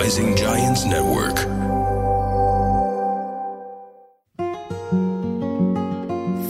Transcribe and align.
Rising 0.00 0.34
Giants 0.34 0.82
Network. 0.86 1.38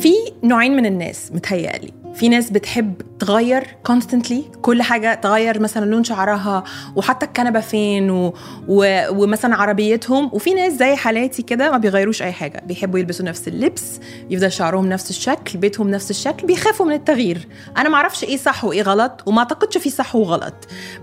في 0.02 0.14
نوعين 0.42 0.76
من 0.76 0.86
الناس 0.86 1.32
متهيألي 1.32 1.99
في 2.14 2.28
ناس 2.28 2.50
بتحب 2.50 2.94
تغير 3.18 3.76
constantly 3.88 4.58
كل 4.62 4.82
حاجة 4.82 5.14
تغير 5.14 5.60
مثلا 5.60 5.84
لون 5.84 6.04
شعرها 6.04 6.64
وحتى 6.96 7.26
الكنبة 7.26 7.60
فين 7.60 8.10
و... 8.10 8.34
و... 8.68 9.02
ومثلا 9.10 9.54
عربيتهم. 9.56 10.30
وفي 10.32 10.54
ناس 10.54 10.72
زي 10.72 10.96
حالاتي 10.96 11.42
كده 11.42 11.70
ما 11.70 11.78
بيغيروش 11.78 12.22
أي 12.22 12.32
حاجة 12.32 12.62
بيحبوا 12.66 12.98
يلبسوا 12.98 13.26
نفس 13.26 13.48
اللبس 13.48 14.00
يفضل 14.30 14.52
شعرهم 14.52 14.88
نفس 14.88 15.10
الشكل 15.10 15.58
بيتهم 15.58 15.90
نفس 15.90 16.10
الشكل 16.10 16.46
بيخافوا 16.46 16.86
من 16.86 16.92
التغيير. 16.92 17.48
أنا 17.76 17.88
ما 17.88 17.94
أعرفش 17.96 18.24
إيه 18.24 18.36
صح 18.36 18.64
وإيه 18.64 18.82
غلط 18.82 19.22
وما 19.26 19.38
أعتقدش 19.38 19.78
في 19.78 19.90
صح 19.90 20.16
وغلط. 20.16 20.54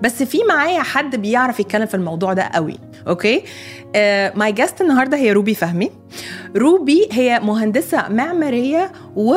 بس 0.02 0.24
في 0.24 0.38
معايا 0.50 0.82
حد 0.82 1.16
بيعرف 1.16 1.60
يتكلم 1.60 1.86
في 1.86 1.96
الموضوع 1.96 2.34
ده 2.34 2.44
قوي 2.44 2.78
okay? 3.08 3.44
My 4.36 4.52
uh, 4.52 4.55
guest 4.55 4.81
النهارده 4.81 5.17
هي 5.17 5.31
روبي 5.31 5.55
فهمي. 5.55 5.92
روبي 6.55 7.09
هي 7.12 7.39
مهندسة 7.39 8.09
معمارية 8.09 8.92
و 9.16 9.36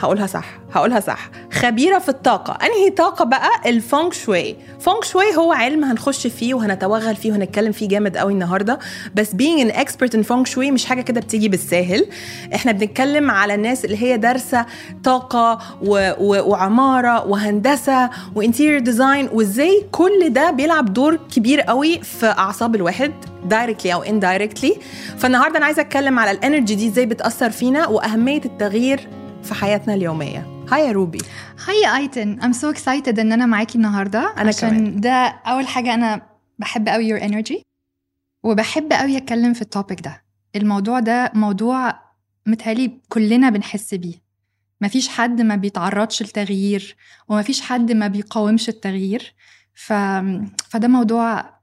هقولها 0.00 0.26
صح 0.26 0.44
هقولها 0.72 1.00
صح. 1.00 1.30
خبيرة 1.52 1.98
في 1.98 2.08
الطاقة. 2.08 2.58
أنهي 2.66 2.90
طاقة 2.90 3.24
بقى؟ 3.24 3.50
ال 3.66 3.75
Feng 3.75 4.10
Shui. 4.10 4.56
Feng 4.80 5.02
Shui 5.02 5.36
هو 5.36 5.52
علم 5.52 5.84
هنخش 5.84 6.26
فيه 6.26 6.54
وهنتوغل 6.54 7.16
فيه 7.16 7.32
وهنتكلم 7.32 7.72
فيه 7.72 7.88
جامد 7.88 8.16
قوي 8.16 8.32
النهارده. 8.32 8.78
بس 9.14 9.30
being 9.30 9.64
an 9.70 9.72
expert 9.74 10.16
in 10.16 10.20
Feng 10.20 10.44
Shui 10.44 10.70
مش 10.70 10.84
حاجة 10.84 11.00
كده 11.00 11.20
بتيجي 11.20 11.48
بالساهل. 11.48 12.06
إحنا 12.54 12.72
بنتكلم 12.72 13.30
على 13.30 13.54
الناس 13.54 13.84
اللي 13.84 14.02
هي 14.02 14.16
دارسة 14.16 14.66
طاقة 15.04 15.58
و... 15.82 16.12
و... 16.20 16.50
وعمارة 16.50 17.26
وهندسة 17.26 18.10
و 18.34 18.39
interior 18.39 18.78
design 18.80 19.28
وإزاي 19.32 19.86
كل 19.92 20.28
ده 20.32 20.50
بيلعب 20.50 20.92
دور 20.92 21.16
كبير 21.36 21.60
قوي 21.60 22.00
في 22.02 22.26
أعصاب 22.26 22.74
الواحد 22.74 23.12
directly 23.44 23.94
أو 23.94 24.02
indirectly 24.02 24.76
فالنهاردة 25.18 25.56
أنا 25.58 25.66
عايزة 25.66 25.82
أتكلم 25.82 26.18
على 26.18 26.30
ال 26.30 26.36
energy 26.36 26.74
دي 26.74 26.88
إزاي 26.88 27.06
بتأثر 27.06 27.50
فينا 27.50 27.86
وأهمية 27.88 28.40
التغيير 28.44 29.08
في 29.42 29.54
حياتنا 29.54 29.94
اليومية. 29.94 30.64
Hi 30.70 30.86
يا 30.86 30.92
روبي. 30.92 31.18
Hi 31.66 31.96
أيتن. 31.96 32.40
I'm 32.40 32.54
so 32.54 32.76
excited 32.76 33.18
إن 33.18 33.32
أنا 33.32 33.46
معاكي 33.46 33.78
النهارده. 33.78 34.34
أنا 34.38 34.48
عشان 34.48 34.70
كمان. 34.70 35.00
ده 35.00 35.10
أول 35.46 35.66
حاجة 35.66 35.94
أنا 35.94 36.22
بحب 36.58 36.88
قوي 36.88 37.18
your 37.18 37.22
energy. 37.22 37.62
وبحب 38.42 38.92
قوي 38.92 39.16
أتكلم 39.16 39.54
في 39.54 39.62
ال 39.62 39.68
topic 39.68 40.00
ده. 40.00 40.24
الموضوع 40.56 41.00
ده 41.00 41.32
موضوع 41.34 42.00
متهيألي 42.46 43.00
كلنا 43.08 43.50
بنحس 43.50 43.94
بيه. 43.94 44.14
مفيش 44.80 45.08
حد 45.08 45.40
ما 45.40 45.56
بيتعرضش 45.56 46.22
لتغيير 46.22 46.96
ومفيش 47.28 47.60
حد 47.60 47.92
ما 47.92 48.06
بيقاومش 48.06 48.68
التغيير. 48.68 49.34
ف... 49.74 49.92
فده 50.68 50.88
موضوع 50.88 51.59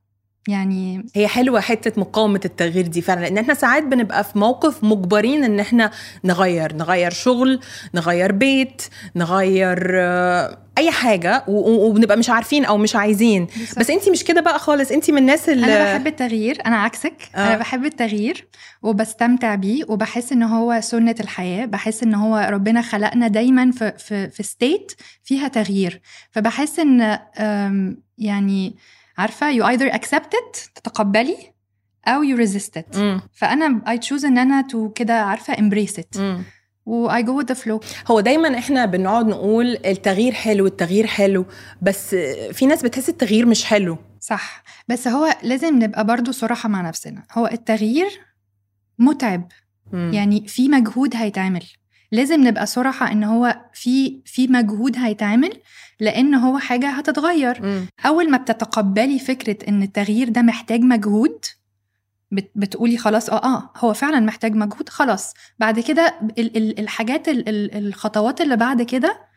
يعني 0.47 1.05
هي 1.15 1.27
حلوة 1.27 1.59
حتة 1.59 2.01
مقاومة 2.01 2.41
التغيير 2.45 2.87
دي 2.87 3.01
فعلا 3.01 3.19
لأن 3.21 3.37
إحنا 3.37 3.53
ساعات 3.53 3.83
بنبقى 3.83 4.23
في 4.23 4.39
موقف 4.39 4.83
مجبرين 4.83 5.43
إن 5.43 5.59
إحنا 5.59 5.91
نغير 6.23 6.75
نغير 6.75 7.11
شغل 7.11 7.59
نغير 7.93 8.31
بيت 8.31 8.81
نغير 9.15 9.91
آه، 9.95 10.57
أي 10.77 10.91
حاجة 10.91 11.43
و- 11.47 11.51
و- 11.71 11.89
وبنبقى 11.89 12.17
مش 12.17 12.29
عارفين 12.29 12.65
أو 12.65 12.77
مش 12.77 12.95
عايزين. 12.95 13.47
بس 13.77 13.89
أنتي 13.89 14.11
مش 14.11 14.23
كده 14.23 14.41
بقى 14.41 14.59
خالص 14.59 14.91
أنتي 14.91 15.11
من 15.11 15.17
الناس 15.17 15.49
اللي 15.49 15.65
أنا 15.65 15.93
بحب 15.93 16.07
التغيير 16.07 16.57
أنا 16.65 16.75
عكسك 16.77 17.13
آه. 17.35 17.47
أنا 17.47 17.57
بحب 17.57 17.85
التغيير 17.85 18.47
وبستمتع 18.83 19.55
بيه 19.55 19.83
وبحس 19.87 20.31
إن 20.31 20.43
هو 20.43 20.79
سنة 20.81 21.15
الحياة 21.19 21.65
بحس 21.65 22.03
إن 22.03 22.13
هو 22.15 22.47
ربنا 22.51 22.81
خلقنا 22.81 23.27
دايما 23.27 23.71
في 23.71 23.93
في 23.97 24.29
في 24.29 24.43
ستيت 24.43 24.91
فيها 25.23 25.47
تغيير. 25.47 26.01
فبحس 26.31 26.79
إن 26.79 27.19
يعني 28.17 28.75
عارفة 29.17 29.51
you 29.59 29.77
either 29.77 29.93
accept 29.93 30.29
it 30.33 30.71
تتقبلي 30.75 31.37
أو 32.07 32.23
you 32.23 32.37
resist 32.47 32.81
it. 32.81 32.97
مم. 32.97 33.21
فأنا 33.33 33.81
I 33.87 34.05
choose 34.05 34.25
إن 34.25 34.37
أنا 34.37 34.67
to 34.73 34.93
كده 34.95 35.21
عارفة 35.21 35.53
embrace 35.53 35.99
it. 35.99 36.19
مم. 36.19 36.43
و 36.85 37.09
I 37.09 37.21
go 37.21 37.43
with 37.43 37.55
the 37.55 37.59
flow. 37.59 37.85
هو 38.11 38.19
دايما 38.19 38.57
إحنا 38.57 38.85
بنقعد 38.85 39.27
نقول 39.27 39.77
التغيير 39.85 40.33
حلو 40.33 40.65
التغيير 40.65 41.07
حلو 41.07 41.45
بس 41.81 42.15
في 42.51 42.65
ناس 42.65 42.83
بتحس 42.83 43.09
التغيير 43.09 43.45
مش 43.45 43.65
حلو. 43.65 43.97
صح. 44.19 44.63
بس 44.87 45.07
هو 45.07 45.35
لازم 45.43 45.83
نبقى 45.83 46.05
برضو 46.05 46.31
صراحة 46.31 46.69
مع 46.69 46.81
نفسنا. 46.81 47.23
هو 47.33 47.47
التغيير 47.47 48.19
متعب. 48.99 49.47
مم. 49.93 50.11
يعني 50.13 50.47
في 50.47 50.69
مجهود 50.69 51.15
هيتعمل. 51.15 51.63
لازم 52.11 52.47
نبقى 52.47 52.65
صراحة 52.65 53.11
إن 53.11 53.23
هو 53.23 53.57
في 53.73 54.21
في 54.25 54.47
مجهود 54.47 54.97
هيتعمل 54.97 55.51
لأن 55.99 56.35
هو 56.35 56.57
حاجة 56.57 56.89
هتتغير 56.89 57.61
مم. 57.65 57.85
أول 58.05 58.31
ما 58.31 58.37
بتتقبلي 58.37 59.19
فكرة 59.19 59.69
إن 59.69 59.83
التغيير 59.83 60.29
ده 60.29 60.41
محتاج 60.41 60.81
مجهود 60.81 61.45
بت 62.31 62.51
بتقولي 62.55 62.97
خلاص 62.97 63.29
آه 63.29 63.43
آه 63.43 63.69
هو 63.77 63.93
فعلا 63.93 64.19
محتاج 64.19 64.55
مجهود 64.55 64.89
خلاص 64.89 65.33
بعد 65.59 65.79
كده 65.79 66.13
ال 66.37 66.57
ال 66.57 66.79
الحاجات 66.79 67.27
ال 67.29 67.49
ال 67.49 67.87
الخطوات 67.87 68.41
اللي 68.41 68.55
بعد 68.55 68.81
كده 68.81 69.27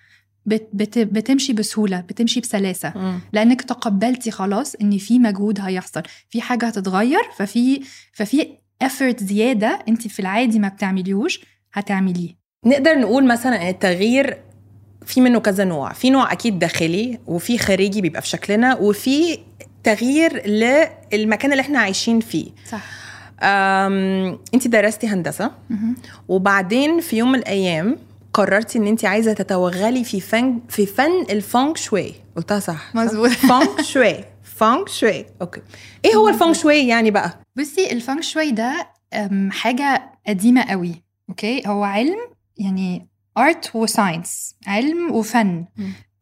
بت 0.46 0.68
بت 0.72 0.98
بتمشي 0.98 1.52
بسهولة 1.52 2.00
بتمشي 2.00 2.40
بسلاسة 2.40 2.92
مم. 2.96 3.20
لأنك 3.32 3.62
تقبلتي 3.62 4.30
خلاص 4.30 4.74
إن 4.74 4.98
في 4.98 5.18
مجهود 5.18 5.60
هيحصل 5.60 6.02
في 6.28 6.40
حاجة 6.40 6.66
هتتغير 6.66 7.22
ففي 7.36 7.80
ففي 8.12 8.48
effort 8.84 9.16
زيادة 9.24 9.78
انت 9.88 10.08
في 10.08 10.20
العادي 10.20 10.58
ما 10.58 10.68
بتعمليهوش 10.68 11.40
هتعمليه 11.72 12.36
نقدر 12.66 12.98
نقول 12.98 13.26
مثلا 13.26 13.68
التغيير 13.70 14.38
في 15.06 15.20
منه 15.20 15.38
كذا 15.40 15.64
نوع. 15.64 15.92
في 15.92 16.10
نوع 16.10 16.32
أكيد 16.32 16.58
داخلي 16.58 17.18
وفي 17.26 17.58
خارجي 17.58 18.00
بيبقى 18.00 18.22
في 18.22 18.28
شكلنا 18.28 18.76
وفي 18.76 19.38
تغيير 19.84 20.46
للمكان 20.46 21.52
اللي 21.52 21.60
إحنا 21.60 21.78
عايشين 21.78 22.20
فيه. 22.20 22.50
صح. 22.70 22.82
انت 24.54 24.68
درستي 24.68 25.06
هندسة 25.08 25.50
وبعدين 26.28 27.00
في 27.00 27.16
يوم 27.16 27.32
من 27.32 27.38
الأيام 27.38 27.98
قررتي 28.32 28.78
إن 28.78 28.86
انت 28.86 29.04
عايزة 29.04 29.32
تتوغلي 29.32 30.04
في 30.04 30.20
فن 30.20 30.60
في 30.68 30.86
فن 30.86 31.26
ال 31.30 31.39
Feng 31.39 31.74
Shui. 31.74 32.14
قلتها 32.36 32.58
صح؟ 32.58 32.94
مظبوط. 32.94 33.30
Feng 33.50 33.82
Shui 33.82 34.16
Feng 34.56 34.86
Shui. 34.86 35.26
Okay. 35.40 35.60
إيه 36.04 36.14
هو 36.14 36.28
ال 36.28 36.33
Feng 36.33 36.52
Shui 36.52 36.88
يعني 36.88 37.10
بقى؟ 37.10 37.40
بصي 37.56 37.92
ال 37.92 37.98
Feng 37.98 38.22
Shui 38.22 38.50
ده 38.50 38.88
حاجة 39.50 40.12
قديمة 40.26 40.62
قوي. 40.62 41.02
Okay? 41.28 41.62
هو 41.66 41.84
علم 41.84 42.18
يعني 42.58 43.08
art 43.38 43.76
و 43.76 43.86
science 43.86 44.56
علم 44.66 45.10
وفن 45.10 45.64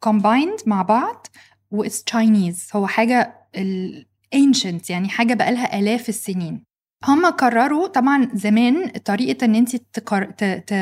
combined 0.05 0.67
مع 0.67 0.81
بعض 0.81 1.27
و 1.71 1.77
it's 1.77 2.03
Chinese 2.03 2.69
هو 2.75 2.87
حاجة 2.87 3.35
ال 3.55 3.72
ancient 3.72 4.89
يعني 4.89 5.09
حاجة 5.09 5.33
بقالها 5.33 5.79
آلاف 5.79 6.09
السنين. 6.09 6.63
هم 7.05 7.25
قرروا 7.25 7.87
طبعا 7.87 8.29
زمان 8.33 8.87
طريقة 8.89 9.45
إن 9.45 9.55
انت 9.55 9.75
تقر... 9.75 10.23
ت... 10.23 10.43
ت... 10.43 10.73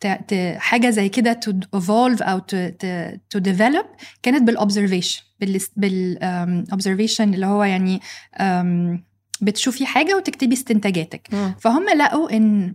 ت... 0.00 0.06
ت... 0.06 0.56
حاجة 0.58 0.90
زي 0.90 1.08
كده 1.08 1.40
to 1.46 1.52
evolve 1.78 2.22
أو 2.22 2.38
to, 2.38 2.70
to, 2.70 3.18
to 3.34 3.52
develop 3.52 3.86
كانت 4.22 5.22
بال 5.40 5.60
observation 5.76 6.43
بال 6.43 6.55
بال 6.55 6.67
observation 6.67 7.34
اللي 7.34 7.46
هو 7.46 7.64
يعني 7.64 8.00
بتشوفي 9.40 9.86
حاجة 9.86 10.16
وتكتبي 10.16 10.54
استنتاجاتك. 10.54 11.28
فهم 11.60 11.88
لقوا 11.88 12.36
إن 12.36 12.74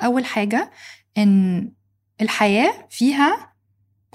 أول 0.00 0.24
حاجة 0.24 0.70
إن 1.18 1.72
الحياة 2.20 2.72
فيها 2.90 3.52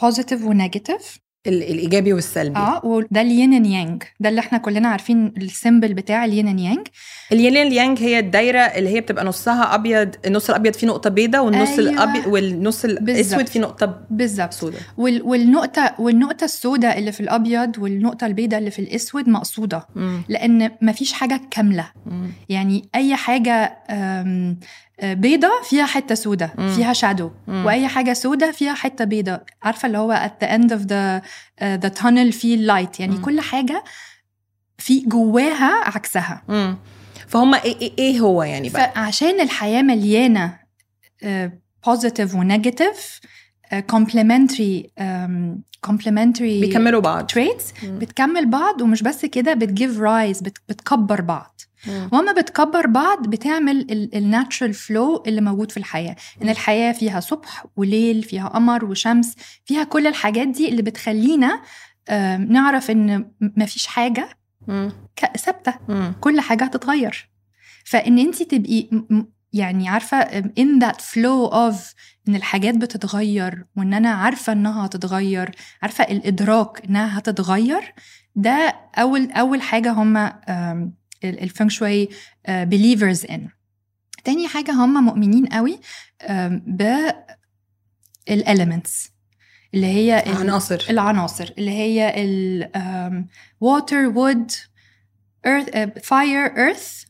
positive 0.01 0.43
و 0.45 0.53
negative 0.53 1.17
ال- 1.47 1.63
الإيجابي 1.63 2.13
والسلبي 2.13 2.59
آه 2.59 2.85
وده 2.85 3.21
ال 3.21 3.29
Yin 3.29 3.53
and 3.53 3.65
Yang 3.65 4.03
ده 4.19 4.29
اللي 4.29 4.39
إحنا 4.41 4.57
كلنا 4.57 4.87
عارفين 4.89 5.33
ال 5.37 5.45
symbol 5.45 5.93
بتاع 5.93 6.25
ال 6.25 6.31
Yin 6.31 6.47
and 6.47 6.59
Yang 6.59 6.87
الين 7.31 7.57
اليانج 7.57 7.99
هي 7.99 8.19
الدايرة 8.19 8.59
اللي 8.59 8.89
هي 8.89 9.01
بتبقى 9.01 9.25
نصها 9.25 9.75
أبيض 9.75 10.15
النص 10.25 10.49
الأبيض 10.49 10.73
فيه 10.73 10.87
نقطة 10.87 11.09
بيضاء 11.09 11.45
والنص 11.45 11.69
أيوة. 11.79 11.91
الابيض 11.91 12.27
والنص 12.27 12.85
الأسود. 12.85 13.47
فيه 13.47 13.59
نقطة 13.59 14.05
بالظبط 14.09 14.53
سوداء 14.53 14.81
وال 14.97 15.21
والنقطة 15.23 15.95
والنقطة 15.99 16.43
السوداء 16.45 16.99
اللي 16.99 17.11
في 17.11 17.19
الأبيض 17.19 17.77
والنقطة 17.77 18.27
البيضاء 18.27 18.59
اللي 18.59 18.71
في 18.71 18.79
الأسود 18.79 19.29
مقصودة 19.29 19.87
مم. 19.95 20.21
لأن 20.29 20.71
مفيش 20.81 21.13
حاجة 21.13 21.41
كاملة 21.51 21.91
مم. 22.05 22.31
يعني 22.49 22.89
أي 22.95 23.15
حاجة 23.15 23.77
بيضة 25.03 25.49
فيها 25.63 25.85
حتة 25.85 26.15
سودة. 26.15 26.47
فيها 26.75 26.93
shadow. 26.93 27.31
وأي 27.47 27.87
حاجة 27.87 28.13
سودة 28.13 28.51
فيها 28.51 28.73
حتة 28.73 29.05
بيضة 29.05 29.39
عارفة 29.63 29.85
اللي 29.85 29.97
هو 29.97 30.29
at 30.29 30.45
the 30.45 30.49
end 30.49 30.69
of 30.71 30.81
the 30.81 31.21
uh, 31.61 31.89
the 31.89 32.01
tunnel 32.01 32.31
في 32.33 32.53
ال 32.53 32.61
light 32.61 32.99
يعني 32.99 33.15
مم. 33.15 33.21
كل 33.21 33.41
حاجة 33.41 33.83
في 34.77 34.99
جواها 34.99 35.73
عكسها 35.85 36.43
مم. 36.47 36.77
فهم 37.27 37.53
إيه 37.55 37.61
إيه, 37.81 37.91
إيه 37.99 38.19
هو 38.19 38.43
يعني 38.43 38.69
بقى 38.69 38.91
فعشان 38.95 39.39
الحياة 39.41 39.81
مليانة 39.81 40.59
positive 41.85 42.35
و 42.35 42.44
negative 42.44 43.19
complementary 43.87 44.89
complementary 45.81 46.61
بيكملوا 46.61 47.01
بعض 47.01 47.25
traits. 47.25 47.73
بتكمل 47.83 48.45
بعض 48.49 48.81
ومش 48.81 49.03
بس 49.03 49.25
كده 49.25 49.53
بت 49.53 49.69
give 49.69 49.99
rise 49.99 50.41
بتكبر 50.41 51.21
بعض 51.21 51.61
وما 51.87 52.31
بتكبر 52.31 52.87
بعض 52.87 53.27
بتعمل 53.27 54.09
ال 54.13 54.21
natural 54.21 54.73
flow 54.73 55.23
اللي 55.27 55.41
موجود 55.41 55.71
في 55.71 55.77
الحياة. 55.77 56.15
إن 56.43 56.49
الحياة 56.49 56.91
فيها 56.91 57.19
صبح 57.19 57.65
وليل 57.75 58.23
فيها 58.23 58.47
قمر 58.47 58.85
وشمس 58.85 59.35
فيها 59.65 59.83
كل 59.83 60.07
الحاجات 60.07 60.47
دي 60.47 60.69
اللي 60.69 60.81
بتخلينا 60.81 61.61
نعرف 62.39 62.91
إن 62.91 63.31
مفيش 63.41 63.87
حاجة 63.87 64.29
ثابتة. 65.37 65.73
كل 66.21 66.41
حاجة 66.41 66.63
هتتغير. 66.63 67.29
فإن 67.85 68.19
أنت 68.19 68.43
تبقي 68.43 68.89
يعني 69.53 69.89
عارفة 69.89 70.41
in 70.41 70.81
that 70.83 70.95
flow 71.01 71.51
of 71.53 71.75
إن 72.27 72.35
الحاجات 72.35 72.75
بتتغير 72.77 73.65
وإن 73.77 73.93
أنا 73.93 74.09
عارفة 74.09 74.53
إنها 74.53 74.85
هتتغير 74.85 75.51
عارفة 75.81 76.03
الإدراك 76.03 76.85
إنها 76.85 77.17
هتتغير 77.19 77.93
ده 78.35 78.75
أول 78.97 79.31
أول 79.31 79.61
حاجة 79.61 79.91
هم 79.91 80.31
الفeng 81.23 81.69
shui 81.69 82.09
believers 82.47 83.23
in. 83.31 83.41
تاني 84.23 84.47
حاجة 84.47 84.71
هم 84.71 85.03
مؤمنين 85.05 85.45
قوي 85.45 85.79
بال 88.29 88.45
elements 88.45 89.09
اللي 89.73 89.85
هي 89.87 90.19
ال- 90.25 90.37
عناصر 90.37 90.85
العناصر 90.89 91.53
اللي 91.57 91.71
هي 91.71 92.13
ال 92.23 92.69
water, 93.63 94.13
wood, 94.15 94.53
earth, 95.47 95.69
uh, 95.73 95.99
fire, 96.01 96.55
earth 96.55 97.05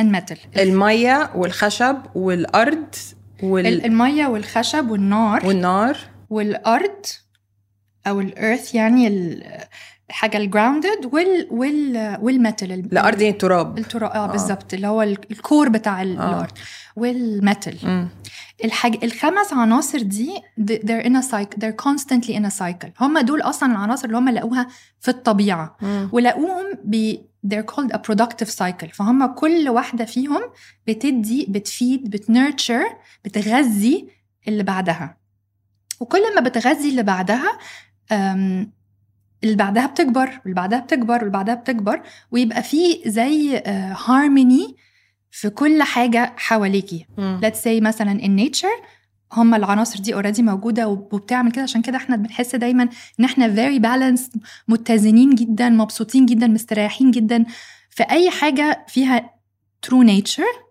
and 0.00 0.10
metal. 0.16 0.38
المية 0.58 1.30
والخشب 1.34 2.02
والأرض 2.14 2.94
ال- 3.42 3.46
وال... 3.46 3.84
المية 3.84 4.26
والخشب 4.26 4.90
والنار 4.90 5.46
والنار. 5.46 5.98
والأرض 6.30 7.06
أو 8.06 8.20
ال 8.20 8.29
earth 8.29 8.74
يعني 8.74 9.08
ال- 9.08 9.64
الحاجة 10.10 10.36
ال 10.36 10.44
grounded 10.44 11.10
وال 11.12 11.48
وال 11.50 12.18
وال 12.22 12.36
metal 12.36 12.72
ال- 12.72 12.92
الأرض 12.92 13.20
يعني 13.20 13.32
التراب 13.34 13.78
التراب 13.78 14.10
آه 14.10 14.24
آه. 14.24 14.26
بالظبط 14.26 14.74
اللي 14.74 14.86
هو 14.86 15.02
ال- 15.02 15.30
ال 15.30 15.38
core 15.38 15.68
بتاع 15.68 16.00
آه. 16.00 16.02
الأرض 16.04 16.50
والميتال. 16.96 18.08
الحاج... 18.64 19.04
الخمس 19.04 19.52
عناصر 19.52 20.02
دي 20.02 20.36
th- 20.60 20.78
they're 20.80 21.04
in 21.06 21.12
a 21.16 21.22
cycle 21.22 21.58
they're 21.60 21.84
constantly 21.86 22.32
in 22.32 22.44
a 22.46 22.58
cycle 22.58 22.88
هم 23.00 23.18
دول 23.18 23.40
أصلا 23.40 23.72
العناصر 23.72 24.06
اللي 24.06 24.16
هم 24.18 24.28
لقوها 24.28 24.66
في 25.00 25.08
الطبيعة 25.08 25.76
مم. 25.82 26.08
ولقوهم 26.12 26.64
ب 26.84 27.16
they're 27.46 27.74
called 27.74 27.92
a 27.92 27.98
productive 27.98 28.50
cycle 28.58 28.92
فهم 28.94 29.26
كل 29.26 29.68
واحدة 29.68 30.04
فيهم 30.04 30.40
بتدي 30.86 31.46
بتفيد 31.48 32.10
بتنرتشر 32.10 32.84
بتغذي 33.24 34.08
اللي 34.48 34.62
بعدها 34.62 35.16
وكل 36.00 36.34
ما 36.34 36.40
بتغذي 36.40 36.88
اللي 36.90 37.02
بعدها 37.02 37.58
اللي 39.44 39.56
بعدها 39.56 39.86
بتكبر 39.86 40.28
واللي 40.40 40.54
بعدها 40.54 40.78
بتكبر 40.80 41.14
واللي 41.14 41.30
بعدها 41.30 41.54
بتكبر 41.54 42.00
ويبقى 42.30 42.62
في 42.62 43.00
زي 43.06 43.62
هارموني 44.06 44.76
في 45.30 45.50
كل 45.50 45.82
حاجة 45.82 46.32
حواليكي. 46.36 47.06
let's 47.18 47.62
say 47.64 47.82
مثلا 47.82 48.20
in 48.20 48.40
nature 48.50 48.86
هم 49.32 49.54
العناصر 49.54 49.98
دي 50.00 50.14
already 50.14 50.42
موجودة 50.42 50.88
وبتعمل 50.88 51.52
كده 51.52 51.62
عشان 51.62 51.82
كده 51.82 51.96
إحنا 51.96 52.16
بنحس 52.16 52.56
دايما 52.56 52.88
إن 53.20 53.24
إحنا 53.24 53.54
very 53.54 53.80
balanced 53.82 54.38
متزنين 54.68 55.34
جدا 55.34 55.68
مبسوطين 55.68 56.26
جدا 56.26 56.46
مستريحين 56.46 57.10
جدا. 57.10 57.44
في 57.90 58.02
اي 58.02 58.30
حاجة 58.30 58.84
فيها 58.88 59.30
true 59.86 60.06
nature 60.06 60.66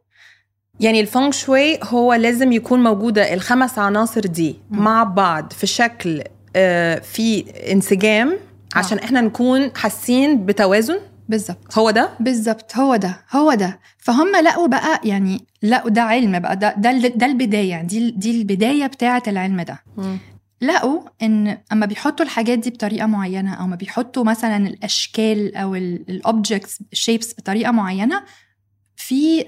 يعني 0.79 1.00
ال 1.00 1.06
Feng 1.06 1.31
Shui 1.31 1.80
هو 1.83 2.13
لازم 2.13 2.51
يكون 2.51 2.83
موجودة. 2.83 3.33
الخمس 3.33 3.79
عناصر 3.79 4.21
دي. 4.21 4.59
مع 4.69 5.03
بعض 5.03 5.53
في 5.53 5.67
شكل 5.67 6.23
آه، 6.56 7.00
في 7.00 7.45
انسجام 7.71 8.38
عشان 8.75 9.00
إحنا 9.00 9.22
نكون 9.22 9.72
حاسين 9.75 10.45
بتوازن؟ 10.45 11.00
بالظبط. 11.30 11.77
هو 11.77 11.92
ده؟ 11.92 12.10
بالظبط 12.19 12.75
هو 12.77 12.95
ده 12.95 13.22
هو 13.31 13.54
ده. 13.54 13.80
فهم 13.98 14.36
لقوا 14.36 14.68
بقى 14.68 15.01
يعني 15.04 15.45
لقوا 15.63 15.89
ده 15.89 16.01
علم 16.01 16.39
بقى 16.39 16.56
ده 16.57 16.74
ده, 16.77 16.92
ده 17.07 17.25
البداية 17.25 17.69
يعني 17.69 17.88
دي 17.88 18.12
دي 18.12 18.31
البداية 18.42 18.88
بتاعة 18.88 19.24
العلم 19.27 19.62
ده. 19.62 19.83
لقوا 20.62 21.01
إن 21.22 21.57
أما 21.72 21.86
بيحطوا 21.86 22.25
الحاجات 22.25 22.60
دي 22.60 22.69
بطريقة 22.69 23.06
معينة 23.07 23.54
أو 23.54 23.68
ما 23.68 23.75
بيحطوا 23.75 24.24
مثلا 24.24 24.57
الأشكال 24.57 25.56
أو 25.56 25.75
ال 25.75 25.88
objects 25.88 26.80
shapes 26.94 27.33
بطريقة 27.38 27.72
معينة 27.72 28.24
في 28.95 29.44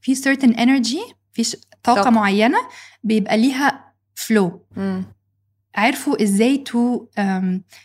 في 0.00 0.14
certain 0.16 0.54
energy 0.56 1.12
في 1.32 1.56
طاقة, 1.82 2.02
طاقة. 2.02 2.10
معينة 2.10 2.58
بيبقى 3.04 3.36
ليها 3.38 3.92
flow. 4.14 4.62
عرفوا 5.74 6.22
إزاي 6.22 6.58
to 6.58 7.06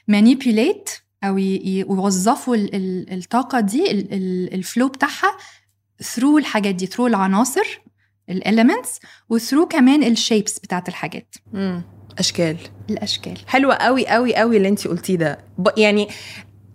manipulate 0.07 0.89
أو 1.23 1.37
ي- 1.37 1.41
ي- 1.55 1.79
يوظفوا 1.79 2.55
ال- 2.55 2.75
ال- 2.75 3.13
الطاقة 3.13 3.59
دي 3.59 3.91
ال 4.55 4.62
flow 4.62 4.87
بتاعها 4.87 5.37
through 6.03 6.37
الحاجات 6.37 6.75
دي 6.75 6.85
through 6.85 7.07
العناصر 7.07 7.81
ال 8.29 8.37
elements 8.37 8.99
و 9.29 9.34
through 9.34 9.65
كمان 9.67 10.03
ال 10.03 10.11
shapes 10.11 10.59
بتاعت 10.59 10.89
الحاجات. 10.89 11.35
مم. 11.53 11.81
أشكال. 12.19 12.57
الأشكال. 12.89 13.37
حلوة 13.47 13.75
قوي 13.75 14.07
قوي 14.07 14.35
قوي 14.35 14.57
اللي 14.57 14.67
انت 14.67 14.87
قلتيه 14.87 15.15
ده. 15.15 15.37
يعني 15.77 16.07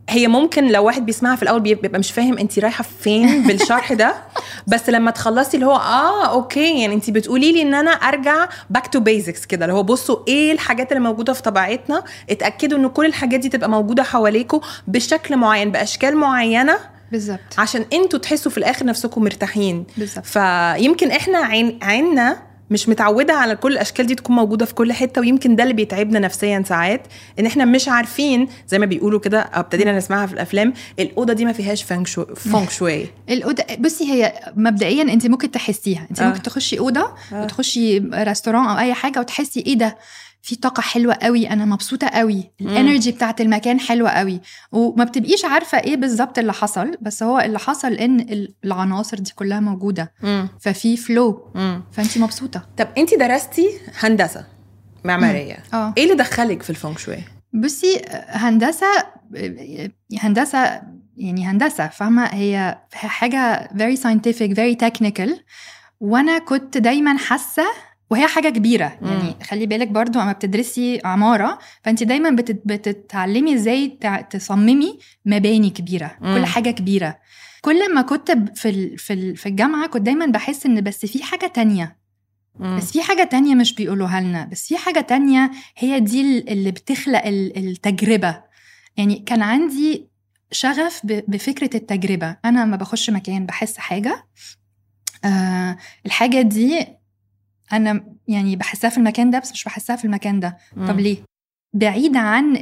هي 0.08 0.28
ممكن 0.28 0.68
لو 0.68 0.84
واحد 0.84 1.06
بيسمعها 1.06 1.36
في 1.36 1.42
الأول 1.42 1.60
بيب- 1.60 1.80
بيبقى 1.80 1.98
مش 1.98 2.12
فاهم 2.12 2.38
انت 2.38 2.58
رايحة 2.58 2.84
فين 3.00 3.42
بالشرح 3.46 3.92
ده. 3.92 4.14
بس 4.66 4.88
لما 4.90 5.10
تخلصي 5.10 5.54
اللي 5.56 5.66
هو 5.66 5.76
آه 5.76 6.26
okay 6.26 6.80
يعني 6.80 6.94
انت 6.94 7.10
بتقولي 7.10 7.52
لي 7.52 7.62
إن 7.62 7.74
أنا 7.74 7.90
أرجع 7.90 8.48
back 8.70 8.86
to 8.86 9.00
basics 9.00 9.46
كده 9.46 9.64
اللي 9.64 9.76
هو 9.76 9.82
بصوا 9.82 10.16
إيه 10.28 10.52
الحاجات 10.52 10.92
اللي 10.92 11.02
موجودة 11.02 11.32
في 11.32 11.42
طبيعتنا 11.42 12.04
اتأكدوا 12.30 12.78
إن 12.78 12.88
كل 12.88 13.06
الحاجات 13.06 13.40
دي 13.40 13.48
تبقى 13.48 13.70
موجودة 13.70 14.02
حواليكم 14.02 14.60
بشكل 14.86 15.36
معين 15.36 15.70
بأشكال 15.72 16.16
معينة. 16.16 16.78
بالظبط. 17.12 17.38
عشان 17.58 17.84
أنتوا 17.92 18.18
تحسوا 18.18 18.50
في 18.52 18.58
الآخر 18.58 18.84
نفسكم 18.86 19.24
مرتاحين. 19.24 19.86
بالظبط. 19.96 20.24
فيمكن 20.26 21.10
إحنا 21.10 21.38
عين 21.38 21.78
عيننا 21.82 22.36
مش 22.70 22.88
متعودة 22.88 23.34
على 23.34 23.56
كل 23.56 23.72
الأشكال 23.72 24.06
دي 24.06 24.14
تكون 24.14 24.36
موجودة 24.36 24.66
في 24.66 24.74
كل 24.74 24.92
حتة 24.92 25.20
ويمكن 25.20 25.56
ده 25.56 25.62
اللي 25.62 25.74
بيتعبنا 25.74 26.18
نفسيا 26.18 26.62
ساعات 26.66 27.02
إن 27.38 27.46
إحنا 27.46 27.64
مش 27.64 27.88
عارفين 27.88 28.48
زي 28.68 28.78
ما 28.78 28.86
بيقولوا 28.86 29.20
كده 29.20 29.50
ابتدينا 29.52 29.96
نسمعها 29.96 30.26
في 30.26 30.32
الأفلام 30.32 30.72
الأوضة 30.98 31.32
دي 31.32 31.44
ما 31.44 31.52
فيهاش 31.52 31.82
Feng 31.82 32.06
Shui 32.06 32.26
الأوضة 33.30 33.64
بصي 33.78 34.12
هي 34.12 34.32
مبدئيا 34.56 35.02
أنت 35.02 35.26
ممكن 35.26 35.50
تحسيها 35.50 36.06
أنت 36.10 36.20
آه. 36.20 36.26
ممكن 36.26 36.42
تخشي 36.42 36.78
أوضة 36.78 37.12
آه. 37.32 37.42
وتخشي 37.42 37.98
restaurant 37.98 38.66
أو 38.66 38.78
أي 38.78 38.94
حاجة 38.94 39.20
وتحسي 39.20 39.60
إيه 39.60 39.74
ده 39.74 39.96
في 40.42 40.56
طاقة 40.56 40.80
حلوة 40.80 41.14
قوي 41.14 41.50
أنا 41.50 41.64
مبسوطة 41.64 42.08
قوي. 42.08 42.50
ال 42.60 42.68
energy 42.68 43.12
بتاعت 43.12 43.40
المكان 43.40 43.80
حلوة 43.80 44.10
قوي. 44.10 44.40
وما 44.72 45.04
بتبقيش 45.04 45.44
عارفة 45.44 45.78
إيه 45.78 45.96
بالظبط 45.96 46.38
اللي 46.38 46.52
حصل 46.52 46.96
بس 47.00 47.22
هو 47.22 47.40
اللي 47.40 47.58
حصل 47.58 47.92
إن 47.92 48.20
ال- 48.20 48.54
العناصر 48.64 49.18
دي 49.18 49.32
كلها 49.36 49.60
موجودة. 49.60 50.12
مم. 50.22 50.48
ففي 50.60 50.96
flow. 50.96 51.52
فانت 51.92 52.18
مبسوطة. 52.18 52.66
طب 52.76 52.88
انت 52.98 53.14
درستي 53.14 53.68
هندسة 53.98 54.46
معمارية. 55.04 55.56
آه. 55.74 55.94
إيه 55.98 56.04
اللي 56.04 56.14
دخلك 56.14 56.62
في 56.62 56.70
ال 56.70 56.76
Feng 56.76 56.98
Shui؟ 56.98 57.18
بصي 57.52 58.02
هندسة 58.28 58.86
هندسة 60.20 60.82
يعني 61.16 61.46
هندسة 61.46 61.88
فاهمة؟ 61.88 62.24
هي 62.24 62.78
حاجة 62.92 63.68
very 63.68 63.96
scientific 63.98 64.50
very 64.54 64.76
technical. 64.88 65.30
وأنا 66.00 66.38
كنت 66.38 66.78
دايما 66.78 67.16
حاسة 67.18 67.64
وهي 68.10 68.26
حاجة 68.26 68.48
كبيرة. 68.48 68.98
مم. 69.02 69.08
يعني 69.08 69.34
خلي 69.44 69.66
بالك 69.66 69.88
برضو 69.88 70.20
اما 70.20 70.32
بتدرسي 70.32 71.00
عمارة 71.04 71.58
فانت 71.84 72.02
دايما 72.02 72.30
بتت- 72.30 72.62
بتتعلمي 72.64 73.54
إزاي 73.54 73.98
تصممي 74.30 74.98
مباني 75.24 75.70
كبيرة. 75.70 76.16
مم. 76.20 76.34
كل 76.38 76.46
حاجة 76.46 76.70
كبيرة. 76.70 77.18
كل 77.60 77.94
ما 77.94 78.02
كنت 78.02 78.30
في 78.54 78.68
ال- 78.68 78.98
في 78.98 79.12
ال- 79.12 79.36
في 79.36 79.46
الجامعة 79.48 79.86
كنت 79.88 80.02
دايما 80.02 80.26
بحس 80.26 80.66
إن 80.66 80.80
بس 80.80 81.06
في 81.06 81.22
حاجة 81.22 81.46
تانية. 81.46 81.98
مم. 82.58 82.76
بس 82.76 82.92
في 82.92 83.02
حاجة 83.02 83.22
تانية 83.24 83.54
مش 83.54 83.74
بيقولوها 83.74 84.20
لنا. 84.20 84.44
بس 84.44 84.66
في 84.68 84.76
حاجة 84.76 85.00
تانية 85.00 85.50
هي 85.76 86.00
دي 86.00 86.20
ال- 86.20 86.48
اللي 86.50 86.70
بتخلق 86.70 87.26
ال- 87.26 87.58
التجربة. 87.68 88.42
يعني 88.96 89.18
كان 89.26 89.42
عندي 89.42 90.08
شغف 90.52 91.00
ب- 91.04 91.24
بفكرة 91.28 91.70
التجربة. 91.76 92.36
أنا 92.44 92.64
لما 92.64 92.76
بخش 92.76 93.10
مكان 93.10 93.46
بحس 93.46 93.76
حاجة. 93.78 94.26
آه 95.24 95.76
الحاجة 96.06 96.40
دي 96.42 96.86
أنا 97.72 98.04
يعني 98.28 98.56
بحسها 98.56 98.90
في 98.90 98.98
المكان 98.98 99.30
ده 99.30 99.38
بس 99.38 99.52
مش 99.52 99.64
بحسها 99.64 99.96
في 99.96 100.04
المكان 100.04 100.40
ده 100.40 100.56
طب 100.76 100.94
مم. 100.94 101.00
ليه؟ 101.00 101.16
بعيد 101.72 102.16
عن 102.16 102.56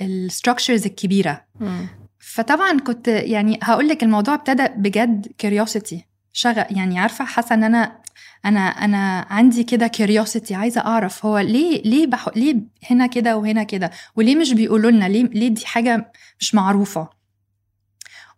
ال 0.00 0.08
structures 0.08 0.86
الكبيرة 0.86 1.44
مم. 1.60 1.86
فطبعا 2.18 2.78
كنت 2.78 3.08
يعني 3.08 3.58
هقول 3.62 3.88
لك 3.88 4.02
الموضوع 4.02 4.34
ابتدى 4.34 4.68
بجد 4.76 5.26
curiosity 5.38 6.04
شغف 6.32 6.70
يعني 6.70 6.98
عارفة 6.98 7.24
حاسة 7.24 7.54
إن 7.54 7.64
أنا 7.64 7.98
أنا 8.44 8.60
أنا 8.60 9.26
عندي 9.30 9.64
كده 9.64 9.86
كيوريوسيتي 9.86 10.54
عايزة 10.54 10.80
أعرف 10.80 11.26
هو 11.26 11.38
ليه 11.38 11.82
ليه 11.82 12.06
بح... 12.06 12.28
ليه 12.36 12.56
هنا 12.90 13.06
كده 13.06 13.36
وهنا 13.36 13.62
كده 13.62 13.90
وليه 14.16 14.36
مش 14.36 14.52
بيقولوا 14.52 14.90
لنا 14.90 15.08
ليه 15.08 15.24
ليه 15.24 15.48
دي 15.48 15.66
حاجة 15.66 16.12
مش 16.40 16.54
معروفة 16.54 17.08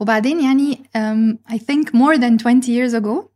وبعدين 0.01 0.41
يعني 0.41 0.75
um, 0.75 1.53
I 1.53 1.57
think 1.57 1.89
more 1.95 2.17
than 2.19 2.37
20 2.47 2.61
years 2.63 2.95
ago 2.95 3.29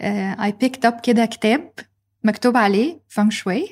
uh, 0.00 0.48
I 0.48 0.50
picked 0.64 0.90
up 0.90 1.00
كده 1.02 1.24
كتاب 1.26 1.70
مكتوب 2.24 2.56
عليه 2.56 3.00
فانغ 3.08 3.30
شوي. 3.30 3.68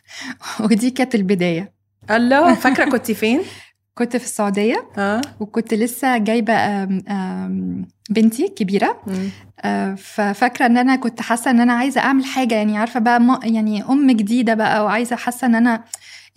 ودي 0.60 0.90
كانت 0.90 1.14
البداية. 1.14 1.72
الله 2.10 2.54
فاكرة 2.54 2.90
كنت 2.90 3.10
فين؟ 3.12 3.40
كنت 3.98 4.16
في 4.16 4.24
السعودية. 4.24 4.88
آه. 4.98 5.20
وكنت 5.40 5.74
لسه 5.74 6.18
آم، 6.54 7.02
آم، 7.08 7.88
بنتي 8.10 8.48
كبيرة. 8.48 9.02
مم. 9.06 9.28
آه، 9.60 9.94
ففاكرة 9.94 10.66
إن 10.66 10.76
أنا 10.76 10.96
كنت 10.96 11.22
حاسة 11.22 11.50
إن 11.50 11.60
أنا 11.60 11.72
عايزة 11.72 12.00
أعمل 12.00 12.24
حاجة. 12.24 12.54
يعني 12.54 12.78
عارفة 12.78 13.00
بقى 13.00 13.40
يعني 13.42 13.82
أم 13.84 14.10
جديدة 14.10 14.54
بقى 14.54 14.84
وعايزة 14.84 15.16
حاسة 15.16 15.46
إن 15.46 15.54
أنا 15.54 15.84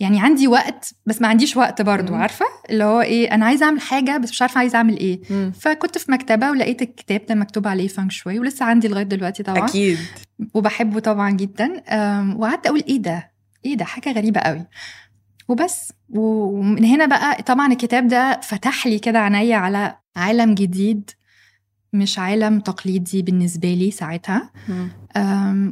يعني 0.00 0.20
عندي 0.20 0.48
وقت 0.48 0.94
بس 1.06 1.22
ما 1.22 1.28
عنديش 1.28 1.56
وقت 1.56 1.82
برضو 1.82 2.12
مم. 2.12 2.18
عارفة؟ 2.20 2.46
اللي 2.70 2.84
هو 2.84 3.00
إيه 3.00 3.34
أنا 3.34 3.46
عايزة 3.46 3.66
أعمل 3.66 3.80
حاجة 3.80 4.16
بس 4.16 4.30
مش 4.30 4.42
عارفة 4.42 4.58
عايزة 4.58 4.76
أعمل 4.76 4.98
إيه. 4.98 5.20
مم. 5.30 5.52
فكنت 5.60 5.98
في 5.98 6.12
مكتبة 6.12 6.50
ولقيت 6.50 6.82
الكتاب 6.82 7.26
ده 7.26 7.34
مكتوب 7.34 7.66
عليه 7.68 7.88
فانك 7.88 8.12
شوي 8.12 8.38
ولسه 8.38 8.64
عندي 8.64 8.88
لغاية 8.88 9.04
دلوقتي 9.04 9.42
طبعا. 9.42 9.64
أكيد. 9.68 9.98
وبحبه 10.54 11.00
طبعا 11.00 11.30
جدا. 11.30 11.82
وقعدت 12.36 12.66
أقول 12.66 12.84
إيه 12.88 12.98
ده؟ 13.02 13.30
إيه 13.64 13.74
ده؟ 13.76 13.84
حاجة 13.84 14.12
غريبة 14.12 14.40
قوي. 14.40 14.66
وبس. 15.48 15.92
ومن 16.10 16.84
هنا 16.84 17.06
بقى 17.06 17.42
طبعا 17.42 17.72
الكتاب 17.72 18.08
ده 18.08 18.40
فتح 18.42 18.86
لي 18.86 18.98
كده 18.98 19.18
عينيا 19.18 19.56
على 19.56 19.96
عالم 20.16 20.54
جديد. 20.54 21.10
مش 21.92 22.18
عالم 22.18 22.60
تقليدي 22.60 23.22
بالنسبة 23.22 23.74
لي 23.74 23.90
ساعتها. 23.90 24.50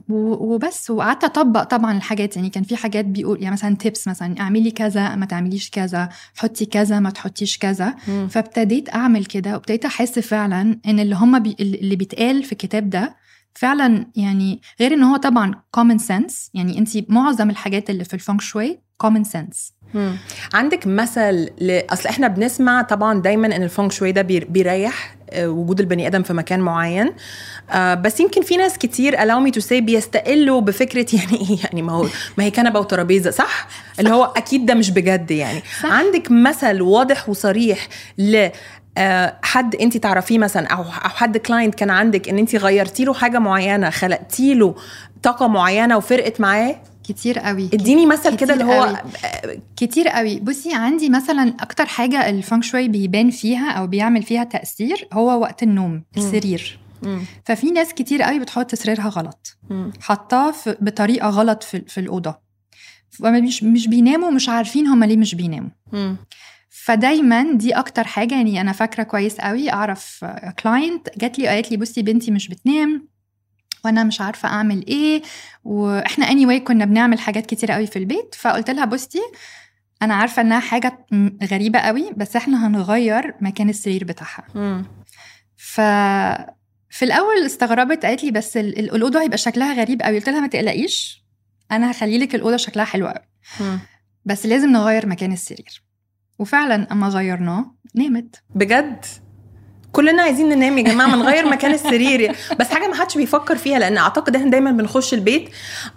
وبس 0.08 0.90
وقعدت 0.90 1.24
أطبق 1.24 1.62
طبعا 1.62 1.96
الحاجات. 1.96 2.36
يعني 2.36 2.50
كان 2.50 2.62
في 2.62 2.76
حاجات 2.76 3.04
بيقول 3.04 3.42
يعني 3.42 3.52
مثلا 3.52 3.76
tips 3.76 4.08
مثلا 4.08 4.40
اعملي 4.40 4.70
كذا 4.70 5.14
ما 5.16 5.26
تعمليش 5.26 5.70
كذا. 5.70 6.08
حطي 6.36 6.66
كذا 6.66 7.00
ما 7.00 7.10
تحطيش 7.10 7.58
كذا. 7.58 7.94
مم. 8.08 8.28
فابتديت 8.28 8.94
أعمل 8.94 9.24
كده 9.24 9.52
وابتديت 9.52 9.84
أحس 9.84 10.18
فعلا 10.18 10.78
إن 10.86 10.98
اللي 10.98 11.14
هم 11.14 11.38
بي 11.38 11.56
اللي 11.60 11.96
بيتقال 11.96 12.42
في 12.42 12.52
الكتاب 12.52 12.90
ده 12.90 13.16
فعلا 13.54 14.06
يعني 14.16 14.60
غير 14.80 14.94
إن 14.94 15.02
هو 15.02 15.16
طبعا 15.16 15.54
common 15.76 15.98
sense. 15.98 16.50
يعني 16.54 16.78
انت 16.78 17.10
معظم 17.10 17.50
الحاجات 17.50 17.90
اللي 17.90 18.04
في 18.04 18.14
ال 18.14 18.19
Feng 18.19 18.40
Shui 18.40 18.78
common 19.06 19.24
sense. 19.24 19.72
مم. 19.94 20.16
عندك 20.54 20.86
مثل 20.86 21.48
ل... 21.60 21.80
أصل 21.90 22.08
إحنا 22.08 22.28
بنسمع 22.28 22.82
طبعا 22.82 23.22
دايما 23.22 23.46
إن 23.56 23.62
ال 23.62 23.68
Feng 23.68 23.92
Shui 23.92 24.12
ده 24.12 24.22
بير- 24.22 24.46
بيريح 24.50 25.14
آه، 25.30 25.48
وجود 25.48 25.80
البني 25.80 26.06
آدم 26.06 26.22
في 26.22 26.32
مكان 26.32 26.60
معين. 26.60 27.12
آه، 27.70 27.94
بس 27.94 28.20
يمكن 28.20 28.42
في 28.42 28.56
ناس 28.56 28.78
كتير 28.78 29.16
allow 29.16 29.48
me 29.48 29.52
to 29.60 29.64
say 29.66 29.72
بيستقلوا 29.74 30.60
بفكرة 30.60 31.06
يعني 31.16 31.36
إيه 31.50 31.58
يعني؟ 31.64 31.82
ما 31.82 31.92
هو 31.92 32.06
ما 32.38 32.44
هي 32.44 32.50
كنبة 32.50 32.80
وترابيزة 32.80 33.30
صح؟ 33.30 33.68
اللي 34.00 34.10
هو 34.10 34.24
أكيد 34.36 34.66
ده 34.66 34.74
مش 34.74 34.90
بجد 34.90 35.30
يعني. 35.30 35.62
صح. 35.82 35.86
عندك 35.92 36.30
مثل 36.30 36.82
واضح 36.82 37.28
وصريح 37.28 37.88
ل 38.18 38.48
آه، 38.98 39.36
حد 39.42 39.74
انت 39.76 39.96
تعرفيه 39.96 40.38
مثلا 40.38 40.66
أو 40.66 40.82
أو 40.82 41.08
حد 41.08 41.36
client 41.38 41.74
كان 41.74 41.90
عندك 41.90 42.28
إن 42.28 42.38
انت 42.38 42.56
غيرتي 42.56 43.04
له 43.04 43.14
حاجة 43.14 43.38
معينة 43.38 43.90
خلقتي 43.90 44.54
له 44.54 44.74
طاقة 45.22 45.46
معينة 45.48 45.96
وفرقت 45.96 46.40
معاه؟ 46.40 46.76
كتير 47.04 47.38
قوي 47.38 47.70
اديني 47.74 48.06
مثل 48.06 48.36
كده 48.36 48.52
اللي 48.54 48.64
هو 48.64 48.82
قوي. 49.44 49.60
كتير 49.76 50.08
قوي 50.08 50.40
بصي 50.40 50.74
عندي 50.74 51.08
مثلا 51.08 51.54
أكتر 51.60 51.86
حاجة 51.86 52.28
الفونك 52.30 52.64
شوي 52.64 52.88
بيبان 52.88 53.30
فيها 53.30 53.70
أو 53.70 53.86
بيعمل 53.86 54.22
فيها 54.22 54.44
تأثير 54.44 55.08
هو 55.12 55.40
وقت 55.40 55.62
النوم 55.62 56.04
السرير 56.16 56.78
مم. 57.02 57.20
ففي 57.44 57.70
ناس 57.70 57.94
كتير 57.94 58.22
قوي 58.22 58.38
بتحط 58.38 58.74
سريرها 58.74 59.08
غلط. 59.08 59.56
حطاه 60.00 60.50
في- 60.50 60.76
بطريقة 60.80 61.28
غلط 61.28 61.62
في, 61.62 61.80
في 61.88 62.00
الأوضة 62.00 62.38
مش 63.20 63.62
مش 63.62 63.88
بيناموا 63.88 64.30
مش 64.30 64.48
عارفين 64.48 64.86
هما 64.86 65.06
ليه 65.06 65.16
مش 65.16 65.34
بيناموا 65.34 65.70
مم. 65.92 66.16
فدايما 66.70 67.52
دي 67.52 67.72
أكتر 67.72 68.04
حاجة 68.04 68.34
يعني 68.34 68.60
أنا 68.60 68.72
فاكرة 68.72 69.02
كويس 69.02 69.36
قوي 69.40 69.72
أعرف 69.72 70.24
كلاينت 70.62 71.08
جات 71.18 71.38
لي 71.38 71.44
وقالت 71.44 71.70
لي 71.70 71.76
بصي 71.76 72.02
بنتي 72.02 72.30
مش 72.30 72.48
بتنام 72.48 73.08
وأنا 73.84 74.04
مش 74.04 74.20
عارفة 74.20 74.48
اعمل 74.48 74.86
إيه 74.86 75.22
وإحنا 75.64 76.30
اني 76.30 76.46
anyway 76.46 76.62
كنا 76.62 76.84
بنعمل 76.84 77.18
حاجات 77.18 77.46
كتير 77.46 77.72
قوي 77.72 77.86
في 77.86 77.98
البيت 77.98 78.34
فقلت 78.34 78.70
لها 78.70 78.84
بصي 78.84 79.20
أنا 80.02 80.14
عارفة 80.14 80.42
انها 80.42 80.60
حاجة 80.60 81.06
غريبة 81.50 81.78
قوي 81.78 82.12
بس 82.16 82.36
إحنا 82.36 82.66
هنغير 82.66 83.34
مكان 83.40 83.68
السرير 83.68 84.04
بتاعها. 84.04 84.44
ف 85.56 85.80
في 86.90 87.04
الأول 87.04 87.36
استغربت 87.46 88.06
قالت 88.06 88.24
لي 88.24 88.30
بس 88.30 88.56
ال- 88.56 88.78
ال- 88.78 88.94
الأوضة 88.94 89.22
هيبقى 89.22 89.38
شكلها 89.38 89.74
غريب 89.74 90.02
قوي. 90.02 90.16
قلت 90.18 90.28
لها 90.28 90.40
ما 90.40 90.46
تقلقيش 90.46 91.24
أنا 91.72 91.90
هخلي 91.90 92.18
لك 92.18 92.34
الأوضة 92.34 92.56
شكلها 92.56 92.84
حلو 92.84 93.06
قوي. 93.06 93.78
بس 94.24 94.46
لازم 94.46 94.70
نغير 94.72 95.06
مكان 95.06 95.32
السرير. 95.32 95.82
وفعلا 96.38 96.92
اما 96.92 97.08
غيرناه 97.08 97.74
نامت. 97.94 98.42
بجد؟ 98.54 99.04
كلنا 99.94 100.22
عايزين 100.22 100.48
ننام 100.48 100.78
يا 100.78 100.82
جماعة 100.82 101.06
ما 101.06 101.16
نغير 101.16 101.48
مكان 101.48 101.74
السرير. 101.74 102.36
بس 102.60 102.66
حاجة 102.66 102.88
ما 102.88 102.94
حدش 102.94 103.16
بيفكر 103.16 103.56
فيها 103.56 103.78
لأن 103.78 103.96
أعتقد 103.96 104.36
إحنا 104.36 104.50
دايما 104.50 104.70
بنخش 104.70 105.14
البيت 105.14 105.48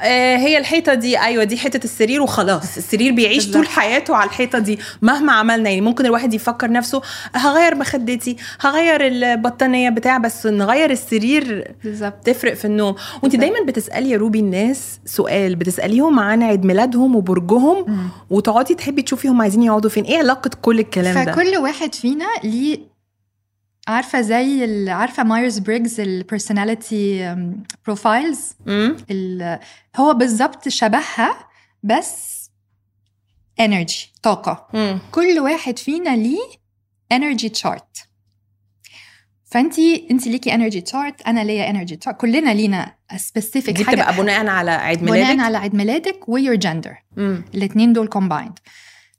آه 0.01 0.37
هي 0.37 0.57
الحيطة 0.57 0.93
دي 0.93 1.19
أيوه 1.19 1.43
دي 1.43 1.57
حتة 1.57 1.83
السرير 1.83 2.21
وخلاص. 2.21 2.77
السرير 2.77 3.11
بيعيش. 3.11 3.51
طول 3.51 3.67
حياته 3.67 4.15
على 4.15 4.29
الحيطة 4.29 4.59
دي 4.59 4.79
مهما 5.01 5.33
عملنا. 5.33 5.69
يعني 5.69 5.81
ممكن 5.81 6.05
الواحد 6.05 6.33
يفكر 6.33 6.71
نفسه 6.71 7.01
هغير 7.33 7.75
مخدتي 7.75 8.37
هغير 8.61 9.07
البطانية 9.07 9.89
بتاع 9.89 10.17
بس 10.17 10.45
نغير 10.45 10.91
السرير 10.91 11.71
بالظبط. 11.83 12.13
تفرق 12.25 12.53
في 12.53 12.65
النوم. 12.65 12.95
وانت. 13.23 13.35
دايما 13.35 13.59
بتسألي 13.67 14.09
يا 14.09 14.17
روبي 14.17 14.39
الناس 14.39 14.99
سؤال 15.05 15.55
بتسأليهم 15.55 16.19
عن 16.19 16.43
عيد 16.43 16.65
ميلادهم 16.65 17.15
وبرجهم 17.15 18.09
وتقعدي 18.29 18.75
تحبي 18.75 19.01
تشوفي 19.01 19.27
هم 19.27 19.41
عايزين 19.41 19.63
يقعدوا 19.63 19.89
فين؟ 19.89 20.03
إيه 20.03 20.17
علاقة 20.17 20.51
كل 20.61 20.79
الكلام 20.79 21.25
ده؟ 21.25 21.31
فكل 21.31 21.57
واحد 21.57 21.95
فينا 21.95 22.25
ليه 22.43 22.96
عارفة 23.87 24.21
زي 24.21 24.65
ال- 24.65 24.89
عارفة 24.89 25.23
Myers 25.23 25.59
Briggs 25.59 25.99
ال 25.99 26.11
personality 26.11 27.35
profiles 27.85 28.53
هو 29.95 30.13
بالظبط 30.13 30.67
شبهها 30.69 31.47
بس 31.83 32.37
energy 33.59 34.11
طاقة. 34.23 34.67
امم 34.75 34.99
كل 35.11 35.39
واحد 35.39 35.79
فينا 35.79 36.15
ليه 36.15 36.47
energy 37.11 37.49
chart 37.49 38.07
فأنتي 39.45 40.07
انت 40.11 40.27
ليكي 40.27 40.53
energy 40.53 40.81
chart 40.81 41.21
أنا 41.21 41.43
ليا 41.43 41.69
energy 41.69 41.95
chart 41.95 42.17
كلنا 42.17 42.53
لينا 42.53 42.95
specific 43.17 43.77
دي 43.77 43.83
بتبقى 43.83 44.15
بناء 44.15 44.47
على 44.47 44.71
عيد 44.71 44.99
بناء 44.99 45.11
ميلادك 45.13 45.39
على 45.39 45.57
عيد 45.57 45.75
ميلادك 45.75 46.29
و 46.29 46.34
your 46.34 46.55
gender 46.55 46.95
الاثنين 47.55 47.93
دول 47.93 48.07
combined 48.07 48.59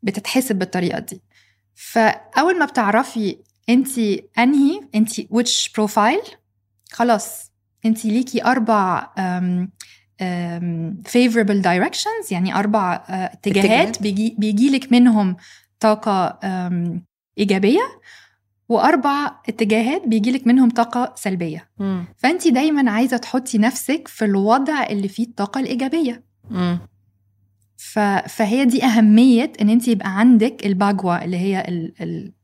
بتتحسب 0.02 0.56
بالطريقة 0.58 0.98
دي. 0.98 1.22
فأول 1.74 2.58
ما 2.58 2.64
بتعرفي 2.64 3.38
انت 3.68 3.98
انهي؟ 4.38 4.80
انت 4.94 5.20
which 5.20 5.72
profile 5.74 6.20
خلاص. 6.92 7.52
انت 7.86 8.04
ليكي 8.04 8.44
أربع 8.44 9.06
um, 9.06 9.66
um, 10.22 11.08
favorable 11.10 11.62
directions 11.64 12.32
يعني 12.32 12.54
أربع 12.54 12.96
uh, 12.98 13.10
اتجاهات. 13.10 14.02
بيجي 14.38 14.70
لك 14.70 14.92
منهم 14.92 15.36
طاقة 15.80 16.38
إيجابية 17.38 17.80
وأربع 18.68 19.40
اتجاهات 19.48 20.06
بيجي 20.08 20.30
لك 20.32 20.46
منهم 20.46 20.70
طاقة 20.70 21.14
سلبية. 21.16 21.70
امم 21.80 22.04
فانت 22.16 22.48
دايما 22.48 22.90
عايزة 22.90 23.16
تحطي 23.16 23.58
نفسك 23.58 24.08
في 24.08 24.24
الوضع 24.24 24.86
اللي 24.86 25.08
فيه 25.08 25.24
الطاقة 25.24 25.60
الإيجابية. 25.60 26.22
ف... 27.76 27.98
فهي 28.28 28.64
دي 28.64 28.84
أهمية 28.84 29.52
إن 29.60 29.68
انت 29.70 29.88
يبقى 29.88 30.18
عندك 30.18 30.66
الباجوا 30.66 31.24
اللي 31.24 31.36
هي 31.36 31.64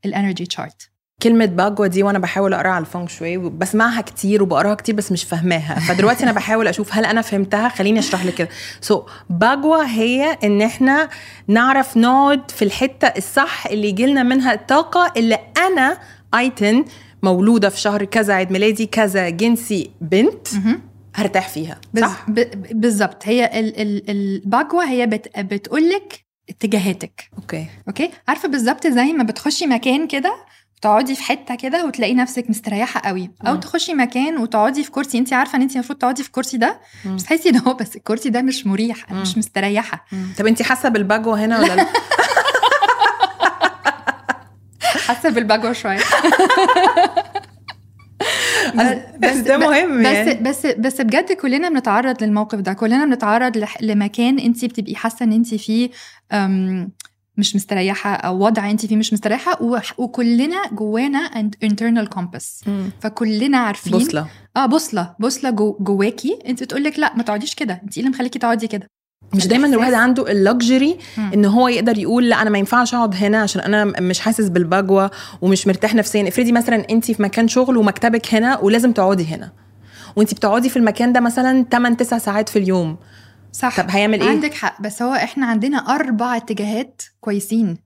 الانرجي 0.04 0.46
تشارت 0.46 0.90
كلمة 1.24 1.44
باجوا 1.44 1.86
دي 1.86 2.02
وأنا 2.02 2.18
بحاول 2.18 2.54
أقرأها 2.54 2.70
على 2.70 2.82
ال 2.82 2.87
Feng 2.87 3.08
Shui 3.08 3.36
بسمعها 3.36 4.00
كتير 4.00 4.42
وبقراها 4.42 4.74
كتير 4.74 4.94
بس 4.94 5.12
مش 5.12 5.24
فاهماها. 5.24 5.80
فدلوقتي 5.80 6.22
أنا 6.24 6.32
بحاول 6.32 6.68
أشوف 6.68 6.94
هل 6.94 7.04
أنا 7.04 7.22
فهمتها؟ 7.22 7.68
خليني 7.68 7.98
أشرح 7.98 8.24
لك 8.24 8.34
كده. 8.34 8.48
so 8.80 9.00
so, 9.00 9.10
باجوا 9.30 9.84
هي 9.84 10.38
إن 10.44 10.62
إحنا 10.62 11.08
نعرف 11.48 11.96
نقعد 11.96 12.50
في 12.50 12.64
الحتة 12.64 13.08
الصح 13.08 13.66
اللي 13.66 13.88
يجي 13.88 14.06
لنا 14.06 14.22
منها 14.22 14.54
الطاقة 14.54 15.12
اللي 15.16 15.38
أنا 15.66 15.98
أيتن 16.34 16.84
مولودة 17.22 17.68
في 17.68 17.80
شهر 17.80 18.04
كذا 18.04 18.34
عيد 18.34 18.52
ميلادي 18.52 18.86
كذا 18.86 19.28
جنسي 19.28 19.90
بنت 20.00 20.48
هرتاح 21.14 21.48
فيها. 21.48 21.80
صح؟ 22.00 22.26
بالظبط. 22.72 23.22
هي 23.24 23.60
ال... 23.60 23.80
ال... 23.80 24.10
الباجوا 24.10 24.84
هي 24.84 25.06
بت... 25.06 25.38
بتقولك 25.38 26.24
اتجاهاتك. 26.48 27.30
Okay. 27.38 27.66
Okay؟ 27.88 28.10
عارفة 28.28 28.48
بالظبط 28.48 28.86
زي 28.86 29.12
ما 29.12 29.24
بتخشي 29.24 29.66
مكان 29.66 30.06
كده 30.06 30.34
تقعدي 30.84 31.14
في 31.14 31.22
حتة 31.22 31.54
كده 31.54 31.86
وتلاقي 31.86 32.14
نفسك 32.14 32.50
مستريحة 32.50 33.00
قوي 33.00 33.30
أو 33.46 33.54
مم. 33.54 33.60
تخشي 33.60 33.94
مكان 33.94 34.38
وتقعدي 34.38 34.84
في 34.84 34.90
كرسي 34.90 35.18
انت 35.18 35.32
عارفة 35.32 35.56
إن 35.56 35.62
انت 35.62 35.74
المفروض 35.74 35.98
تقعدي 35.98 36.22
في 36.22 36.28
الكرسي 36.28 36.56
ده 36.56 36.80
مم. 37.04 37.16
بس 37.16 37.24
تحسي 37.24 37.48
إن 37.48 37.56
هو 37.56 37.74
بس 37.74 37.96
الكرسي 37.96 38.30
ده 38.30 38.42
مش 38.42 38.66
مريح 38.66 39.10
أنا 39.10 39.20
مش. 39.20 39.38
مستريحة 39.38 40.04
طب 40.38 40.46
انت 40.46 40.62
حاسة 40.62 40.88
بالباجوا 40.88 41.36
هنا 41.36 41.58
ولا 41.58 41.76
لأ؟ 41.76 41.86
حاسة 45.06 45.28
بالباجوا 45.28 45.72
شوية 45.72 45.98
بس 49.18 49.36
ده 49.36 49.58
مهم 49.58 50.00
بس 50.00 50.06
يعني 50.06 50.34
بس 50.34 50.66
بس 50.66 51.00
بجد 51.00 51.32
كلنا 51.32 51.68
بنتعرض 51.68 52.22
للموقف 52.22 52.58
ده 52.58 52.72
كلنا 52.72 53.04
بنتعرض 53.04 53.64
لمكان 53.80 54.38
انت 54.38 54.64
بتبقي 54.64 54.94
حاسة 54.94 55.24
إن 55.24 55.32
انت 55.32 55.54
فيه 55.54 55.90
مش 57.36 57.56
مستريحة 57.56 58.14
أو 58.14 58.38
وضع 58.44 58.70
أنت 58.70 58.86
فيه 58.86 58.96
مش 58.96 59.12
مستريحة 59.12 59.58
وكلنا 59.98 60.56
جوانا 60.72 61.28
and 61.28 61.68
internal 61.68 62.08
compass. 62.18 62.68
مم. 62.68 62.90
فكلنا 63.00 63.58
عارفين 63.58 63.92
بوصلة. 63.92 64.26
آه 64.56 64.66
بوصلة. 64.66 65.14
بوصلة 65.18 65.50
جو 65.50 65.76
جواكي. 65.80 66.38
أنت 66.48 66.62
بتقول 66.62 66.84
لك 66.84 66.98
لا 66.98 67.16
ما 67.16 67.22
تقعديش 67.22 67.54
كده. 67.54 67.80
أنت 67.84 67.96
إيه 67.98 68.04
اللي 68.04 68.14
مخليكي 68.16 68.38
تقعدي 68.38 68.66
كده؟ 68.66 68.86
مش 69.34 69.46
دايما. 69.46 69.66
الواحد 69.66 69.92
عنده 69.92 70.32
اللكجري. 70.32 70.98
إن 71.18 71.44
هو 71.44 71.68
يقدر 71.68 71.98
يقول 71.98 72.28
لا 72.28 72.42
أنا 72.42 72.50
ما 72.50 72.58
ينفعش 72.58 72.94
أقعد 72.94 73.14
هنا 73.14 73.42
عشان 73.42 73.60
أنا 73.62 73.84
مش 73.84 74.20
حاسس 74.20 74.48
بالبجوة 74.48 75.10
ومش 75.42 75.66
مرتاح 75.66 75.94
نفسيا. 75.94 76.28
افرضي 76.28 76.52
مثلا 76.52 76.86
أنت 76.90 77.10
في 77.10 77.22
مكان 77.22 77.48
شغل 77.48 77.76
ومكتبك 77.76 78.34
هنا 78.34 78.58
ولازم 78.58 78.92
تقعدي 78.92 79.24
هنا. 79.26 79.52
وأنت 80.16 80.34
بتقعدي 80.34 80.68
في 80.68 80.76
المكان 80.76 81.12
ده 81.12 81.20
مثلا 81.20 81.64
8 81.72 81.96
9 81.96 82.18
ساعات 82.18 82.48
في 82.48 82.58
اليوم. 82.58 82.96
صح. 83.54 83.80
طب 83.80 83.90
هيعمل 83.90 84.20
إيه؟ 84.20 84.28
عندك 84.28 84.54
حق 84.54 84.82
بس 84.82 85.02
هو 85.02 85.14
إحنا 85.14 85.46
عندنا 85.46 85.78
أربع 85.78 86.36
اتجاهات 86.36 87.02
كويسين. 87.20 87.76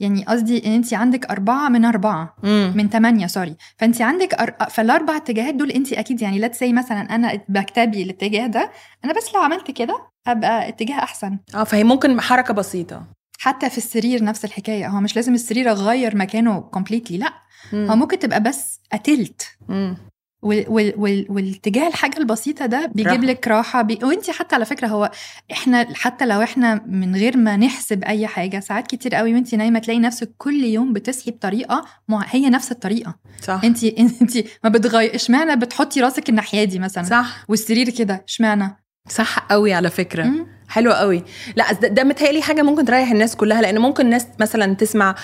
يعني 0.00 0.24
قصدي 0.24 0.66
إن 0.66 0.72
انت 0.72 0.94
عندك 0.94 1.26
أربعة 1.30 1.68
من 1.68 1.84
أربعة. 1.84 2.36
مم. 2.42 2.72
من 2.76 2.88
ثمانية 2.88 3.26
sorry 3.26 3.56
فانت 3.78 4.02
عندك 4.02 4.34
أر... 4.34 4.54
فالأربع 4.70 5.16
اتجاهات 5.16 5.54
دول 5.54 5.70
انت 5.70 5.92
أكيد 5.92 6.22
يعني 6.22 6.38
let's 6.38 6.52
say 6.52 6.72
مثلا 6.72 7.00
أنا 7.14 7.40
بكتبي 7.48 8.02
الاتجاه 8.02 8.46
ده 8.46 8.70
أنا 9.04 9.12
بس 9.12 9.34
لو 9.34 9.40
عملت 9.40 9.70
كده 9.70 10.06
أبقى 10.26 10.68
اتجاه 10.68 10.98
أحسن. 10.98 11.38
آه 11.54 11.64
فهي 11.64 11.84
ممكن 11.84 12.20
حركة 12.20 12.54
بسيطة. 12.54 13.06
حتى 13.38 13.70
في 13.70 13.78
السرير 13.78 14.24
نفس 14.24 14.44
الحكاية 14.44 14.88
هو 14.88 15.00
مش 15.00 15.16
لازم 15.16 15.34
السرير 15.34 15.70
أغير 15.70 16.16
مكانه 16.16 16.60
completely 16.60 17.18
لأ. 17.18 17.32
مم. 17.72 17.90
هو 17.90 17.96
ممكن 17.96 18.18
تبقى 18.18 18.42
بس 18.42 18.80
قتلت. 18.92 19.42
مم. 19.68 19.96
وال 20.44 20.64
وال 20.68 20.94
وال 20.96 21.26
والاتجاه 21.28 21.88
الحاجة 21.88 22.18
البسيطة 22.18 22.66
ده 22.66 22.86
بيجيب 22.94 23.12
راحة. 23.12 23.24
لك 23.26 23.48
راحة 23.48 23.82
بي... 23.82 23.98
وانت 24.02 24.30
حتى 24.30 24.54
على 24.54 24.64
فكرة 24.64 24.86
هو 24.86 25.10
إحنا 25.52 25.86
حتى 25.94 26.26
لو 26.26 26.42
إحنا 26.42 26.82
من 26.86 27.16
غير 27.16 27.36
ما 27.36 27.56
نحسب 27.56 28.04
أي 28.04 28.26
حاجة 28.26 28.60
ساعات 28.60 28.86
كتير 28.86 29.14
قوي 29.14 29.34
وانت 29.34 29.54
نايمة 29.54 29.78
تلاقي 29.78 30.00
نفسك 30.00 30.34
كل 30.38 30.64
يوم 30.64 30.92
بتصحي 30.92 31.30
بطريقة 31.30 31.84
مع... 32.08 32.24
هي 32.30 32.50
نفس 32.50 32.72
الطريقة. 32.72 33.14
صح. 33.42 33.60
انت 33.64 33.84
انت 33.84 34.38
ما 34.64 34.70
بتغير 34.70 35.14
اشمعنى 35.14 35.56
بتحطي 35.56 36.00
راسك 36.00 36.28
الناحية 36.28 36.64
دي 36.64 36.78
مثلا؟ 36.78 37.04
صح. 37.04 37.44
والسرير 37.48 37.90
كده 37.90 38.24
اشمعنى؟ 38.28 38.83
صح 39.08 39.38
قوي 39.38 39.72
على 39.72 39.90
فكرة. 39.90 40.22
مم. 40.22 40.46
حلو 40.68 40.92
قوي. 40.92 41.22
لا 41.56 41.72
ده, 41.72 42.04
متهيألي 42.04 42.42
حاجة 42.42 42.62
ممكن 42.62 42.84
تريح 42.84 43.10
الناس 43.10 43.36
كلها 43.36 43.62
لأن 43.62 43.78
ممكن 43.78 44.04
الناس 44.04 44.26
مثلا 44.40 44.74
تسمع 44.74 45.14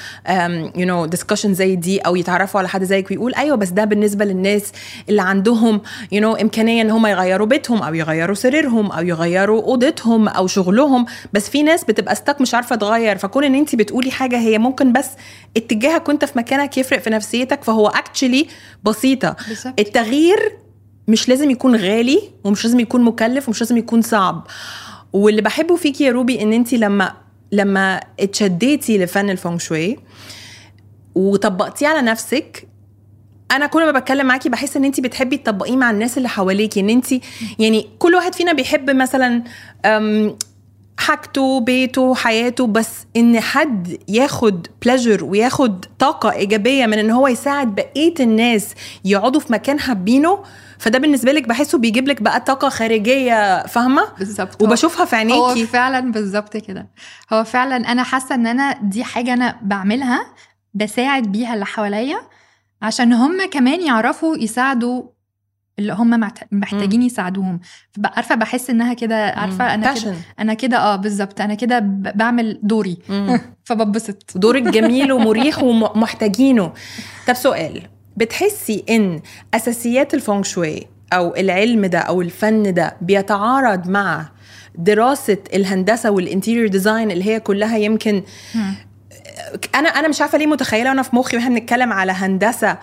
you 0.77 0.87
know 0.87 1.07
discussion 1.07 1.55
زي 1.55 1.77
دي 1.77 1.99
أو 1.99 2.17
يتعرفوا 2.17 2.61
على 2.61 2.69
حد 2.69 2.85
زيك 2.85 3.11
ويقول 3.11 3.35
أيوه 3.35 3.57
بس 3.57 3.69
ده 3.69 3.85
بالنسبة 3.85 4.25
للناس 4.25 4.73
اللي 5.09 5.23
عندهم 5.23 5.81
you 6.13 6.21
know 6.21 6.35
إمكانية 6.35 6.83
إن 6.83 6.91
هم 6.91 7.07
يغيروا 7.07 7.47
بيتهم 7.47 7.83
أو 7.83 7.95
يغيروا 7.95 8.35
سريرهم 8.35 8.93
أو 8.93 9.03
يغيروا 9.05 9.63
أوضتهم 9.63 10.29
أو 10.29 10.47
شغلهم. 10.47 11.07
بس 11.33 11.51
في 11.51 11.63
ناس 11.63 11.85
بتبقى 11.85 12.15
stuck 12.15 12.41
مش 12.41 12.55
عارفة 12.55 12.77
تغير. 12.77 13.19
فكون 13.19 13.45
إن 13.45 13.55
انت 13.55 13.75
بتقولي 13.77 14.11
حاجة 14.11 14.39
هي 14.39 14.59
ممكن 14.59 14.93
بس 14.93 15.09
اتجاهك 15.57 16.09
وأنت 16.09 16.25
في 16.25 16.39
مكانك 16.39 16.79
يفرق 16.79 16.99
في 16.99 17.11
نفسيتك 17.11 17.65
فهو 17.65 17.87
actually 17.89 18.47
بسيطة. 18.85 19.37
بالظبط. 19.49 19.81
التغيير 19.81 20.53
مش 21.11 21.29
لازم 21.29 21.51
يكون 21.51 21.77
غالي 21.77 22.21
ومش 22.45 22.65
لازم 22.65 22.81
يكون 22.81 23.03
مكلف 23.03 23.49
ومش 23.49 23.61
لازم 23.61 23.77
يكون 23.77 24.03
صعب. 24.03 24.47
واللي 25.13 25.43
بحبه 25.43 25.77
فيكي 25.77 26.05
يا 26.05 26.13
روبي 26.13 26.43
ان 26.43 26.53
انت 26.53 26.73
لما 26.75 27.13
لما 27.53 28.01
اتشديتي 28.21 28.99
لفن 28.99 29.31
ال 29.31 29.36
Feng 29.36 29.59
Shui 29.59 29.99
وطبقتيه 31.15 31.89
على 31.89 32.03
نفسك 32.03 32.69
أنا 33.51 33.67
كل 33.67 33.93
ما 33.93 33.99
بتكلم 33.99 34.27
معاكي 34.27 34.49
بحس 34.49 34.77
ان 34.77 34.85
انت 34.85 35.01
بتحبي 35.01 35.37
تطبقيه 35.37 35.77
مع 35.77 35.91
الناس 35.91 36.17
اللي 36.19 36.29
حواليكي 36.29 36.81
ان 36.81 36.91
انت 36.91 37.07
يعني 37.59 37.87
كل 37.99 38.15
واحد 38.15 38.35
فينا 38.35 38.53
بيحب 38.53 38.91
مثلا 38.91 39.43
حاجته 40.99 41.61
بيته 41.61 42.15
حياته 42.15 42.67
بس 42.67 42.91
ان 43.17 43.41
حد 43.41 43.99
ياخد 44.09 44.67
pleasure 44.83 45.25
وياخد 45.25 45.85
طاقة 45.99 46.33
إيجابية 46.33 46.87
من 46.87 46.99
إن 46.99 47.11
هو 47.11 47.29
يساعد 47.29 47.75
بقية 47.75 48.15
الناس 48.21 48.75
يقعدوا 49.05 49.41
في 49.41 49.53
مكان 49.53 49.81
حابينه 49.81 50.39
فده 50.81 50.99
بالنسبة 50.99 51.33
لك 51.33 51.49
بحسه 51.49 51.79
بيجيب 51.79 52.09
لك 52.09 52.23
بقى 52.23 52.41
طاقة 52.41 52.69
خارجية 52.69 53.67
فاهمة؟ 53.67 54.03
بالظبط. 54.19 54.63
وبشوفها 54.63 55.05
في 55.05 55.17
هو 55.17 55.19
عينيكي 55.19 55.67
فعلا 55.67 56.13
بالظبط 56.13 56.57
كده. 56.57 56.87
هو 57.33 57.45
فعلا 57.45 57.77
أنا 57.93 58.03
حاسة 58.03 58.35
إن 58.35 58.47
أنا 58.47 58.79
دي 58.83 59.05
حاجة 59.05 59.33
أنا 59.35 59.57
بعملها 59.63 60.27
بساعد 60.75 61.23
بيها 61.23 61.55
اللي 61.55 61.67
حواليا 61.67 62.21
عشان 62.83 63.13
هم 63.13 63.49
كمان 63.51 63.81
يعرفوا 63.87 64.37
يساعدوا 64.37 65.03
اللي 65.79 65.93
هم 65.93 66.11
محت- 66.11 66.45
محتاجين 66.53 67.03
يساعدوهم. 67.03 67.61
عارفة 68.05 68.35
بحس 68.35 68.71
إنها 68.71 68.95
كده 68.95 69.31
عارفة 69.31 69.75
أنا 69.75 69.95
كده. 69.95 70.15
أنا 70.39 70.55
كده 70.55 70.79
آه 70.79 70.97
بالظبط. 70.97 71.41
أنا 71.41 71.55
كده 71.55 71.79
بعمل 72.15 72.61
دوري. 72.63 72.99
فببسط. 73.67 74.33
دورك 74.39 74.63
جميل 74.63 75.13
ومريح 75.13 75.63
ومحتاجينه. 75.69 76.73
طب 77.29 77.35
سؤال. 77.35 77.83
بتحسي 78.17 78.85
إن 78.91 79.21
أساسيات 79.55 80.15
ال 80.15 80.20
Feng 80.20 80.43
Shui 80.43 80.87
أو 81.13 81.37
العلم 81.37 81.87
ده 81.87 81.99
أو 81.99 82.23
الفن 82.23 82.75
ده 82.75 82.97
بيتعارض 83.01 83.89
مع 83.89 84.29
دراسة 84.75 85.39
الهندسة 85.55 86.11
وال 86.11 86.22
interior 86.22 86.67
design 86.69 87.11
اللي 87.11 87.25
هي 87.25 87.41
كلها 87.41 87.77
يمكن 87.79 88.23
أنا 89.75 89.89
أنا 89.89 90.09
مش 90.09 90.21
عارفة 90.21 90.39
ليه 90.39 90.47
متخيلة 90.47 90.91
وأنا 90.91 91.03
في 91.03 91.17
مخي 91.17 91.37
وإحنا 91.37 91.59
بنتكلم 91.59 91.93
على 91.93 92.13
هندسة 92.13 92.79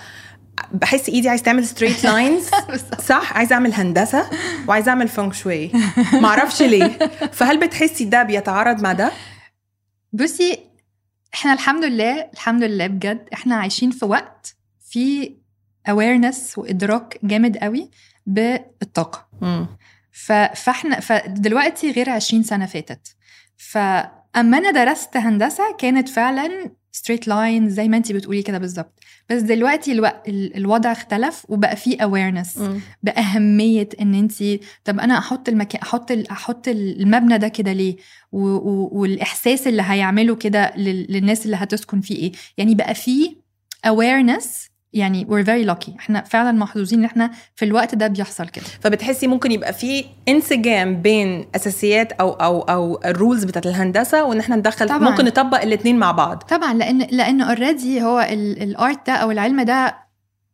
بحس 0.72 1.10
إيدي 1.10 1.30
عايز 1.30 1.44
تعمل 1.44 1.66
straight 1.66 2.04
lines 2.06 2.50
صح؟ 3.08 3.38
عايزة 3.38 3.54
أعمل 3.54 3.74
هندسة 3.74 4.30
وعايزة 4.68 4.90
أعمل 4.90 5.08
Feng 5.08 5.32
Shui. 5.32 5.72
معرفش 6.14 6.62
ليه. 6.62 6.98
فهل 7.32 7.60
بتحسي 7.60 8.06
ده 8.06 8.24
بيتعارض 8.24 8.82
مع 8.82 8.94
ده؟ 8.94 9.12
بصي 10.14 10.60
إحنا 11.34 11.54
الحمد 11.54 11.84
لله 11.84 12.28
الحمد 12.34 12.64
لله 12.64 12.88
بجد 12.88 13.28
إحنا 13.34 13.56
عايشين 13.56 13.92
في 13.92 14.06
وقت 14.06 14.56
في 14.90 15.36
awareness 15.90 16.58
وإدراك 16.58 17.20
جامد 17.24 17.58
قوي 17.58 17.90
بالطاقة. 18.26 19.28
فاحنا 20.56 21.00
فدلوقتي 21.00 21.92
غير 21.92 22.10
20 22.10 22.44
سنة 22.44 22.66
فاتت. 22.66 23.16
فاما 23.58 24.58
أنا 24.58 24.72
درست 24.72 25.18
هندسة 25.18 25.64
كانت 25.80 26.10
فعلا 26.10 26.72
straight 26.92 27.28
line 27.28 27.70
زي 27.70 27.88
ما 27.88 27.98
انت 27.98 28.12
بتقولي 28.12 28.42
كده 28.42 28.58
بالظبط. 28.58 29.00
بس 29.30 29.42
دلوقتي 29.42 29.92
ألو... 29.92 30.06
ال- 30.06 30.56
الوضع 30.58 30.92
اختلف 30.92 31.46
وبقى 31.50 31.76
فيه 31.76 31.98
awareness 31.98 32.58
مم. 32.58 32.80
بأهمية 33.04 33.90
إن 34.02 34.14
انت 34.14 34.44
طب 34.86 35.00
أنا 35.00 35.18
أحط 35.18 35.50
المكان 35.50 35.82
أحط 35.82 36.12
ال... 36.12 36.32
أحط 36.32 36.68
المبنى 36.68 37.38
ده 37.38 37.48
كده 37.48 37.74
ليه؟ 37.74 37.96
و... 38.32 38.40
و... 38.48 38.90
والإحساس 38.92 39.68
اللي 39.68 39.84
هيعمله 39.86 40.36
كده 40.36 40.74
لل... 40.78 41.06
للناس 41.10 41.46
اللي 41.46 41.56
هتسكن 41.58 42.02
فيه 42.02 42.16
إيه؟ 42.16 42.32
يعني 42.58 42.76
بقى 42.76 42.96
فيه 42.96 43.36
awareness 43.88 44.46
يعني 44.94 45.26
we're 45.26 45.46
very 45.46 45.76
lucky. 45.76 45.96
إحنا 46.00 46.22
فعلا 46.22 46.52
محظوظين 46.52 47.00
إن 47.00 47.06
إحنا 47.06 47.32
في 47.56 47.66
الوقت 47.66 47.96
ده 47.96 48.08
بيحصل 48.08 48.48
كده. 48.50 48.66
فبتحسي 48.82 49.28
ممكن 49.28 49.52
يبقى 49.52 49.74
في 49.74 50.06
انسجام 50.28 51.02
بين 51.02 51.46
أساسيات 51.56 52.12
أو 52.12 52.32
أو 52.32 52.62
أو 52.62 53.00
ال 53.06 53.12
rules 53.12 53.44
بتاعت 53.44 53.66
الهندسة 53.66 54.24
وإن 54.24 54.40
إحنا 54.40 54.56
ندخل 54.56 54.90
طبعاً. 54.90 55.10
ممكن 55.10 55.26
نطبق 55.26 55.62
الاثنين 55.62 56.00
مع 56.00 56.12
بعض. 56.12 56.44
طبعا 56.44 56.74
لأن 56.74 56.98
لأن 56.98 57.42
already 57.42 58.04
هو 58.04 58.20
ال 58.32 58.51
art 58.51 59.08
ده 59.08 59.14
أو 59.14 59.32
العلم 59.32 59.62
ده 59.62 59.98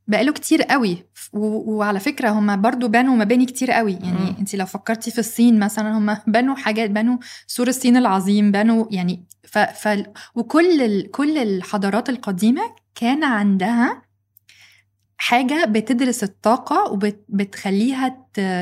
بقاله 0.08 0.32
كتير 0.32 0.64
قوي. 0.64 0.98
وعلى 1.34 2.00
فكرة 2.00 2.30
هم 2.30 2.62
برضو 2.62 2.88
بنوا 2.88 3.16
مباني 3.16 3.46
كتير 3.46 3.72
قوي. 3.72 3.94
يعني. 3.94 4.36
انت 4.40 4.56
لو 4.56 4.66
فكرتي 4.66 5.12
في 5.12 5.20
الصين 5.20 5.60
مثلا 5.60 5.98
هم 5.98 6.18
بنوا 6.28 6.56
حاجات 6.56 6.90
بنوا 6.90 7.18
سور 7.48 7.68
الصين 7.68 7.98
العظيم 7.98 8.52
بنوا 8.52 8.86
يعني 8.92 9.24
ف, 9.44 9.58
ف 9.58 10.04
وكل 10.36 10.82
ال 10.82 11.12
كل 11.12 11.38
الحضارات 11.38 12.10
القديمة 12.10 12.62
كان 12.96 13.24
عندها 13.24 14.02
حاجة 15.24 15.66
بتدرس 15.66 16.24
الطاقة 16.24 16.92
وبتخليها 16.92 18.18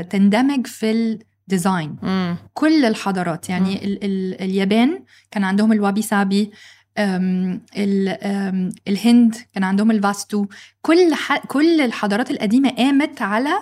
تندمج 0.09 0.67
في 0.67 0.91
ال 0.91 1.06
design 1.06 1.95
مم. 2.01 2.35
كل 2.53 2.85
الحضارات 2.85 3.49
يعني 3.49 3.69
مم. 3.69 3.75
ال 3.83 4.03
ال 4.03 4.41
اليابان 4.41 5.03
كان 5.31 5.43
عندهم 5.43 5.71
الوابي 5.71 6.01
سابي 6.01 6.51
أم 6.97 7.61
ال 7.77 8.09
أم 8.09 8.69
الهند 8.87 9.35
كان 9.53 9.63
عندهم 9.63 9.91
الفاستو 9.91 10.45
كل 10.81 11.13
ح 11.13 11.37
كل 11.37 11.81
الحضارات 11.81 12.31
القديمة 12.31 12.69
قامت 12.69 13.21
على 13.21 13.53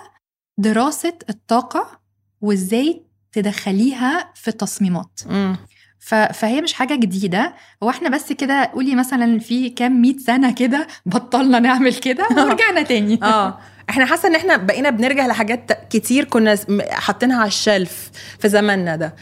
دراسة 0.58 1.18
الطاقة 1.30 2.00
وإزاي 2.40 3.02
تدخليها 3.32 4.32
في 4.34 4.48
التصميمات 4.48 5.20
مم. 5.26 5.56
فهي 6.00 6.60
مش 6.60 6.72
حاجة 6.72 6.94
جديدة. 6.94 7.54
هو 7.82 7.90
إحنا 7.90 8.08
بس 8.08 8.32
كده 8.32 8.64
قولي 8.74 8.94
مثلا 8.94 9.38
في 9.38 9.70
كام 9.70 10.02
مئة 10.02 10.18
سنة 10.18 10.54
كده 10.54 10.86
بطلنا 11.06 11.58
نعمل 11.58 11.94
كده 11.94 12.26
ورجعنا 12.36 12.82
تاني. 12.82 13.18
آه. 13.22 13.58
إحنا 13.90 14.04
حاسة 14.04 14.28
إن 14.28 14.34
إحنا 14.34 14.56
بقينا 14.56 14.90
بنرجع 14.90 15.26
لحاجات 15.26 15.72
كتير 15.90 16.24
كنا 16.24 16.56
حاطينها 16.90 17.38
على 17.38 17.48
الشلف 17.48 18.10
في 18.38 18.48
زماننا 18.48 18.96
ده. 18.96 19.14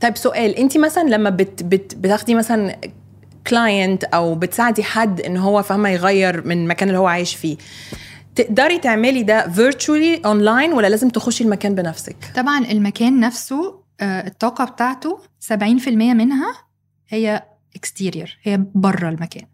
طيب 0.00 0.16
سؤال 0.16 0.56
انت 0.56 0.78
مثلا 0.78 1.08
لما 1.08 1.30
بت 1.30 1.62
بت 1.62 1.94
بتاخدي 1.94 2.34
مثلا 2.34 2.76
كلاينت 3.46 4.04
أو 4.04 4.34
بتساعدي 4.34 4.82
حد 4.82 5.20
إن 5.20 5.36
هو 5.36 5.62
فاهمة 5.62 5.88
يغير 5.88 6.46
من 6.46 6.62
المكان 6.62 6.88
اللي 6.88 6.98
هو 6.98 7.06
عايش 7.06 7.34
فيه 7.34 7.56
تقدري 8.34 8.78
تعملي 8.78 9.22
ده 9.22 9.48
virtually 9.48 10.22
online 10.26 10.72
ولا 10.72 10.86
لازم 10.86 11.08
تخشي 11.08 11.44
المكان 11.44 11.74
بنفسك؟ 11.74 12.16
طبعا 12.36 12.58
المكان 12.58 13.20
نفسه 13.20 13.79
الطاقة 14.02 14.64
بتاعته 14.64 15.18
70% 15.52 15.88
منها 15.88 16.54
هي 17.08 17.42
exterior 17.76 18.38
هي 18.42 18.64
بره 18.74 19.08
المكان. 19.08 19.46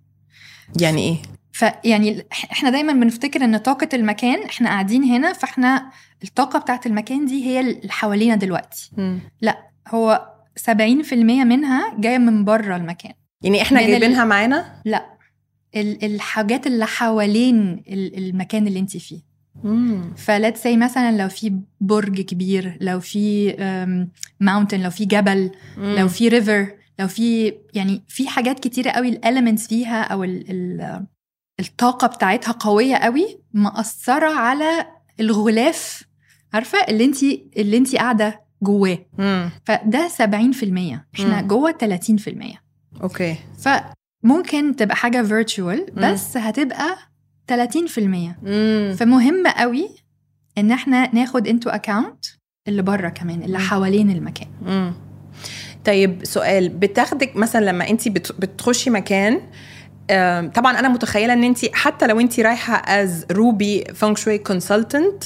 يعني 0.80 1.02
إيه؟ 1.02 1.16
فيعني 1.52 2.26
إحنا 2.32 2.70
دايما 2.70 2.92
بنفتكر 2.92 3.44
إن 3.44 3.56
طاقة 3.56 3.88
المكان 3.94 4.42
إحنا 4.42 4.68
قاعدين 4.68 5.04
هنا 5.04 5.32
فإحنا 5.32 5.90
الطاقة 6.24 6.58
بتاعت 6.58 6.86
المكان 6.86 7.26
دي 7.26 7.44
هي 7.44 7.60
اللي 7.60 7.92
حوالينا 7.92 8.34
دلوقتي. 8.36 8.90
مم. 8.96 9.20
هو 9.88 10.32
70% 10.70 11.12
منها 11.44 11.94
جاية 11.98 12.18
من 12.18 12.44
بره 12.44 12.76
المكان. 12.76 13.12
يعني 13.42 13.62
إحنا 13.62 13.80
جايبينها 13.86 14.24
معانا؟ 14.24 14.82
لا. 14.84 15.06
ال- 15.76 16.04
الحاجات 16.04 16.66
اللي 16.66 16.86
حوالين 16.86 17.72
ال- 17.88 18.18
المكان 18.18 18.66
اللي 18.66 18.78
انت 18.80 18.96
فيه. 18.96 19.20
ف 20.16 20.24
let's 20.24 20.62
say 20.62 20.76
مثلا 20.76 21.16
لو 21.22 21.28
في 21.28 21.52
برج 21.80 22.20
كبير 22.20 22.78
لو 22.80 23.00
في 23.00 23.52
mountain 24.40 24.80
لو 24.82 24.90
في 24.90 25.04
جبل 25.04 25.50
لو 25.78 26.08
في 26.08 26.28
river 26.28 26.72
لو 26.98 27.08
في 27.08 27.54
يعني 27.74 28.02
في 28.08 28.28
حاجات 28.28 28.60
كتيرة 28.60 28.90
قوي 28.90 29.08
ال 29.08 29.15
elements 29.15 29.66
فيها 29.66 30.02
أو 30.02 30.24
ال 30.24 30.50
ال 30.50 31.06
الطاقة 31.60 32.06
بتاعتها 32.08 32.52
قوية 32.52 32.96
قوي 32.96 33.38
مأثرة 33.54 34.34
على 34.38 34.86
الغلاف 35.20 36.02
عارفة؟ 36.52 36.78
اللي 36.78 37.04
انت 37.04 37.22
اللي 37.56 37.76
انت 37.76 37.96
قاعدة 37.96 38.40
جواه. 38.62 38.98
مم. 39.18 39.50
فده 39.64 40.08
70% 40.08 40.98
إحنا 41.14 41.42
مم. 41.42 41.48
جوه 41.48 41.72
30% 41.72 42.58
okay. 43.02 43.36
فممكن 43.58 44.76
تبقى 44.76 44.96
حاجة 44.96 45.22
virtual 45.22 45.86
مم. 45.96 46.12
بس 46.12 46.36
هتبقى 46.36 46.96
30% 47.52 47.98
مم. 48.42 48.96
فمهم 48.98 49.46
قوي 49.46 49.88
إن 50.58 50.70
إحنا 50.72 51.14
ناخد 51.14 51.48
into 51.48 51.70
account 51.70 52.24
اللي 52.68 52.82
بره 52.82 53.08
كمان 53.08 53.42
اللي. 53.42 53.58
حوالين 53.58 54.10
المكان 54.10 54.48
مم. 54.62 54.92
طيب 55.84 56.20
سؤال 56.24 56.68
بتاخدك 56.68 57.36
مثلا 57.36 57.64
لما 57.64 57.90
أنت 57.90 58.08
بتخشي 58.08 58.90
مكان 58.90 59.40
طبعا 60.54 60.78
أنا 60.78 60.88
متخيلة 60.88 61.32
إن 61.32 61.44
أنت 61.44 61.58
حتى 61.74 62.06
لو 62.06 62.20
أنت 62.20 62.40
رايحة 62.40 62.74
as 62.74 63.26
روبي 63.32 63.84
Feng 63.94 64.18
Shui 64.18 64.38
consultant. 64.38 65.24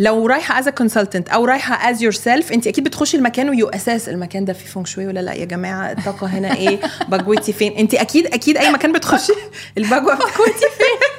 لو 0.00 0.26
رايحة 0.26 0.58
as 0.58 0.68
consultant 0.68 1.28
أو 1.28 1.44
رايحة 1.44 1.90
as 1.90 2.02
yourself 2.02 2.52
أنت 2.52 2.66
أكيد 2.66 2.84
بتخشي 2.84 3.16
المكان 3.16 3.48
و 3.48 3.68
you 3.68 3.81
assess 3.81 4.08
المكان 4.08 4.44
ده 4.44 4.52
فيه 4.52 4.66
Feng 4.66 4.86
Shui 4.86 5.06
ولا 5.06 5.20
لأ 5.20 5.32
يا 5.34 5.44
جماعة 5.44 5.92
الطاقة 5.92 6.26
هنا 6.26 6.54
إيه 6.56 6.80
بجوتي 7.10 7.52
فين 7.52 7.72
أنت 7.72 7.94
أكيد 7.94 8.26
أكيد 8.26 8.56
أي 8.56 8.72
مكان 8.72 8.92
بتخشي 8.92 9.32
البجوه 9.78 10.14
بجوتي 10.14 10.68
فين 10.78 11.17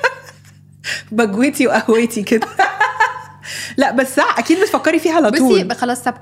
بجوتي 1.11 1.67
وقهوتي 1.67 2.23
كده. 2.23 2.47
لا 3.77 3.91
بس 3.91 4.15
صح 4.15 4.35
أكيد 4.39 4.59
بتفكري 4.61 4.99
فيها 4.99 5.13
على 5.13 5.31
طول. 5.31 5.65
بصي 5.65 5.75
خلاص 5.75 6.03
sub 6.03 6.13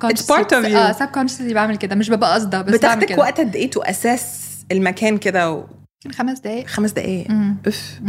يو. 0.73 0.75
آه 0.75 0.91
subconsciously 0.91 1.53
بعمل 1.53 1.75
كده 1.75 1.95
مش 1.95 2.09
ببقى 2.09 2.33
قصدة 2.33 2.61
بس 2.61 2.73
بتاخدك 2.73 3.17
وقت 3.17 3.39
قد 3.39 3.55
إيه 3.55 3.69
to 3.69 3.81
assess 3.81 4.47
المكان 4.71 5.17
كده 5.17 5.51
و... 5.51 5.65
خمس 6.11 6.39
دقايق. 6.39 6.67
خمس 6.67 6.91
دقايق. 6.91 7.27
Oof. 7.67 8.01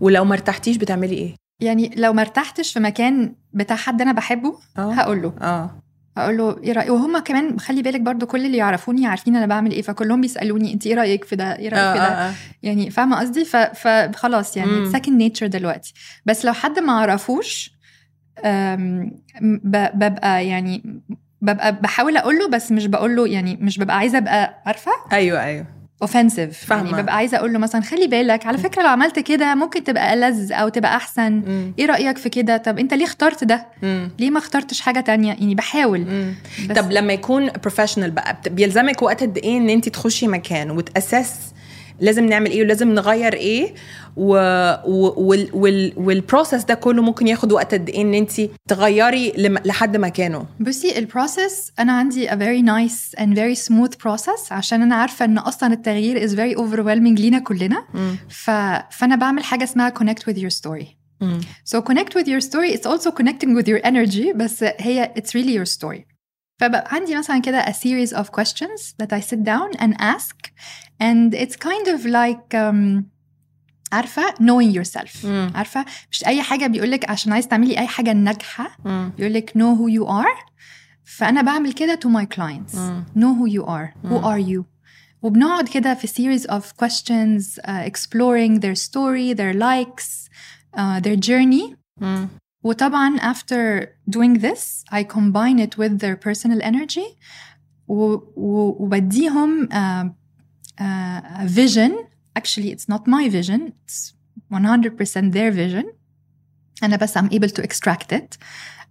ولو 0.00 0.24
ما 0.24 0.34
ارتحتيش 0.34 0.76
بتعملي 0.76 1.14
إيه؟ 1.14 1.34
يعني 1.62 1.94
لو 1.96 2.12
ما 2.12 2.22
ارتحتش 2.22 2.72
في 2.72 2.80
مكان 2.80 3.34
بتاع 3.52 3.76
حد 3.76 4.02
أنا 4.02 4.12
بحبه 4.12 4.58
هقول 4.76 5.22
له 5.22 5.32
آه. 5.40 5.70
هقول 6.18 6.36
له 6.38 6.58
إيه 6.62 6.72
رايك 6.72 6.90
وهم 6.90 7.18
كمان 7.18 7.60
خلي 7.60 7.82
بالك 7.82 8.00
برضو 8.00 8.26
كل 8.26 8.46
اللي 8.46 8.56
يعرفوني 8.56 9.06
عارفين 9.06 9.36
أنا 9.36 9.46
بعمل 9.46 9.70
إيه 9.72 9.82
فكلهم 9.82 10.20
بيسألوني 10.20 10.72
انت 10.74 10.86
إيه 10.86 10.94
رأيك 10.94 11.24
في 11.24 11.36
ده؟ 11.36 11.56
إيه 11.56 11.68
رأيك 11.68 11.92
في 11.92 11.98
ده؟ 11.98 12.04
آه 12.08 12.28
آه 12.28 12.34
يعني 12.62 12.90
فاهمة 12.90 13.20
قصدي؟ 13.20 13.44
فخلاص 13.74 14.56
يعني. 14.56 14.86
second 14.86 15.16
nature 15.16 15.46
دلوقتي. 15.46 15.94
بس 16.26 16.44
لو 16.44 16.52
حد 16.52 16.78
ما 16.78 16.92
اعرفوش 16.92 17.70
ببقى 19.42 20.46
يعني 20.46 21.02
ببقى 21.42 21.80
بحاول 21.80 22.16
أقول 22.16 22.38
له 22.38 22.48
بس 22.48 22.72
مش 22.72 22.86
بقول 22.86 23.16
له 23.16 23.28
يعني 23.28 23.58
مش 23.60 23.78
ببقى 23.78 23.96
عايزة 23.96 24.18
أبقى 24.18 24.62
عارفة. 24.66 24.92
أيوه 25.12 25.44
أيوه. 25.44 25.66
offensive. 26.02 26.70
يعني 26.70 26.92
ببقى 26.92 27.14
عايزة 27.16 27.36
أقول 27.36 27.52
له 27.52 27.58
مثلا 27.58 27.80
خلي 27.80 28.06
بالك 28.06 28.46
على 28.46 28.58
فكرة 28.58 28.82
لو 28.82 28.88
عملت 28.88 29.18
كده 29.18 29.54
ممكن 29.54 29.84
تبقى 29.84 30.14
ألذ 30.14 30.52
أو 30.52 30.68
تبقى 30.68 30.96
أحسن 30.96 31.32
مم. 31.32 31.72
إيه 31.78 31.86
رأيك 31.86 32.18
في 32.18 32.28
كده 32.28 32.56
طب 32.56 32.78
أنت 32.78 32.94
ليه 32.94 33.04
اخترت 33.04 33.44
ده 33.44 33.66
مم. 33.82 34.10
ليه 34.18 34.30
ما 34.30 34.38
اخترتش 34.38 34.80
حاجة 34.80 35.00
تانية 35.00 35.28
يعني 35.28 35.54
بحاول 35.54 36.00
مم. 36.00 36.34
طب 36.76 36.92
لما 36.92 37.12
يكون 37.12 37.50
professional 37.62 38.10
بقى 38.10 38.36
بيلزمك 38.50 39.02
وقت 39.02 39.22
قد 39.22 39.38
إيه 39.38 39.56
إن 39.58 39.68
أنت 39.70 39.88
تخشي 39.88 40.26
مكان 40.28 40.70
وت 40.70 40.86
assess 40.86 41.34
لازم 42.00 42.26
نعمل 42.26 42.50
إيه 42.50 42.62
ولازم 42.62 42.94
نغير 42.94 43.34
إيه 43.34 43.74
و... 44.16 44.32
و... 44.86 45.14
وال... 45.28 45.48
وال... 45.52 45.92
وال 45.96 46.11
process 46.11 46.64
ده 46.64 46.74
كله 46.74 47.02
ممكن 47.02 47.26
ياخد 47.26 47.52
وقت 47.52 47.74
قد 47.74 47.88
إيه 47.88 48.02
ان 48.02 48.14
انت 48.14 48.40
تغيري 48.68 49.32
لم... 49.36 49.58
لحد 49.64 49.96
مكانه 49.96 50.46
بصي 50.60 50.98
ال 50.98 51.07
process 51.07 51.72
أنا 51.78 51.92
عندي 51.92 52.28
a 52.28 52.32
very 52.32 52.62
nice 52.62 53.20
and 53.20 53.34
very 53.34 53.68
smooth 53.68 53.94
process 54.06 54.52
عشان 54.52 54.82
أنا 54.82 54.94
عارفة 54.94 55.24
إن 55.24 55.38
أصلا 55.38 55.72
التغيير 55.72 56.28
is 56.28 56.32
very 56.32 56.58
overwhelming 56.58 57.20
لينا 57.20 57.38
كلنا. 57.38 57.84
ف... 58.28 58.50
فأنا 58.90 59.16
بعمل 59.16 59.44
حاجة 59.44 59.64
اسمها 59.64 59.92
connect 59.98 60.22
with 60.30 60.36
your 60.38 60.50
story 60.60 60.86
مم. 61.20 61.40
So 61.74 61.78
connect 61.80 62.14
with 62.14 62.26
your 62.28 62.40
story 62.40 62.72
it's 62.76 62.86
also 62.86 63.10
connecting 63.10 63.56
with 63.56 63.68
your 63.68 63.86
energy 63.86 64.32
بس 64.36 64.64
هي 64.64 65.12
it's 65.18 65.28
really 65.30 65.54
your 65.60 65.78
story 65.78 66.17
فبقى 66.61 66.87
عندي 66.95 67.15
مثلا 67.17 67.37
كده 67.41 67.61
a 67.65 67.73
series 67.73 68.09
of 68.13 68.25
questions 68.31 68.93
that 69.01 69.13
I 69.13 69.21
sit 69.21 69.39
down 69.43 69.77
and 69.81 69.93
ask 70.01 70.35
and 71.01 71.33
it's 71.33 71.55
kind 71.55 71.87
of 71.87 72.05
like 72.05 72.53
um, 72.55 73.03
عارفة 73.91 74.21
knowing 74.31 74.75
yourself 74.75 75.25
مم. 75.25 75.51
عارفة 75.55 75.85
مش 76.11 76.25
أي 76.25 76.41
حاجة 76.41 76.67
بيقولك 76.67 77.09
عشان 77.09 77.33
عايز 77.33 77.47
تعملي 77.47 77.79
أي 77.79 77.87
حاجة 77.87 78.13
ناجحة 78.13 78.77
مم. 78.85 79.11
بيقولك 79.17 79.49
know 79.49 79.77
who 79.79 79.99
you 79.99 80.09
are 80.09 80.53
فأنا 81.05 81.41
بعمل 81.41 81.73
كده 81.73 81.99
to 82.05 82.07
my 82.09 82.25
clients 82.37 82.75
مم. 82.75 83.05
know 83.17 83.33
who 83.39 83.53
you 83.53 83.65
are 83.65 84.09
who 84.09 84.13
مم. 84.13 84.23
are 84.23 84.47
you 84.59 84.63
وبنقعد 85.21 85.69
كده 85.69 85.93
في 85.93 86.07
series 86.07 86.43
of 86.49 86.63
questions 86.85 87.59
uh, 87.59 87.89
exploring 87.89 88.59
their 88.59 88.75
story 88.75 89.33
their 89.37 89.53
likes 89.53 90.29
uh, 90.77 90.99
their 91.03 91.17
journey 91.29 91.75
مم. 92.01 92.27
وطبعا 92.63 93.17
after 93.17 93.87
doing 94.09 94.39
this 94.39 94.83
I 94.91 95.03
combine 95.03 95.59
it 95.59 95.77
with 95.77 95.99
their 95.99 96.15
personal 96.15 96.61
energy 96.61 97.17
و- 97.87 98.17
و- 98.35 98.77
وبديهم 98.79 99.67
uh, 99.67 99.73
uh, 100.79 101.43
a 101.43 101.47
vision 101.47 101.91
actually 102.39 102.71
it's 102.71 102.87
not 102.89 103.07
my 103.07 103.29
vision 103.29 103.73
it's 103.85 104.13
100% 104.53 105.31
their 105.33 105.51
vision 105.51 105.83
أنا 106.83 106.95
بس 106.97 107.17
I'm 107.17 107.29
able 107.33 107.49
to 107.49 107.63
extract 107.63 108.11
it 108.11 108.37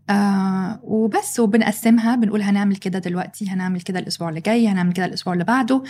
آه 0.10 0.80
وبس 0.84 1.39
وبنقسمها 1.39 2.15
بنقول 2.15 2.41
هنعمل 2.41 2.76
كده 2.76 3.00
دلوقتي 3.00 3.50
هنعمل 3.50 3.82
كده 3.82 4.00
الأسبوع 4.00 4.30
اللي 4.30 4.41
جاي 4.41 4.67
هنعمل 4.67 4.93
كده 4.93 5.06
الأسبوع 5.06 5.34
اللي 5.34 5.43
بعده 5.43 5.84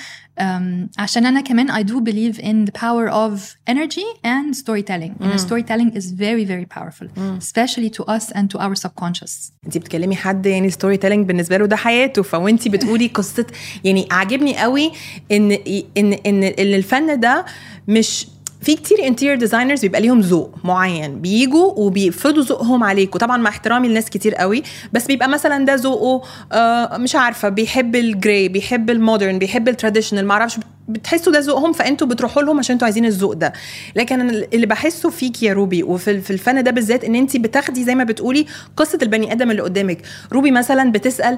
عشان 0.97 1.25
أنا 1.25 1.41
كمان 1.41 1.71
I 1.71 1.87
do 1.87 1.93
believe 1.95 2.39
in 2.43 2.65
the 2.69 2.79
power 2.79 3.09
of 3.11 3.39
energy 3.73 4.05
and 4.25 4.55
storytelling 4.57 5.13
and 5.23 5.27
Mm. 5.37 5.39
storytelling 5.47 5.89
is 5.99 6.05
very 6.11 6.45
very 6.51 6.65
powerful 6.77 7.07
مم. 7.17 7.39
especially 7.41 7.89
to 7.89 8.03
us 8.03 8.31
and 8.31 8.49
to 8.53 8.59
our 8.59 8.75
subconscious 8.87 9.51
انت 9.65 9.77
بتكلمي 9.77 10.15
حد 10.15 10.45
يعني 10.45 10.69
storytelling 10.69 11.27
بالنسبة 11.27 11.57
له 11.57 11.65
ده 11.65 11.75
حياته 11.75 12.23
فوانت 12.23 12.67
بتقولي 12.67 13.07
قصة 13.17 13.45
يعني 13.83 14.07
عاجبني 14.11 14.57
قوي 14.57 14.91
إن 15.31 15.51
إن 15.51 16.13
إن 16.13 16.43
إن 16.43 16.43
الفن 16.73 17.19
ده 17.19 17.45
مش 17.87 18.27
في 18.61 18.75
كتير 18.75 19.07
interior 19.07 19.35
designers 19.37 19.81
بيبقى 19.81 20.01
ليهم 20.01 20.19
ذوق 20.19 20.55
معين. 20.63 21.21
بيجوا 21.21 21.71
وبيفرضوا 21.75 22.43
ذوقهم 22.43 22.83
عليك 22.83 23.15
وطبعا 23.15 23.37
مع 23.37 23.49
احترامي 23.49 23.87
لناس 23.87 24.09
كتير 24.09 24.35
قوي 24.35 24.63
بس 24.93 25.05
بيبقى 25.07 25.29
مثلا 25.29 25.65
ده 25.65 25.75
ذوقه 25.75 26.21
آه 26.51 26.97
مش 26.97 27.15
عارفة 27.15 27.49
بيحب 27.49 27.95
ال 27.95 28.06
gray 28.06 28.47
بيحب 28.47 28.89
ال 28.89 28.96
modern 28.96 29.39
بيحب 29.39 29.67
ال 29.67 29.72
traditional 29.72 30.25
أعرفش 30.33 30.57
بتحسوا 30.87 31.33
ده 31.33 31.39
ذوقهم 31.39 31.73
فأنتوا 31.73 32.07
بتروحوا 32.07 32.43
لهم 32.43 32.59
عشان 32.59 32.73
أنتوا 32.73 32.85
عايزين 32.85 33.05
الذوق 33.05 33.33
ده. 33.33 33.53
لكن 33.95 34.19
أنا 34.19 34.31
اللي 34.53 34.65
بحسه 34.65 35.09
فيك 35.09 35.43
يا 35.43 35.53
روبي 35.53 35.83
وفي 35.83 36.21
في 36.21 36.31
الفن 36.31 36.63
ده 36.63 36.71
بالذات 36.71 37.03
إن 37.03 37.15
انت 37.15 37.37
بتاخدي 37.37 37.83
زي 37.83 37.95
ما 37.95 38.03
بتقولي 38.03 38.45
قصة 38.77 38.99
البني 39.01 39.31
آدم 39.31 39.51
اللي 39.51 39.61
قدامك. 39.61 39.97
روبي 40.33 40.51
مثلا 40.51 40.91
بتسأل 40.91 41.37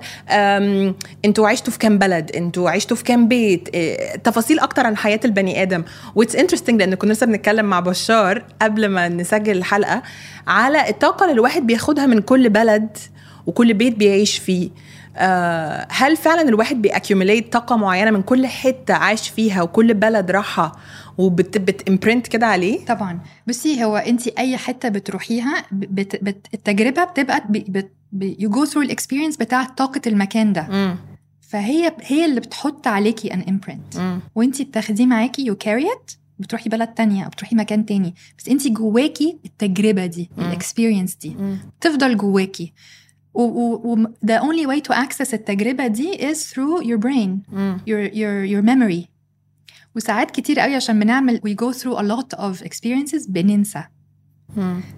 أنتوا 1.25 1.47
عشتوا 1.47 1.73
في 1.73 1.79
كام 1.79 1.97
بلد؟ 1.97 2.31
أنتوا 2.35 2.69
عشتوا 2.69 2.97
في 2.97 3.03
كام 3.03 3.27
بيت؟ 3.27 3.69
إيه، 3.73 4.15
تفاصيل 4.17 4.59
أكتر 4.59 4.85
عن 4.85 4.97
حياة 4.97 5.19
البني 5.25 5.61
آدم. 5.61 5.83
What's 6.15 6.35
interesting 6.35 6.79
لأن 6.79 6.95
كنا 6.95 7.13
لسه 7.13 7.25
بنتكلم 7.25 7.65
مع 7.65 7.79
بشار 7.79 8.43
قبل 8.61 8.87
ما 8.87 9.07
نسجل 9.09 9.57
الحلقة 9.57 10.03
على 10.47 10.89
الطاقة 10.89 11.23
اللي 11.23 11.33
الواحد 11.33 11.67
بياخدها 11.67 12.05
من 12.05 12.21
كل 12.21 12.49
بلد 12.49 12.97
وكل 13.47 13.73
بيت 13.73 13.95
بيعيش 13.95 14.37
فيه. 14.37 14.69
هل 15.91 16.17
فعلا 16.17 16.41
الواحد 16.41 16.81
بي 16.81 16.93
accumulate 16.93 17.53
طاقة 17.53 17.75
معينة 17.77 18.11
من 18.11 18.21
كل 18.21 18.47
حتة 18.47 18.93
عاش 18.93 19.29
فيها 19.29 19.61
وكل 19.61 19.93
بلد 19.93 20.31
راحها 20.31 20.71
وبت 21.17 21.50
imprint 21.50 22.27
كده 22.27 22.45
عليه 22.47 22.85
طبعا 22.85 23.19
بصي 23.47 23.83
هو 23.83 23.97
انت 23.97 24.27
أي 24.27 24.57
حتة 24.57 24.89
بتروحيها 24.89 25.65
بت 25.71 26.23
بت 26.23 26.47
التجربة 26.53 27.03
بتبقى 27.03 27.43
بت 27.49 27.91
you 28.13 28.49
go 28.49 28.65
through 28.65 28.81
ال 28.81 28.86
experience 28.86 29.37
بتاع 29.37 29.63
طاقة 29.63 30.01
المكان 30.07 30.53
ده 30.53 30.67
مم. 30.69 30.95
فهي 31.41 31.95
هي 32.01 32.25
اللي 32.25 32.39
بتحط 32.39 32.87
عليكي 32.87 33.33
an 33.33 33.41
imprint. 33.49 34.21
وانت 34.35 34.61
بتاخديه 34.61 35.05
معاكي 35.05 35.45
you 35.45 35.55
carry 35.55 35.85
بتروحي 36.39 36.69
بلد 36.69 36.87
تانية 36.87 37.23
أو 37.23 37.29
بتروحي 37.29 37.55
مكان 37.55 37.85
تاني 37.85 38.15
بس 38.39 38.49
انت 38.49 38.67
جواكي 38.67 39.37
التجربة 39.45 40.05
دي 40.05 40.29
مم. 40.37 40.45
ال 40.45 40.51
experience 40.51 41.15
دي 41.15 41.29
مم. 41.29 41.57
تفضل 41.81 42.17
جواكي 42.17 42.73
و, 43.33 43.41
و, 43.41 43.93
و 43.93 44.05
the 44.25 44.39
only 44.39 44.65
way 44.67 44.81
to 44.89 44.95
access 44.95 45.33
التجربة 45.33 45.87
دي 45.87 46.13
is 46.33 46.37
through 46.37 46.83
your 46.83 46.99
brain 46.99 47.29
مم. 47.53 47.77
your 47.89 48.11
your 48.11 48.51
your 48.51 48.65
memory 48.69 49.07
وساعات 49.95 50.31
كتير 50.31 50.59
قوي 50.59 50.75
عشان 50.75 50.99
بنعمل 50.99 51.41
we 51.47 51.63
go 51.65 51.73
through 51.77 51.97
a 51.97 52.03
lot 52.03 52.39
of 52.39 52.63
experiences 52.67 53.29
بننسى. 53.29 53.83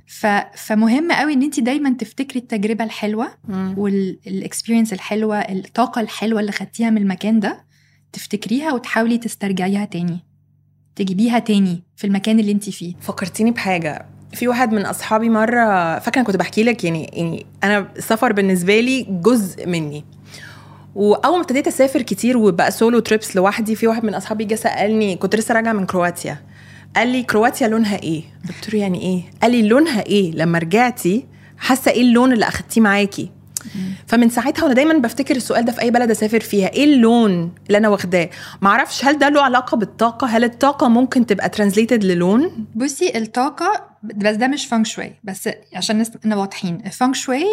ف, 0.08 0.26
فمهم 0.56 1.12
قوي 1.12 1.34
إن 1.34 1.42
انت 1.44 1.60
دايما 1.60 1.90
تفتكري 1.94 2.40
التجربة 2.40 2.84
الحلوة. 2.84 3.28
والاكسبيرينس 3.78 4.94
الحلوة 4.94 5.40
الطاقة 5.40 6.02
الحلوة 6.02 6.40
اللي 6.40 6.52
خدتيها 6.52 6.90
من 6.90 6.98
المكان 7.02 7.40
ده 7.40 7.66
تفتكريها 8.14 8.74
وتحاولي 8.74 9.18
تسترجعيها 9.18 9.86
تاني 9.86 10.20
تجيبيها 10.96 11.40
تاني 11.40 11.84
في 11.96 12.08
المكان 12.08 12.40
اللي 12.40 12.52
انت 12.52 12.70
فيه 12.70 12.96
فكرتيني 13.00 13.52
بحاجة 13.52 14.06
في 14.34 14.48
واحد 14.48 14.74
من 14.74 14.86
أصحابي 14.86 15.30
مرة 15.30 16.00
فاكرة 16.00 16.22
كنت 16.22 16.36
بحكي 16.38 16.64
لك 16.64 16.84
يعني 16.84 17.10
يعني 17.14 17.46
أنا 17.64 17.88
السفر 17.98 18.34
بالنسبة 18.34 18.80
لي 18.80 19.06
جزء 19.10 19.68
مني. 19.68 20.06
وأول 20.96 21.36
ما 21.36 21.42
ابتديت 21.42 21.68
أسافر 21.68 22.02
كتير 22.02 22.38
وبقى 22.38 22.72
solo 22.72 23.00
trips 23.00 23.36
لوحدي 23.36 23.76
في 23.76 23.88
واحد 23.88 24.06
من 24.06 24.14
أصحابي 24.16 24.46
جه 24.46 24.56
سألني 24.56 25.16
كنت 25.16 25.36
لسه 25.36 25.54
راجعة 25.54 25.74
من 25.74 25.86
كرواتيا. 25.86 26.38
قال 26.96 27.08
لي 27.08 27.24
كرواتيا 27.24 27.68
لونها 27.68 28.04
إيه؟ 28.04 28.24
قلت 28.48 28.74
له 28.74 28.80
يعني 28.80 29.02
إيه؟ 29.02 29.22
قال 29.42 29.52
لي 29.52 29.68
لونها 29.68 30.06
إيه؟ 30.06 30.32
لما 30.32 30.60
رجعتي 30.60 31.26
حاسة 31.58 31.92
إيه 31.92 32.02
اللون 32.02 32.34
اللي 32.34 32.48
أخدتيه 32.48 32.82
معاكي 32.82 33.32
فمن 34.08 34.30
ساعتها 34.30 34.64
وأنا 34.64 34.74
دايما 34.74 34.94
بفتكر 34.94 35.36
السؤال 35.36 35.66
ده 35.66 35.72
في 35.72 35.82
أي 35.82 35.92
بلد 35.92 36.12
أسافر 36.12 36.40
فيها 36.40 36.74
إيه 36.74 36.84
اللون 36.84 37.52
اللي 37.68 37.78
أنا 37.78 37.90
واخداه؟ 37.90 38.30
معرفش 38.62 39.06
هل 39.06 39.18
ده 39.20 39.30
له 39.30 39.42
علاقة 39.42 39.78
بالطاقة؟ 39.78 40.28
هل 40.28 40.44
الطاقة 40.44 40.88
ممكن 40.88 41.26
تبقى 41.26 41.50
translated 41.50 42.04
للون؟ 42.04 42.66
بصي 42.76 43.18
الطاقة 43.18 43.91
بس 44.04 44.36
ده 44.36 44.48
مش 44.48 44.66
Feng 44.66 44.86
Shui 44.86 45.14
بس 45.24 45.50
عشان 45.74 45.98
نبقى 46.26 46.40
واضحين 46.40 46.76
الفانك 46.86 47.16
شوي 47.16 47.44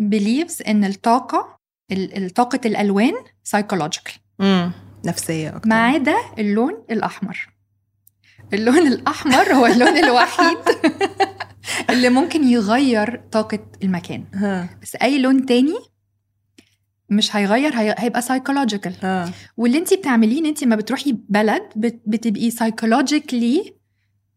believes 0.00 0.68
إن 0.68 0.84
الطاقة 0.84 1.56
ال- 1.92 2.16
ال- 2.16 2.30
طاقة 2.30 2.60
الألوان 2.64 3.12
psychological. 3.48 4.12
امم 4.40 4.72
نفسية 5.04 5.56
أكتر. 5.56 5.68
ما 5.68 5.86
عدا 5.86 6.16
اللون 6.38 6.84
الأحمر. 6.90 7.48
اللون 8.52 8.86
الأحمر 8.86 9.52
هو 9.54 9.66
اللون 9.66 9.96
الوحيد 10.04 10.58
اللي 11.90 12.08
ممكن 12.08 12.44
يغير 12.48 13.22
طاقة 13.32 13.58
المكان. 13.82 14.24
بس 14.82 14.96
أي 15.02 15.18
لون 15.18 15.46
تاني 15.46 15.74
مش 17.10 17.36
هيغير 17.36 17.74
هي- 17.74 17.94
هيبقى 17.98 18.22
ها. 19.02 19.32
واللي 19.56 19.78
انت 19.78 19.94
بتعمليه 19.94 20.38
إن 20.40 20.46
انت 20.46 20.64
ما 20.64 20.76
بتروحي 20.76 21.12
بلد 21.28 21.62
بت- 21.76 22.02
بتبقي 22.06 22.50
psychologically 22.50 23.70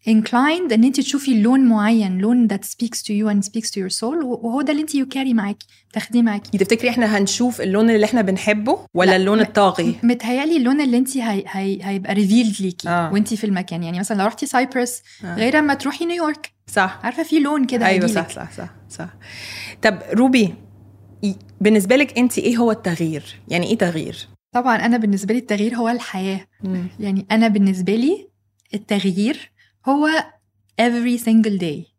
inclined 0.07 0.71
ان 0.73 0.83
انت 0.83 0.99
تشوفي 0.99 1.41
لون 1.41 1.65
معين 1.65 2.17
لون 2.17 2.47
that 2.47 2.65
speaks 2.65 2.97
to 2.99 3.09
you 3.11 3.33
and 3.33 3.43
speaks 3.49 3.69
to 3.69 3.75
your 3.81 3.99
soul 3.99 4.23
وهو 4.23 4.61
ده 4.61 4.71
اللي 4.71 4.81
انت 4.81 4.91
carry 5.13 5.33
معاكي 5.33 5.67
تاخديه 5.93 6.21
معاكي. 6.21 6.57
تفتكري 6.57 6.89
إحنا 6.89 7.17
هنشوف 7.17 7.61
اللون 7.61 7.89
اللي 7.89 8.05
إحنا 8.05 8.21
بنحبه 8.21 8.79
ولا 8.93 9.09
لا، 9.09 9.15
اللون 9.15 9.37
م- 9.37 9.41
الطاغي؟ 9.41 9.95
متهيألي 10.03 10.57
اللون 10.57 10.81
اللي 10.81 10.97
انت 10.97 11.17
هي 11.17 11.43
هي 11.47 11.79
هيبقى 11.83 12.13
revealed 12.13 12.55
ليكي 12.61 12.89
آه. 12.89 13.13
وانت 13.13 13.33
في 13.33 13.43
المكان. 13.43 13.83
يعني 13.83 13.99
مثلا 13.99 14.17
لو 14.17 14.25
رحتي 14.25 14.45
سايبرس 14.45 15.01
آه. 15.23 15.35
غير 15.35 15.59
اما 15.59 15.73
تروحي 15.73 16.05
نيويورك 16.05 16.51
صح. 16.67 16.99
عارفة 17.03 17.23
في 17.23 17.39
لون 17.39 17.65
كده 17.65 17.85
أيوه 17.85 18.03
هيجيلك. 18.05 18.15
صح 18.29 18.29
صح 18.35 18.51
صح 18.51 18.69
صح. 18.89 19.09
طب 19.81 19.99
روبي 20.13 20.53
بالنسبة 21.61 21.95
لك 21.95 22.17
انت 22.17 22.37
إيه 22.37 22.57
هو 22.57 22.71
التغيير؟ 22.71 23.23
يعني 23.47 23.67
إيه 23.67 23.77
تغيير؟ 23.77 24.27
طبعا 24.55 24.75
أنا 24.75 24.97
بالنسبة 24.97 25.33
لي 25.33 25.39
التغيير 25.39 25.75
هو 25.75 25.89
الحياة. 25.89 26.45
يعني 26.99 27.25
أنا 27.31 27.47
بالنسبة 27.47 27.95
لي 27.95 28.27
التغيير 28.73 29.51
هو 29.85 30.09
every 30.81 31.19
single 31.21 31.59
day. 31.61 31.89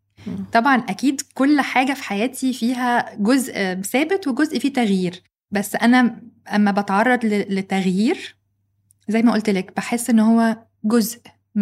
طبعا 0.52 0.76
أكيد 0.76 1.20
كل 1.34 1.60
حاجة 1.60 1.92
في 1.92 2.02
حياتي 2.02 2.52
فيها 2.52 3.14
جزء 3.16 3.74
ثابت 3.74 4.28
وجزء 4.28 4.58
فيه 4.58 4.72
تغيير. 4.72 5.22
بس 5.50 5.76
أنا 5.76 6.20
أما 6.54 6.70
بتعرض 6.70 7.24
لتغيير 7.24 8.36
زي 9.08 9.22
ما 9.22 9.32
قلت 9.32 9.50
لك 9.50 9.76
بحس 9.76 10.10
إن 10.10 10.20
هو 10.20 10.56
جزء 10.84 11.20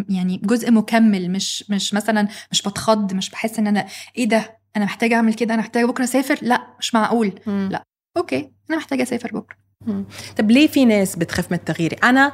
يعني 0.08 0.40
جزء 0.44 0.70
مكمل 0.70 1.30
مش 1.30 1.70
مش 1.70 1.94
مثلا 1.94 2.28
مش 2.52 2.62
بتخض 2.62 3.14
مش 3.14 3.30
بحس 3.30 3.58
إن 3.58 3.66
أنا 3.66 3.86
إيه 4.16 4.24
ده؟ 4.28 4.58
أنا 4.76 4.84
محتاجة 4.84 5.14
أعمل 5.14 5.34
كده 5.34 5.54
أنا 5.54 5.62
محتاجة 5.62 5.84
بكرة 5.84 6.04
أسافر؟ 6.04 6.38
لأ 6.42 6.66
مش 6.80 6.94
معقول. 6.94 7.32
لأ. 7.46 7.84
أوكي 8.16 8.50
أنا 8.70 8.78
محتاجة 8.78 9.02
أسافر 9.02 9.30
بكرة. 9.32 9.56
طب 10.36 10.50
ليه 10.50 10.66
في 10.66 10.84
ناس 10.84 11.16
بتخاف 11.16 11.50
من 11.52 11.58
التغيير؟ 11.58 11.98
أنا 12.04 12.32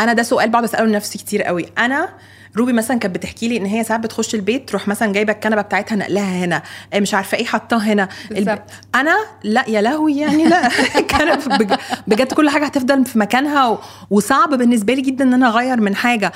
أنا 0.00 0.12
ده 0.12 0.22
سؤال 0.22 0.50
بقعد 0.50 0.64
أسأله 0.64 0.86
لنفسي 0.86 1.18
كتير 1.18 1.42
قوي. 1.42 1.66
أنا 1.78 2.18
روبي 2.56 2.72
مثلا 2.72 2.98
كانت 2.98 3.14
بتحكي 3.14 3.48
لي 3.48 3.56
إن 3.56 3.66
هي 3.66 3.84
ساعات 3.84 4.00
بتخش 4.00 4.34
البيت 4.34 4.68
تروح 4.68 4.88
مثلا 4.88 5.12
جايبة 5.12 5.32
الكنبة 5.32 5.62
بتاعتها 5.62 5.96
نقلها 5.96 6.44
هنا 6.44 6.62
إيه 6.92 7.00
مش 7.00 7.14
عارفة 7.14 7.36
إيه 7.38 7.44
حطاها 7.44 7.92
هنا. 7.92 8.08
بالظبط. 8.30 8.62
أنا 8.94 9.16
لا 9.44 9.64
يا 9.68 9.80
لهوي 9.80 10.16
يعني 10.16 10.44
لا. 10.44 10.68
بج- 11.58 11.76
بجد 12.06 12.32
كل 12.32 12.48
حاجة 12.50 12.64
هتفضل 12.64 13.04
في 13.04 13.18
مكانها 13.18 13.66
و... 13.68 13.78
وصعب 14.10 14.54
بالنسبة 14.54 14.94
لي 14.94 15.02
جدا 15.02 15.24
إن 15.24 15.34
أنا 15.34 15.48
أغير 15.48 15.80
من 15.80 15.96
حاجة. 15.96 16.32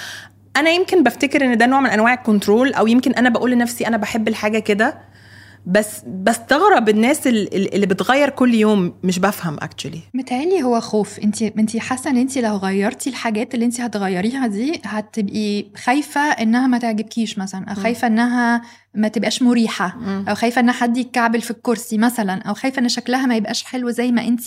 أنا 0.56 0.70
يمكن 0.70 1.02
بفتكر 1.02 1.44
إن 1.44 1.58
ده 1.58 1.66
نوع 1.66 1.80
من 1.80 1.90
أنواع 1.90 2.14
ال 2.14 2.21
control 2.21 2.72
أو 2.74 2.86
يمكن 2.86 3.12
أنا 3.14 3.28
بقول 3.28 3.50
لنفسي 3.50 3.86
أنا 3.86 3.96
بحب 3.96 4.28
الحاجة 4.28 4.58
كده. 4.58 4.98
بس 5.68 6.00
بستغرب 6.06 6.88
الناس 6.88 7.26
ال- 7.26 7.74
اللي 7.74 7.86
بتغير 7.86 8.30
كل 8.30 8.54
يوم 8.54 8.94
مش 9.02 9.18
بفهم 9.18 9.56
actually 9.60 10.00
متهيألي 10.14 10.62
هو 10.62 10.80
خوف. 10.80 11.18
انت 11.18 11.42
انت 11.42 11.76
حاسة 11.76 12.10
ان 12.10 12.16
انت 12.16 12.38
لو 12.38 12.56
غيرتي 12.56 13.10
الحاجات 13.10 13.54
اللي 13.54 13.64
انت 13.64 13.80
هتغيريها 13.80 14.46
دي 14.46 14.80
هتبقي 14.84 15.64
خايفة 15.76 16.20
انها 16.20 16.66
ما 16.66 16.78
تعجبكيش 16.78 17.38
مثلا 17.38 17.64
أو. 17.70 17.74
خايفة 17.74 18.06
انها 18.06 18.62
ما 18.94 19.08
تبقاش 19.08 19.42
مريحة 19.42 19.98
أو 20.28 20.34
خايفة 20.34 20.60
ان 20.60 20.70
حد 20.70 20.96
يتكعبل 20.96 21.40
في 21.40 21.50
الكرسي 21.50 21.98
مثلا 21.98 22.42
أو 22.42 22.54
خايفة 22.54 22.80
ان 22.80 22.88
شكلها 22.88 23.26
ما 23.26 23.36
يبقاش 23.36 23.64
حلو 23.64 23.90
زي 23.90 24.12
ما 24.12 24.28
انت 24.28 24.42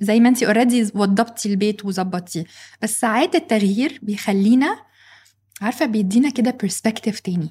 زي 0.00 0.20
ما 0.20 0.28
انت 0.28 0.42
already 0.42 0.90
وضبتي 0.94 1.48
البيت 1.48 1.84
وظبطتيه. 1.84 2.44
بس 2.82 3.00
ساعات 3.00 3.34
التغيير 3.34 3.98
بيخلينا 4.02 4.76
عارفة 5.62 5.86
بيدينا 5.86 6.30
كده 6.30 6.56
perspective 6.62 7.20
تاني. 7.20 7.48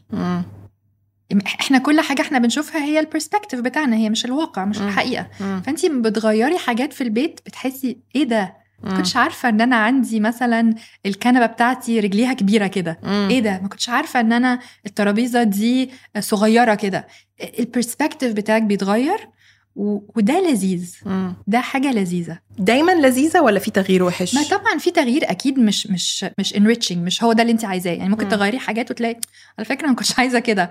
إحنا 1.61 1.77
كل 1.77 1.99
حاجة 2.01 2.21
إحنا 2.21 2.39
بنشوفها 2.39 2.83
هي 2.83 2.99
ال 2.99 3.04
perspective 3.04 3.59
بتاعنا 3.59 3.95
هي 3.95 4.09
مش 4.09 4.25
الواقع 4.25 4.65
مش 4.65 4.77
مم. 4.77 4.87
الحقيقة 4.87 5.27
مم. 5.39 5.61
فانت 5.65 5.85
بتغيري 5.85 6.57
حاجات 6.57 6.93
في 6.93 7.01
البيت 7.01 7.39
بتحسي 7.45 7.97
إيه 8.15 8.23
ده 8.23 8.53
ما. 8.83 8.97
كنتش 8.97 9.15
عارفة 9.17 9.49
إن 9.49 9.61
أنا 9.61 9.75
عندي 9.75 10.19
مثلا 10.19 10.75
الكنبة 11.05 11.45
بتاعتي 11.45 11.99
رجليها 11.99 12.33
كبيرة 12.33 12.67
كده. 12.67 12.99
إيه 13.05 13.39
ده 13.39 13.59
ما 13.61 13.67
كنتش 13.67 13.89
عارفة 13.89 14.19
إن 14.19 14.33
أنا 14.33 14.59
الترابيزة 14.85 15.43
دي 15.43 15.89
صغيرة 16.19 16.75
كده 16.75 17.07
البرسبكتيف 17.59 18.33
بتاعك 18.33 18.61
بيتغير. 18.61 19.29
وده 19.75 20.49
لذيذ 20.49 20.95
مم. 21.05 21.33
ده 21.47 21.59
حاجة 21.59 21.91
لذيذة 21.91 22.39
دايما 22.59 22.91
لذيذة 22.91 23.41
ولا 23.41 23.59
في 23.59 23.71
تغيير 23.71 24.03
وحش 24.03 24.35
ما 24.35 24.43
طبعا 24.43 24.77
في 24.77 24.91
تغيير 24.91 25.31
أكيد 25.31 25.59
مش 25.59 25.87
مش 25.87 26.25
مش 26.39 26.53
enriching 26.53 26.97
مش 26.97 27.23
هو 27.23 27.33
ده 27.33 27.41
اللي 27.41 27.53
انت 27.53 27.65
عايزاه 27.65 27.91
يعني 27.91 28.09
ممكن 28.09 28.23
مم. 28.25 28.31
تغيري 28.31 28.59
حاجات 28.59 28.91
وتلاقي 28.91 29.19
على 29.59 29.65
فكرة 29.65 29.81
أنا 29.81 29.89
ما 29.89 29.95
كنتش 29.95 30.19
عايزة 30.19 30.39
كده. 30.39 30.69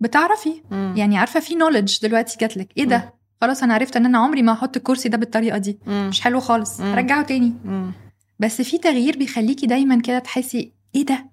بتعرفي 0.00 0.52
مم. 0.70 0.94
يعني 0.96 1.18
عارفة 1.18 1.40
في 1.40 1.54
نولج 1.54 1.98
دلوقتي 2.02 2.36
جات 2.40 2.56
لك 2.56 2.68
إيه. 2.78 2.84
ده 2.84 3.14
خلاص 3.40 3.62
أنا 3.62 3.74
عرفت 3.74 3.96
إن 3.96 4.06
أنا 4.06 4.18
عمري 4.18 4.42
ما 4.42 4.52
هحط 4.52 4.76
الكرسي 4.76 5.08
ده 5.08 5.16
بالطريقة 5.18 5.58
دي 5.58 5.78
مم. 5.86 6.08
مش 6.08 6.20
حلو 6.20 6.40
خالص. 6.40 6.80
رجعه 6.80 7.22
تاني 7.22 7.52
مم. 7.64 7.92
بس 8.38 8.62
في 8.62 8.78
تغيير 8.78 9.18
بيخليكي 9.18 9.66
دايما 9.66 10.00
كده 10.00 10.18
تحسي 10.18 10.72
إيه 10.94 11.06
ده 11.06 11.26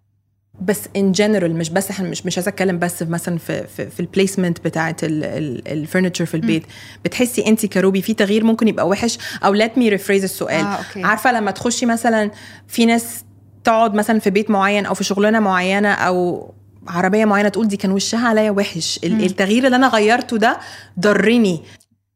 بس 0.62 0.80
in 0.96 1.12
general 1.12 1.56
مش 1.56 1.70
بس 1.70 1.90
إحنا 1.90 2.10
مش 2.10 2.26
مش 2.26 2.38
عايزة 2.38 2.50
أتكلم 2.50 2.80
بس 2.80 3.04
في 3.04 3.10
مثلا 3.12 3.38
في 3.38 3.68
في, 3.68 3.90
في 3.90 4.00
ال 4.00 4.06
placement 4.06 4.60
بتاعه 4.66 4.96
ال 5.04 5.16
furniture 5.16 6.26
في 6.26 6.36
البيت. 6.36 6.64
بتحسي 7.06 7.48
أنت 7.48 7.66
ك 7.66 7.73
روبي 7.73 8.02
في 8.02 8.14
تغيير 8.14 8.44
ممكن 8.44 8.68
يبقى 8.68 8.88
وحش؟ 8.88 9.18
أو 9.46 9.54
let 9.54 9.78
me 9.78 9.90
rephrase 9.90 10.24
السؤال. 10.24 10.66
okay. 10.66 11.04
عارفة 11.04 11.32
لما 11.32 11.52
تخشي 11.52 11.86
مثلا 11.86 12.32
في 12.68 12.86
ناس 12.86 13.24
تقعد 13.64 13.94
مثلا 13.94 14.20
في 14.20 14.30
بيت 14.30 14.50
معين 14.50 14.86
أو 14.86 14.94
في 14.94 15.04
شغلانة 15.04 15.40
معينة 15.40 15.92
أو 15.92 16.54
عربية 16.88 17.26
معينة 17.26 17.50
تقول 17.50 17.68
دي 17.68 17.78
كان 17.78 17.92
وشها 17.92 18.28
عليا 18.28 18.52
وحش. 18.52 19.00
التغيير 19.04 19.66
اللي 19.66 19.76
أنا 19.76 19.88
غيرته 19.88 20.38
ده 20.38 20.60
ضرني. 21.00 21.62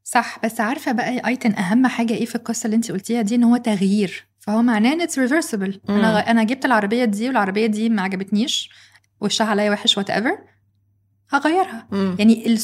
صح 0.04 0.40
بس 0.44 0.62
عارفة 0.62 0.92
بقى 0.92 1.28
ايتن 1.28 1.54
أهم 1.54 1.88
حاجة 1.88 2.14
إيه 2.14 2.26
في 2.26 2.36
القصة 2.36 2.66
اللي 2.66 2.76
أنت 2.76 2.92
قلتيها 2.92 3.22
دي؟ 3.22 3.36
إن 3.36 3.44
هو 3.44 3.58
تغيير. 3.58 4.29
فهو 4.50 4.62
معناه 4.62 4.94
إن 4.94 5.02
it's 5.02 5.20
reversible. 5.20 5.80
أنا. 5.90 6.32
أنا 6.32 6.44
جبت 6.44 6.66
العربية 6.66 7.06
دي 7.06 7.28
والعربية 7.28 7.66
دي 7.66 7.90
ما 7.90 8.02
عجبتنيش 8.02 8.70
وشها 9.22 9.48
عليا 9.48 9.72
وحش 9.72 9.98
whatever 9.98 10.38
هغيرها 11.30 11.88
مم. 11.92 12.16
يعني 12.20 12.58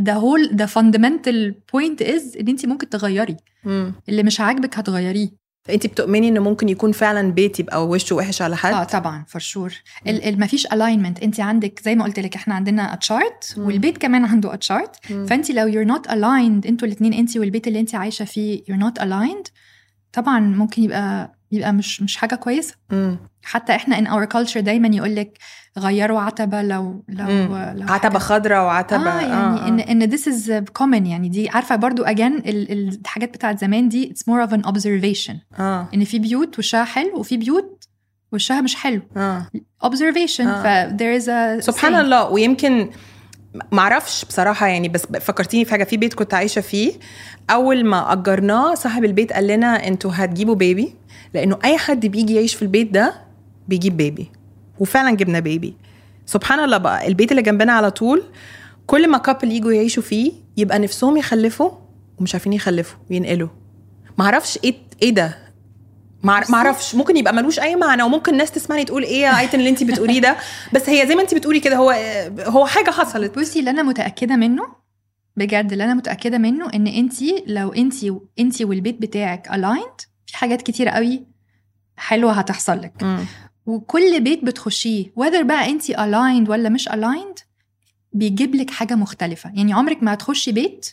the 0.00 0.12
whole 0.12 0.50
the 0.56 0.66
fundamental 0.66 1.54
point 1.72 2.02
is 2.02 2.36
إن 2.40 2.48
انت 2.48 2.66
ممكن 2.66 2.88
تغيري 2.88 3.36
مم. 3.64 3.92
اللي 4.08 4.22
مش 4.22 4.40
عاجبك 4.40 4.78
هتغيريه 4.78 5.28
انت 5.70 5.86
بتؤمني 5.86 6.28
إن 6.28 6.38
ممكن 6.38 6.68
يكون 6.68 6.92
فعلا 6.92 7.32
بيت 7.32 7.60
يبقى 7.60 7.88
وشه 7.88 8.16
وحش 8.16 8.42
على 8.42 8.56
حد 8.56 8.74
آه 8.74 8.84
طبعا 8.84 9.24
for 9.28 9.40
sure 9.40 9.74
ما 10.36 10.46
فيش 10.46 10.66
alignment 10.66 11.22
انت 11.22 11.40
عندك 11.40 11.80
زي 11.84 11.94
ما 11.94 12.04
قلت 12.04 12.18
لك 12.18 12.34
إحنا 12.34 12.54
عندنا 12.54 12.92
a 12.94 13.04
chart 13.04 13.54
مم. 13.56 13.66
والبيت 13.66 13.98
كمان 13.98 14.24
عنده 14.24 14.54
a 14.54 14.61
chart 14.61 14.96
مم. 15.10 15.26
فانت 15.26 15.50
لو 15.50 15.70
you're 15.72 15.88
not 15.98 16.02
aligned 16.08 16.66
أنتوا 16.66 16.88
الاثنين 16.88 17.12
انت 17.14 17.36
والبيت 17.36 17.68
اللي 17.68 17.80
انت 17.80 17.94
عايشة 17.94 18.24
فيه 18.24 18.62
you're 18.64 18.82
not 18.82 19.02
aligned 19.02 19.50
طبعا 20.16 20.40
ممكن 20.40 20.82
يبقى 20.82 21.32
يبقى 21.52 21.72
مش 21.72 22.02
مش 22.02 22.16
حاجة 22.16 22.34
كويسة. 22.34 22.74
مم. 22.90 23.18
حتى 23.42 23.74
إحنا 23.74 23.96
in 23.96 24.08
our 24.08 24.28
culture 24.36 24.58
دايما 24.58 24.88
يقول 24.88 25.16
لك 25.16 25.38
غيروا 25.78 26.20
عتبة 26.20 26.62
لو 26.62 27.04
لو, 27.08 27.24
مم. 27.26 27.74
لو 27.76 27.86
عتبة 27.92 28.18
خضراء 28.18 28.64
وعتبه 28.64 29.10
آه 29.10 29.20
يعني 29.20 29.68
ان 29.68 30.02
إن 30.02 30.10
this 30.10 30.20
is 30.20 30.50
common 30.82 31.06
يعني. 31.06 31.28
دي 31.28 31.48
عارفة 31.48 31.76
برضو 31.76 32.02
اجان 32.04 32.42
الحاجات 32.46 33.34
بتاعت 33.34 33.58
زمان 33.60 33.88
دي 33.88 34.14
more 34.30 34.48
of 34.48 34.52
an 34.52 34.62
observation. 34.70 35.60
آه. 35.60 35.88
إن 35.94 36.04
في 36.04 36.18
بيوت 36.18 36.58
وشها 36.58 36.84
حلو 36.84 37.18
وفي 37.18 37.36
بيوت 37.36 37.84
وشها 38.32 38.60
مش 38.60 38.74
حلو. 38.76 39.02
آه. 39.16 39.46
Observation. 39.84 40.40
آه. 40.40 40.88
ف 40.88 40.96
there 40.96 41.22
is 41.22 41.26
a 41.26 41.64
سبحان 41.64 41.92
saying. 41.92 41.96
الله. 41.98 42.28
ويمكن 42.30 42.90
معرفش 43.72 44.24
بصراحة 44.24 44.66
يعني 44.66 44.88
بس 44.88 45.06
فكرتيني 45.20 45.64
في 45.64 45.70
حاجة 45.70 45.84
في 45.84 45.96
بيت 45.96 46.14
كنت 46.14 46.34
عايشة 46.34 46.60
فيه. 46.60 46.92
أول 47.50 47.84
ما 47.86 48.12
أجرناه 48.12 48.74
صاحب 48.74 49.04
البيت 49.04 49.32
قال 49.32 49.46
لنا 49.46 49.86
أنتوا 49.88 50.10
هتجيبوا 50.14 50.54
بيبي 50.54 50.94
لأنه 51.34 51.58
أي 51.64 51.78
حد 51.78 52.06
بيجي 52.06 52.34
يعيش 52.34 52.54
في 52.54 52.62
البيت 52.62 52.90
ده 52.92 53.14
بيجيب 53.68 53.96
بيبي 53.96 54.30
وفعلا 54.78 55.16
جبنا 55.16 55.40
بيبي 55.40 55.74
سبحان 56.26 56.60
الله 56.60 56.76
بقى 56.78 57.06
البيت 57.06 57.30
اللي 57.30 57.42
جنبنا 57.42 57.72
على 57.72 57.90
طول 57.90 58.22
كل 58.86 59.08
ما 59.08 59.18
كابل 59.18 59.52
يجوا 59.52 59.72
يعيشوا 59.72 60.02
فيه 60.02 60.32
يبقى 60.56 60.78
نفسهم 60.78 61.16
يخلفوا 61.16 61.70
ومش 62.18 62.34
عارفين 62.34 62.52
يخلفوا 62.52 62.98
وينقلوا 63.10 63.48
معرفش 64.18 64.58
إيه 64.64 64.74
إيه 65.02 65.10
ده؟ 65.14 65.38
مع- 66.22 66.44
معرفش 66.48 66.94
ممكن 66.94 67.16
يبقى 67.16 67.32
ملوش 67.34 67.60
أي 67.60 67.76
معنى 67.76 68.02
وممكن 68.02 68.32
الناس 68.32 68.50
تسمعني 68.50 68.84
تقول 68.84 69.02
إيه 69.02 69.20
يا 69.22 69.38
آيتن 69.40 69.58
اللي 69.58 69.70
انت 69.70 69.84
بتقوليه 69.84 70.20
ده. 70.20 70.36
بس 70.74 70.88
هي 70.88 71.06
زي 71.06 71.14
ما 71.14 71.22
انت 71.22 71.34
بتقولي 71.34 71.60
كده 71.60 71.76
هو 71.76 71.90
هو 72.40 72.66
حاجة 72.66 72.90
حصلت. 72.90 73.38
بصي 73.38 73.58
اللي 73.58 73.70
أنا 73.70 73.82
متأكدة 73.82 74.36
منه 74.36 74.62
بجد 75.36 75.72
اللي 75.72 75.84
أنا 75.84 75.94
متأكدة 75.94 76.38
منه 76.38 76.70
إن 76.74 76.86
انت 76.86 77.14
لو 77.46 77.72
انت 77.72 77.94
انت 78.38 78.62
والبيت 78.62 79.00
بتاعك 79.02 79.48
aligned 79.52 80.00
في 80.26 80.36
حاجات 80.36 80.62
كتير 80.62 80.88
قوي 80.88 81.26
حلوة 81.96 82.32
هتحصل 82.32 82.80
لك. 82.82 83.02
مم. 83.02 83.24
وكل 83.66 84.20
بيت 84.20 84.44
بتخشيه 84.44 85.04
whether 85.20 85.42
بقى 85.42 85.70
انت 85.70 85.92
aligned 85.92 86.48
ولا 86.50 86.68
مش 86.68 86.88
aligned 86.88 87.42
بيجيب 88.12 88.54
لك 88.54 88.70
حاجة 88.70 88.94
مختلفة. 88.94 89.50
يعني 89.54 89.72
عمرك 89.72 90.02
ما 90.02 90.12
هتخشي 90.12 90.52
بيت 90.52 90.86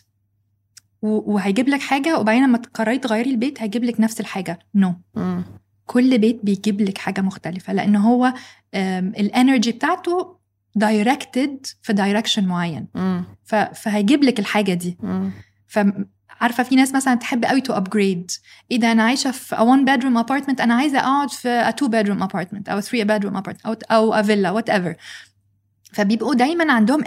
وهيجيب 1.04 1.70
لك 1.70 1.82
حاجة 1.82 2.20
وبعدين 2.20 2.44
لما 2.44 2.58
تقرري 2.58 2.98
تغيري 2.98 3.30
البيت 3.32 3.62
هيجيب 3.62 3.84
لك 3.84 4.00
نفس 4.00 4.20
الحاجة 4.20 4.60
no 4.76 4.94
no. 5.18 5.22
كل 5.86 6.18
بيت 6.18 6.40
بيجيب 6.44 6.82
لك 6.82 6.98
حاجة 6.98 7.22
مختلفة 7.22 7.74
لأن 7.74 7.96
هو 7.96 8.34
ال 8.76 8.90
energy 8.90 9.72
بتاعته 9.72 10.38
directed 10.76 11.66
في 11.82 11.94
direction 11.94 12.46
معين. 12.46 12.88
ف- 13.44 13.56
فهيجيب 13.56 14.24
لك 14.24 14.40
الحاجة 14.40 14.74
دي 14.74 14.98
مم. 15.04 15.32
فعارفه 15.68 16.64
في 16.64 16.76
ناس 16.76 16.96
مثلا 16.96 17.16
تحب 17.16 17.46
قوي 17.46 17.62
to 17.62 17.74
upgrade 17.74 18.32
إيه 18.72 18.80
ده 18.80 18.92
أنا 18.92 19.04
عايشة 19.04 19.32
في 19.32 19.56
a 19.56 19.60
one 19.60 19.86
bedroom 19.90 20.26
apartment 20.26 20.62
أنا 20.62 20.74
عايزة 20.74 21.00
أقعد 21.00 21.30
في 21.32 21.64
a 21.64 21.72
two 21.72 21.88
bedroom 21.90 22.28
apartment 22.28 22.70
أو 22.70 22.82
three 22.82 23.06
bedroom 23.08 23.38
apartment 23.42 23.66
أو 23.66 23.76
أو 23.92 24.22
a 24.22 24.26
villa 24.26 24.62
whatever 24.64 24.96
فبيبقوا 25.94 26.36
دايما 26.36 26.74
عندهم 26.74 27.04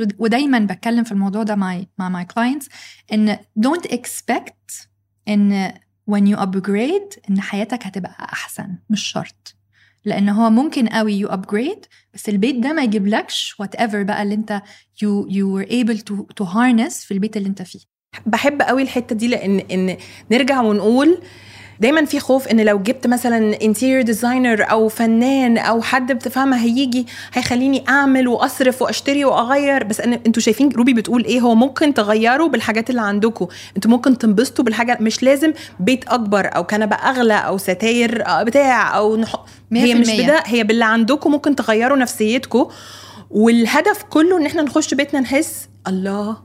ود- 0.00 0.14
ودايما 0.18 0.58
بتكلم 0.58 1.04
في 1.04 1.12
الموضوع 1.12 1.42
ده 1.42 1.54
مع 1.54 1.80
مع 1.98 2.22
my 2.22 2.26
clients 2.26 2.66
إن 3.12 3.36
don't 3.60 3.88
expect 3.90 4.86
إن 5.28 5.72
when 6.10 6.22
you 6.34 6.36
upgrade 6.38 7.18
إن 7.30 7.40
حياتك 7.40 7.86
هتبقى 7.86 8.16
أحسن 8.32 8.68
مش 8.90 9.02
شرط. 9.02 9.54
لأن 10.04 10.28
هو 10.28 10.50
ممكن 10.50 10.86
قوي 10.88 11.26
you 11.26 11.30
upgrade 11.30 11.86
بس 12.14 12.28
البيت 12.28 12.56
ده 12.56 12.72
ما 12.72 12.82
يجيبلكش 12.82 13.54
whatever 13.62 13.96
بقى 13.96 14.22
اللي 14.22 14.34
أنت 14.34 14.62
you 15.04 15.26
you 15.28 15.44
were 15.56 15.68
able 15.70 15.98
to 16.00 16.14
to 16.42 16.46
harness 16.48 16.94
في 17.06 17.10
البيت 17.14 17.36
اللي 17.36 17.48
أنت 17.48 17.62
فيه. 17.62 17.78
بحب 18.26 18.62
قوي 18.62 18.82
الحتة 18.82 19.14
دي 19.16 19.28
لأن 19.28 19.58
إن 19.60 19.96
نرجع 20.32 20.60
ونقول 20.60 21.20
دايما 21.80 22.04
في 22.04 22.20
خوف 22.20 22.48
إن 22.48 22.60
لو 22.60 22.78
جبت 22.78 23.06
مثلا 23.06 23.62
interior 23.62 24.02
designer 24.02 24.70
أو 24.70 24.88
فنان 24.88 25.58
أو 25.58 25.82
حد 25.82 26.12
بتفهمها 26.12 26.62
هيجي 26.62 27.06
هيخليني 27.32 27.84
أعمل 27.88 28.28
وأصرف 28.28 28.82
وأشتري 28.82 29.24
وأغير. 29.24 29.84
بس 29.84 30.00
أن 30.00 30.12
أنتوا 30.12 30.42
شايفين 30.42 30.68
روبي 30.68 30.94
بتقول 30.94 31.24
إيه؟ 31.24 31.40
هو 31.40 31.54
ممكن 31.54 31.94
تغيروا 31.94 32.48
بالحاجات 32.48 32.90
اللي 32.90 33.00
عندكم 33.00 33.46
أنتوا 33.76 33.90
ممكن 33.90 34.18
تنبسطوا 34.18 34.64
بالحاجة. 34.64 34.98
مش 35.00 35.22
لازم 35.22 35.52
بيت 35.80 36.08
أكبر 36.08 36.46
أو 36.56 36.64
كنبة 36.64 36.96
أغلى 36.96 37.34
أو 37.34 37.58
ستاير 37.58 38.26
آه، 38.26 38.42
بتاع 38.42 38.96
أو 38.96 39.16
نح... 39.16 39.36
هي 39.72 39.94
مش 39.94 40.06
100%. 40.08 40.10
بده. 40.22 40.42
هي 40.46 40.64
باللي 40.64 40.84
عندكم 40.84 41.30
ممكن 41.32 41.56
تغيروا 41.56 41.96
نفسيتكم 41.96 42.68
والهدف 43.30 44.02
كله 44.02 44.38
إن 44.38 44.46
إحنا 44.46 44.62
نخش 44.62 44.94
بيتنا 44.94 45.20
نحس 45.20 45.68
الله 45.88 46.36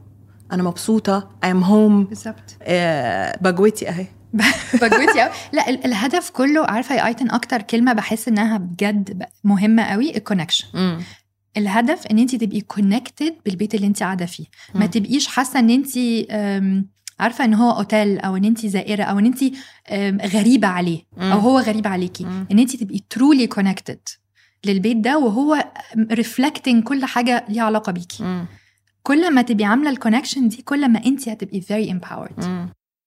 أنا 0.51 0.63
مبسوطة 0.63 1.27
I 1.45 1.47
am 1.47 1.63
home. 1.65 2.09
بالظبط. 2.09 2.55
آه 2.63 3.37
بجوتي 3.41 3.89
أهي. 3.89 4.05
بجوتي 4.73 5.29
لا 5.53 5.69
ال- 5.69 5.85
الهدف 5.85 6.29
كله 6.29 6.65
عارفة 6.65 6.95
يا 6.95 7.07
آيتن 7.07 7.29
أكتر 7.31 7.61
كلمة 7.61 7.93
بحس 7.93 8.27
إنها 8.27 8.57
بجد 8.57 9.23
مهمة 9.43 9.83
قوي 9.83 10.17
ال 10.17 10.22
connection 10.22 10.67
الهدف 11.57 12.07
إن 12.07 12.19
انت 12.19 12.35
تبقي 12.35 12.61
connected 12.61 13.35
بالبيت 13.45 13.75
اللي 13.75 13.87
انت 13.87 14.03
قاعدة 14.03 14.25
فيه. 14.25 14.45
ما. 14.75 14.85
تبقيش 14.85 15.27
حاسة 15.27 15.59
إن 15.59 15.69
انت 15.69 15.89
عارفة 17.19 17.45
إن 17.45 17.53
هو 17.53 17.71
اوتيل 17.77 18.19
أو 18.19 18.35
إن 18.37 18.45
انت 18.45 18.65
زائرة 18.65 19.03
أو 19.03 19.19
إن 19.19 19.25
انت 19.25 19.43
غريبة 20.35 20.67
عليه. 20.67 21.01
أو 21.17 21.39
هو 21.39 21.59
غريب 21.59 21.87
عليكي. 21.87 22.23
إن 22.51 22.59
انت 22.59 22.75
تبقي 22.75 22.99
truly 23.09 23.47
connected 23.47 23.99
للبيت 24.65 24.97
ده 24.97 25.17
وهو 25.17 25.65
reflecting 26.11 26.83
كل 26.83 27.05
حاجة 27.05 27.45
ليها 27.49 27.63
علاقة 27.63 27.91
بيكي. 27.91 28.23
كل 29.03 29.33
ما 29.33 29.41
تبقي 29.41 29.65
عاملة 29.65 29.89
ال 29.89 29.94
connection 29.94 30.47
دي 30.47 30.61
كل 30.61 30.87
ما 30.89 31.05
انت 31.05 31.29
هتبقي 31.29 31.61
very 31.61 31.89
empowered. 31.93 32.45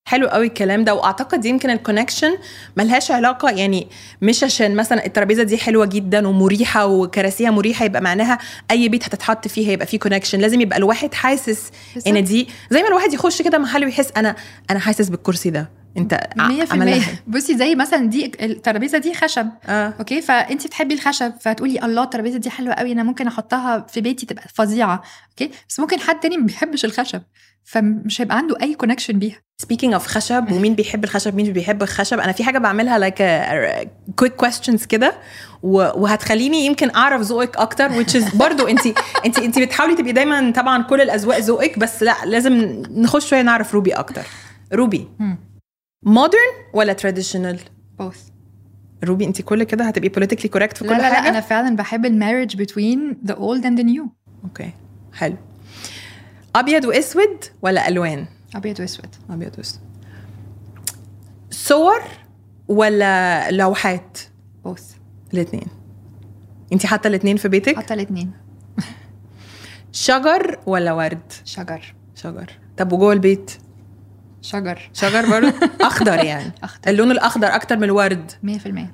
حلو 0.05 0.27
قوي 0.29 0.47
الكلام 0.47 0.85
ده 0.85 0.95
وأعتقد 0.95 1.45
يمكن 1.45 1.71
ال 1.71 1.77
connection 1.77 2.39
ملهاش 2.77 3.11
علاقة 3.11 3.51
يعني 3.51 3.89
مش 4.23 4.45
عشان 4.45 4.77
مثلا 4.77 5.07
الترابيزة 5.07 5.43
دي 5.43 5.59
حلوة 5.59 5.87
جدا 5.87 6.29
ومريحة 6.29 6.87
وكراسيها 6.87 7.51
مريحة 7.51 7.85
يبقى 7.85 8.01
معناها 8.03 8.39
أي 8.71 8.89
بيت 8.89 9.05
هتتحط 9.05 9.49
فيه 9.49 9.69
هيبقى 9.69 9.87
فيه 9.87 9.99
connection 9.99 10.39
لازم 10.41 10.61
يبقى 10.61 10.79
الواحد 10.79 11.15
حاسس 11.15 11.71
إن 12.07 12.25
دي 12.25 12.49
زي 12.71 12.83
ما 12.83 12.89
الواحد 12.89 13.13
يخش 13.13 13.43
كده 13.43 13.59
محل 13.59 13.85
ويحس 13.85 14.13
أنا 14.17 14.37
أنا 14.71 14.79
حاسس 14.79 15.09
بالكرسي 15.09 15.51
ده. 15.51 15.71
انت 15.97 16.15
ع- 16.39 16.49
100% 16.49 16.73
عملها 16.73 17.01
حلو. 17.01 17.17
بصي 17.27 17.57
زي 17.57 17.75
مثلا 17.75 18.07
دي 18.07 18.33
الترابيزة 18.43 18.99
دي 18.99 19.15
خشب. 19.15 19.49
آه. 19.67 19.95
okay؟ 19.99 20.21
فانت 20.23 20.67
بتحبي 20.67 20.95
الخشب 20.95 21.33
فتقولي 21.41 21.85
الله 21.85 22.03
الترابيزة 22.03 22.39
دي 22.39 22.51
حلوة 22.51 22.75
قوي 22.75 22.93
أنا 22.93 23.03
ممكن 23.03 23.27
أحطها 23.27 23.87
في 23.89 24.01
بيتي 24.01 24.27
تبقى 24.27 24.45
فظيعة. 24.55 25.03
okay؟ 25.31 25.51
بس 25.69 25.81
ممكن 25.81 26.01
حد 26.01 26.21
تاني 26.21 26.37
ما 26.37 26.47
بيحبش 26.47 26.85
الخشب 26.85 27.23
فمش 27.65 28.21
هيبقى 28.21 28.37
عنده 28.37 28.57
أي 28.63 28.75
connection 28.75 29.19
بيها. 29.19 29.37
speaking 29.59 29.93
of 29.93 30.07
خشب 30.07 30.53
ومين 30.53 30.75
بيحب 30.75 31.05
الخشب 31.05 31.35
مين 31.35 31.53
بيحب 31.53 31.83
الخشب 31.83 32.19
أنا 32.21 32.33
في 32.33 32.45
حاجة 32.45 32.59
بعملها 32.59 32.99
like 32.99 33.23
كويك 34.17 34.33
كويستشنز 34.37 34.85
كده 34.87 35.15
وهتخليني 35.63 36.67
يمكن 36.67 36.91
أعرف 36.95 37.21
ذوقك 37.21 37.57
أكتر 37.57 38.05
which 38.05 38.09
is 38.23 38.37
برضو 38.37 38.67
انت 38.69 38.81
انت 39.27 39.39
انت 39.39 39.59
بتحاولي 39.59 39.95
تبقي 39.95 40.13
دايما 40.13 40.51
طبعا 40.51 40.83
كل 40.83 41.01
الأذواق 41.01 41.39
ذوقك 41.39 41.79
بس 41.79 42.03
لا 42.03 42.15
لازم 42.25 42.83
نخش 42.91 43.27
شوية 43.31 43.43
نعرف 43.43 43.75
روبي 43.75 43.93
أكتر. 43.93 44.23
روبي. 44.73 45.09
modern 46.03 46.53
ولا 46.75 46.93
traditional 46.93 47.61
both. 48.03 48.33
روبي 49.05 49.25
انت 49.25 49.43
كل 49.43 49.63
كده 49.63 49.85
هتبقي 49.85 50.09
politically 50.09 50.49
correct 50.49 50.77
في 50.77 50.85
لا 50.85 50.91
كل 50.91 50.99
لا 50.99 51.15
حاجة؟ 51.15 51.23
لا 51.23 51.29
أنا 51.29 51.41
فعلا 51.41 51.77
بحب 51.77 52.07
ال 52.07 52.16
merge 52.16 52.63
between 52.63 53.29
the 53.29 53.35
old 53.35 53.65
and 53.65 53.79
the 53.79 53.85
new. 53.85 54.09
okay 54.45 54.73
حلو. 55.13 55.37
أبيض 56.57 56.85
وأسود 56.85 57.45
ولا 57.63 57.89
ألوان؟ 57.89 58.27
أبيض 58.55 58.81
وأسود. 58.81 59.15
أبيض 59.31 59.59
وأسود. 59.59 59.81
صور 61.51 62.03
ولا 62.69 63.51
لوحات؟ 63.51 64.19
Both. 64.69 64.83
الاثنين 65.35 65.67
انت 66.73 66.87
حاطة 66.87 67.09
الاثنين 67.09 67.37
في 67.37 67.49
بيتك؟ 67.49 67.77
حتى 67.77 67.95
الاثنين 67.95 68.33
شجر 69.93 70.59
ولا 70.67 70.93
ورد؟ 70.93 71.33
شجر. 71.45 71.95
شجر. 72.15 72.51
طب 72.77 72.93
وجوه 72.93 73.13
البيت؟ 73.13 73.51
شجر. 74.43 74.91
شجر 74.93 75.27
برضه 75.31 75.53
أخضر 75.81 76.25
يعني. 76.25 76.53
أخضر. 76.63 76.91
اللون 76.91 77.11
الأخضر 77.11 77.55
أكتر 77.55 77.77
من 77.77 77.85
الورد. 77.85 78.33
100% 78.47 78.47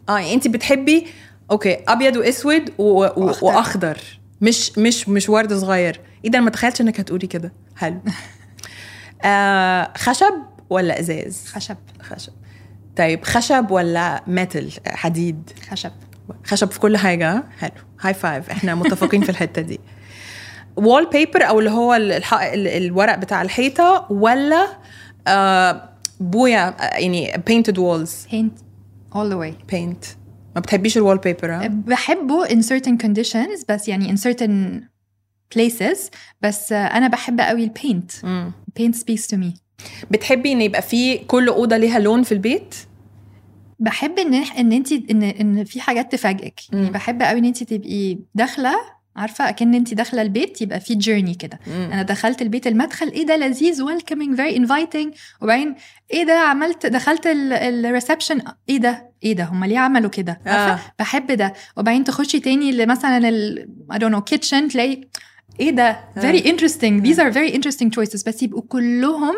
آه 0.08 0.18
يعني 0.18 0.34
أنت 0.34 0.48
بتحبي 0.48 1.06
أوكي 1.50 1.76
أبيض 1.88 2.16
وأسود 2.16 2.72
و... 2.78 2.82
و... 2.82 3.00
وأخضر. 3.16 3.46
وأخضر. 3.46 3.98
مش 4.40 4.78
مش 4.78 5.08
مش 5.08 5.28
ورد 5.28 5.54
صغير. 5.54 6.00
إيه 6.24 6.30
ده 6.30 6.38
أنا 6.38 6.44
ما 6.44 6.50
تخيلتش 6.50 6.80
إنك 6.80 7.00
هتقولي 7.00 7.26
كده. 7.26 7.52
حلو. 7.76 8.00
آه 9.24 9.92
خشب 9.96 10.34
ولا 10.70 11.00
إزاز؟ 11.00 11.46
خشب. 11.46 11.76
خشب. 12.02 12.32
طيب 12.96 13.24
خشب 13.24 13.70
ولا 13.70 14.22
metal 14.26 14.72
حديد. 14.87 15.50
خشب. 15.70 15.92
خشب 16.44 16.70
في 16.70 16.78
كل 16.80 16.96
حاجة 16.96 17.32
ها؟ 17.32 17.44
حلو. 17.58 17.70
high 18.00 18.14
five 18.14 18.50
إحنا 18.50 18.74
متفقين 18.74 19.22
في 19.22 19.28
الحتة 19.30 19.62
دي. 19.62 19.80
wallpaper 20.76 21.48
أو 21.48 21.58
اللي 21.58 21.70
هو 21.70 21.94
الورق 22.34 23.14
بتاع 23.14 23.42
الحيطة 23.42 24.06
ولا 24.11 24.62
آه 24.62 24.76
بويا 26.20 26.68
آه، 26.68 26.98
يعني 26.98 27.32
painted 27.32 27.74
walls. 27.74 28.30
Paint 28.30 28.62
all 29.14 29.30
the 29.32 29.36
way. 29.36 29.74
Paint. 29.74 30.06
ما 30.54 30.60
بتحبيش 30.60 30.96
ال 30.96 31.18
wallpaper 31.18 31.68
بحبه 31.68 32.46
in 32.46 32.62
certain 32.62 32.96
conditions 33.06 33.64
بس 33.68 33.88
يعني 33.88 34.16
in 34.16 34.20
certain 34.20 34.82
places 35.58 35.98
بس 36.42 36.72
أنا 36.72 37.08
بحب 37.08 37.40
قوي 37.40 37.64
ال 37.64 37.72
paint 37.72 38.12
paint 38.80 38.94
speaks 38.94 39.26
to 39.34 39.36
me. 39.36 39.58
بتحبي 40.10 40.52
إن 40.52 40.60
يبقى 40.60 40.82
في 40.82 41.18
كل 41.18 41.48
أوضة 41.48 41.76
ليها 41.76 41.98
لون 41.98 42.22
في 42.22 42.32
البيت؟ 42.32 42.74
بحب 43.78 44.18
إن 44.18 44.34
إن 44.34 44.72
انت 44.72 44.92
إن 44.92 45.22
إن 45.22 45.64
في 45.64 45.80
حاجات 45.80 46.12
تفاجئك. 46.12 46.72
يعني. 46.72 46.90
بحب 46.90 47.22
قوي 47.22 47.38
إن 47.38 47.44
انت 47.44 47.62
تبقي 47.62 48.18
داخلة 48.34 48.74
عارفة؟ 49.18 49.48
أكن 49.48 49.74
انت 49.74 49.94
داخلة 49.94 50.22
البيت 50.22 50.62
يبقى 50.62 50.80
في 50.80 50.94
journey 50.94 51.34
كده. 51.34 51.60
أنا 51.66 52.02
دخلت 52.02 52.42
البيت 52.42 52.66
المدخل 52.66 53.08
إيه 53.08 53.26
ده 53.26 53.36
لذيذ 53.36 53.82
welcoming 53.82 54.36
very 54.36 54.57
inviting 54.57 55.14
وبعدين 55.42 55.74
إيه 56.12 56.24
ده 56.24 56.38
عملت 56.38 56.86
دخلت 56.86 57.26
ال 57.26 57.38
reception 57.38 58.40
إيه 58.68 58.78
ده؟ 58.78 59.10
إيه 59.22 59.32
ده؟ 59.32 59.44
هم 59.44 59.64
ليه 59.64 59.78
عملوا 59.78 60.10
كده؟ 60.10 60.40
آه. 60.46 60.78
بحب 60.98 61.32
ده. 61.32 61.52
وبعدين 61.76 62.04
تخشي 62.04 62.40
تاني 62.40 62.72
لمثلا 62.72 63.28
ال 63.28 63.68
I 63.92 63.96
don't 63.96 64.12
know 64.14 64.34
kitchen 64.34 64.72
تلاقي 64.72 65.00
إيه 65.60 65.70
ده؟ 65.70 66.00
very 66.16 66.42
interesting. 66.42 67.02
these 67.06 67.18
are 67.18 67.32
very 67.32 67.52
interesting 67.54 67.90
choices. 67.90 68.24
بس 68.26 68.42
يبقوا 68.42 68.62
كلهم 68.68 69.34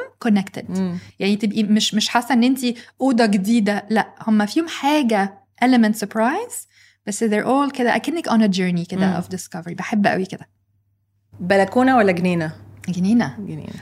مم. 0.69 0.99
يعني 1.19 1.37
تبقي 1.37 1.63
مش 1.63 1.95
مش 1.95 2.09
حاسة 2.09 2.33
إن 2.35 2.45
انت 2.45 2.61
أوضة 3.01 3.27
جديدة. 3.27 3.87
لأ 3.91 4.15
هم 4.27 4.47
فيهم 4.47 4.69
حاجة. 4.69 5.41
element 5.65 5.95
surprise. 6.05 6.70
بس 7.10 7.24
they're 7.24 7.46
all 7.46 7.72
كده 7.78 7.96
اكنك 7.96 8.30
on 8.30 8.42
a 8.42 8.56
journey 8.58 8.88
كده 8.88 9.06
مم. 9.08 9.22
of 9.22 9.26
discovery 9.36 9.74
بحب 9.74 10.08
قوي 10.08 10.26
كده 10.26 10.48
بلكونه 11.40 11.98
ولا 11.98 12.12
جنينه 12.12 12.52
جنينه 12.90 13.36
جنينه 13.40 13.74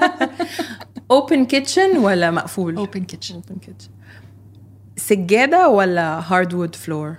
اوبن 1.11 1.45
كيتشن 1.45 1.97
ولا 1.97 2.31
مقفول 2.31 2.87
open 2.87 2.99
kitchen 3.15 3.33
open 3.35 3.55
kitchen 3.67 3.89
سجاده 4.97 5.69
ولا 5.69 6.23
هاردوود 6.33 6.75
فلور 6.75 7.15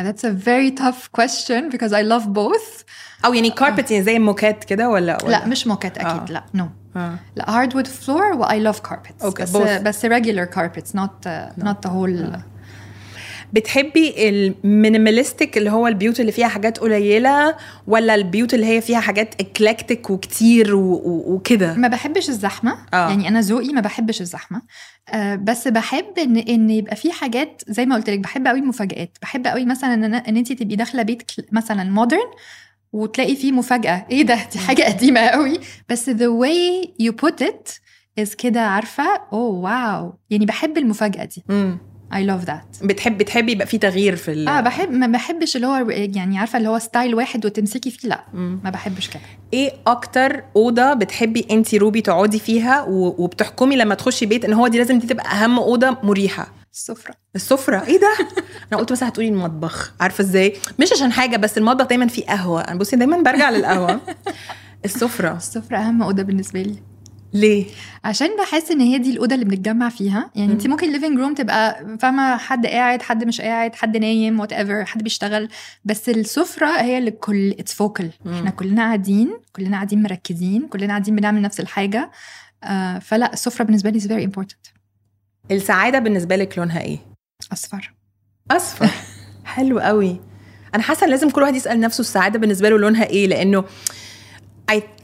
And 0.00 0.06
that's 0.06 0.22
a 0.24 0.30
very 0.30 0.70
tough 0.70 1.10
question 1.18 1.62
because 1.74 1.92
I 1.92 2.02
love 2.02 2.26
both 2.32 2.84
او 3.24 3.34
يعني 3.34 3.50
كاربت 3.50 3.90
يعني 3.90 4.04
زي 4.04 4.16
الموكات 4.16 4.64
كده 4.64 4.88
ولا, 4.88 5.18
ولا 5.24 5.30
لا 5.30 5.46
مش 5.46 5.66
موكات 5.66 5.98
اكيد 5.98 6.30
آه. 6.30 6.32
لا 6.32 6.44
no 6.56 6.96
آه. 6.96 7.18
لا 7.36 7.44
hardwood 7.44 7.86
floor 7.86 8.36
و 8.36 8.44
I 8.44 8.72
love 8.72 8.78
carpets 8.88 9.24
Okay, 9.24 9.40
بس 9.42 9.56
both. 9.56 9.82
بس 9.82 10.06
regular 10.06 10.46
carpets 10.56 10.90
not 10.94 11.26
uh, 11.26 11.64
not 11.64 11.76
the 11.86 11.90
whole 11.90 12.38
بتحبي 13.53 14.29
ال 14.29 14.39
minimalistic 14.39 15.57
اللي 15.57 15.69
هو 15.71 15.87
البيوت 15.87 16.19
اللي 16.19 16.31
فيها 16.31 16.47
حاجات 16.47 16.77
قليلة 16.77 17.55
ولا 17.87 18.15
البيوت 18.15 18.53
اللي 18.53 18.65
هي 18.65 18.81
فيها 18.81 18.99
حاجات 18.99 19.41
eclectic 19.41 20.09
وكتير 20.09 20.75
وكده؟ 20.75 21.73
ما 21.73 21.87
بحبش 21.87 22.29
الزحمة. 22.29 22.77
آه. 22.93 23.09
يعني 23.09 23.27
أنا 23.27 23.39
ذوقي 23.41 23.67
ما 23.69 23.81
بحبش 23.81 24.21
الزحمة. 24.21 24.61
آه 25.09 25.35
بس 25.35 25.67
بحب 25.67 26.19
ان 26.19 26.37
إن 26.37 26.69
يبقى 26.69 26.95
في 26.95 27.11
حاجات 27.11 27.61
زي 27.67 27.85
ما 27.85 27.95
قلت 27.95 28.09
لك 28.09 28.19
بحب 28.19 28.47
قوي 28.47 28.59
المفاجآت. 28.59 29.17
بحب 29.21 29.47
قوي 29.47 29.65
مثلا 29.65 29.93
إن 29.93 30.13
إن 30.13 30.37
انت 30.37 30.51
تبقي 30.51 30.75
داخلة 30.75 31.03
بيت 31.03 31.31
مثلا 31.51 31.83
modern 31.83 32.31
وتلاقي 32.93 33.35
فيه 33.35 33.51
مفاجأة. 33.51 34.05
إيه 34.11 34.23
ده؟ 34.23 34.39
دي 34.53 34.59
حاجة 34.59 34.83
قديمة 34.83 35.19
قوي 35.19 35.59
بس 35.89 36.09
the 36.09 36.13
way 36.43 36.87
you 37.05 37.11
put 37.25 37.45
it 37.45 37.79
is 38.19 38.35
كده 38.35 38.61
عارفة 38.61 39.03
oh 39.33 39.59
wow 39.59 40.13
يعني 40.29 40.45
بحب 40.45 40.77
المفاجأة 40.77 41.25
دي. 41.25 41.43
مم. 41.49 41.92
I 42.13 42.15
love 42.15 42.47
that. 42.49 42.85
بتحب 42.85 43.17
بتحبي 43.17 43.51
يبقى 43.51 43.67
في 43.67 43.77
تغيير 43.77 44.15
في 44.15 44.31
ال... 44.31 44.47
آه 44.47 44.61
بحب 44.61 44.91
ما 44.91 45.07
بحبش 45.07 45.55
اللي 45.55 45.67
هو 45.67 45.89
يعني 45.89 46.39
عارفة 46.39 46.57
اللي 46.57 46.69
هو 46.69 46.79
style 46.79 47.15
واحد 47.15 47.45
وتمسكي 47.45 47.91
فيه 47.91 48.09
لا 48.09 48.23
مم. 48.33 48.59
ما 48.63 48.69
بحبش 48.69 49.09
كده. 49.09 49.21
إيه 49.53 49.71
أكتر 49.87 50.43
أوضة 50.55 50.93
بتحبي 50.93 51.45
انت 51.51 51.75
روبي 51.75 52.01
تقعدي 52.01 52.39
فيها 52.39 52.83
و... 52.83 53.15
وبتحكمي 53.23 53.75
لما 53.75 53.95
تخشي 53.95 54.25
بيت 54.25 54.45
ان 54.45 54.53
هو 54.53 54.67
دي 54.67 54.77
لازم 54.77 54.99
دي 54.99 55.07
تبقى 55.07 55.25
أهم 55.31 55.59
أوضة 55.59 55.97
مريحة؟ 56.03 56.47
السفرة. 56.73 57.15
السفرة؟ 57.35 57.83
إيه 57.87 57.99
ده؟ 57.99 58.13
أنا 58.71 58.79
قلت 58.79 58.91
مثلا 58.91 59.09
هتقولي 59.09 59.29
المطبخ 59.29 59.93
عارفة 59.99 60.21
إزاي؟ 60.21 60.53
مش 60.79 60.91
عشان 60.93 61.11
حاجة 61.11 61.37
بس 61.37 61.57
المطبخ 61.57 61.85
دايما 61.85 62.07
فيه 62.07 62.25
قهوة. 62.25 62.61
أنا 62.61 62.79
بصي 62.79 62.95
دايما 62.95 63.17
برجع 63.21 63.49
للقهوة. 63.49 63.99
السفرة. 64.85 65.37
السفرة 65.37 65.77
أهم 65.77 66.03
أوضة 66.03 66.23
بالنسبة 66.23 66.61
لي. 66.61 66.75
ليه؟ 67.33 67.65
عشان 68.03 68.37
بحس 68.37 68.71
إن 68.71 68.81
هي 68.81 68.97
دي 68.97 69.11
الأوضة 69.11 69.35
اللي 69.35 69.45
بنتجمع 69.45 69.89
فيها. 69.89 70.31
يعني 70.35 70.53
انت 70.53 70.67
ممكن 70.67 70.87
ال 70.87 70.92
living 70.92 71.19
room 71.19 71.33
تبقى 71.33 71.85
فاهمة 71.99 72.37
حد 72.37 72.65
قاعد 72.65 73.01
حد 73.01 73.23
مش 73.23 73.41
قاعد 73.41 73.75
حد 73.75 73.97
نايم 73.97 74.39
whatever 74.39 74.85
حد 74.85 75.03
بيشتغل. 75.03 75.49
بس 75.85 76.09
السفرة 76.09 76.81
هي 76.81 76.97
اللي 76.97 77.11
كل 77.11 77.49
it's 77.49 77.73
focal. 77.73 78.09
إحنا 78.27 78.49
كلنا 78.49 78.81
قاعدين 78.81 79.37
كلنا 79.55 79.75
قاعدين 79.77 80.03
مركزين 80.03 80.67
كلنا 80.67 80.87
قاعدين 80.87 81.15
بنعمل 81.15 81.41
نفس 81.41 81.59
الحاجة. 81.59 82.11
آه 82.63 82.99
فلا 82.99 83.33
السفرة 83.33 83.63
بالنسبة 83.63 83.89
لي 83.89 83.99
is 83.99 84.03
very 84.03 84.31
important. 84.31 84.73
السعادة 85.51 85.99
بالنسبة 85.99 86.35
لك 86.35 86.57
لونها 86.57 86.81
إيه؟ 86.81 86.99
أصفر. 87.53 87.93
أصفر. 88.51 88.89
حلو 89.45 89.79
قوي. 89.79 90.21
أنا 90.75 90.83
حاسة 90.83 91.07
لازم 91.07 91.29
كل 91.29 91.41
واحد 91.41 91.55
يسأل 91.55 91.79
نفسه 91.79 92.01
السعادة 92.01 92.39
بالنسبة 92.39 92.69
له 92.69 92.77
لونها 92.77 93.05
إيه؟ 93.05 93.27
لأنه 93.27 93.63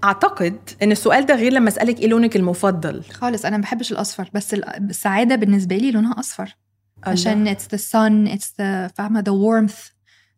أعتقد 0.04 0.58
إن 0.84 0.92
السؤال 0.92 1.26
ده 1.26 1.36
غير 1.36 1.54
لما 1.54 1.68
أسألك 1.70 2.00
إيه 2.00 2.08
لونك 2.08 2.36
المفضل. 2.36 3.04
خالص 3.14 3.46
أنا 3.46 3.58
ما 3.58 3.62
بحبش 3.64 3.92
الأصفر 3.92 4.30
بس 4.34 4.54
ال- 4.54 4.90
السعادة 4.90 5.36
بالنسبة 5.36 5.76
لي 5.78 5.92
لونها 5.92 6.20
أصفر. 6.20 6.56
عشان 7.04 7.56
it's 7.56 7.76
the 7.76 7.80
sun 7.80 8.38
it's 8.38 8.48
the 8.48 8.94
فاهمة؟ 8.96 9.22
the 9.24 9.34
warmth. 9.34 9.78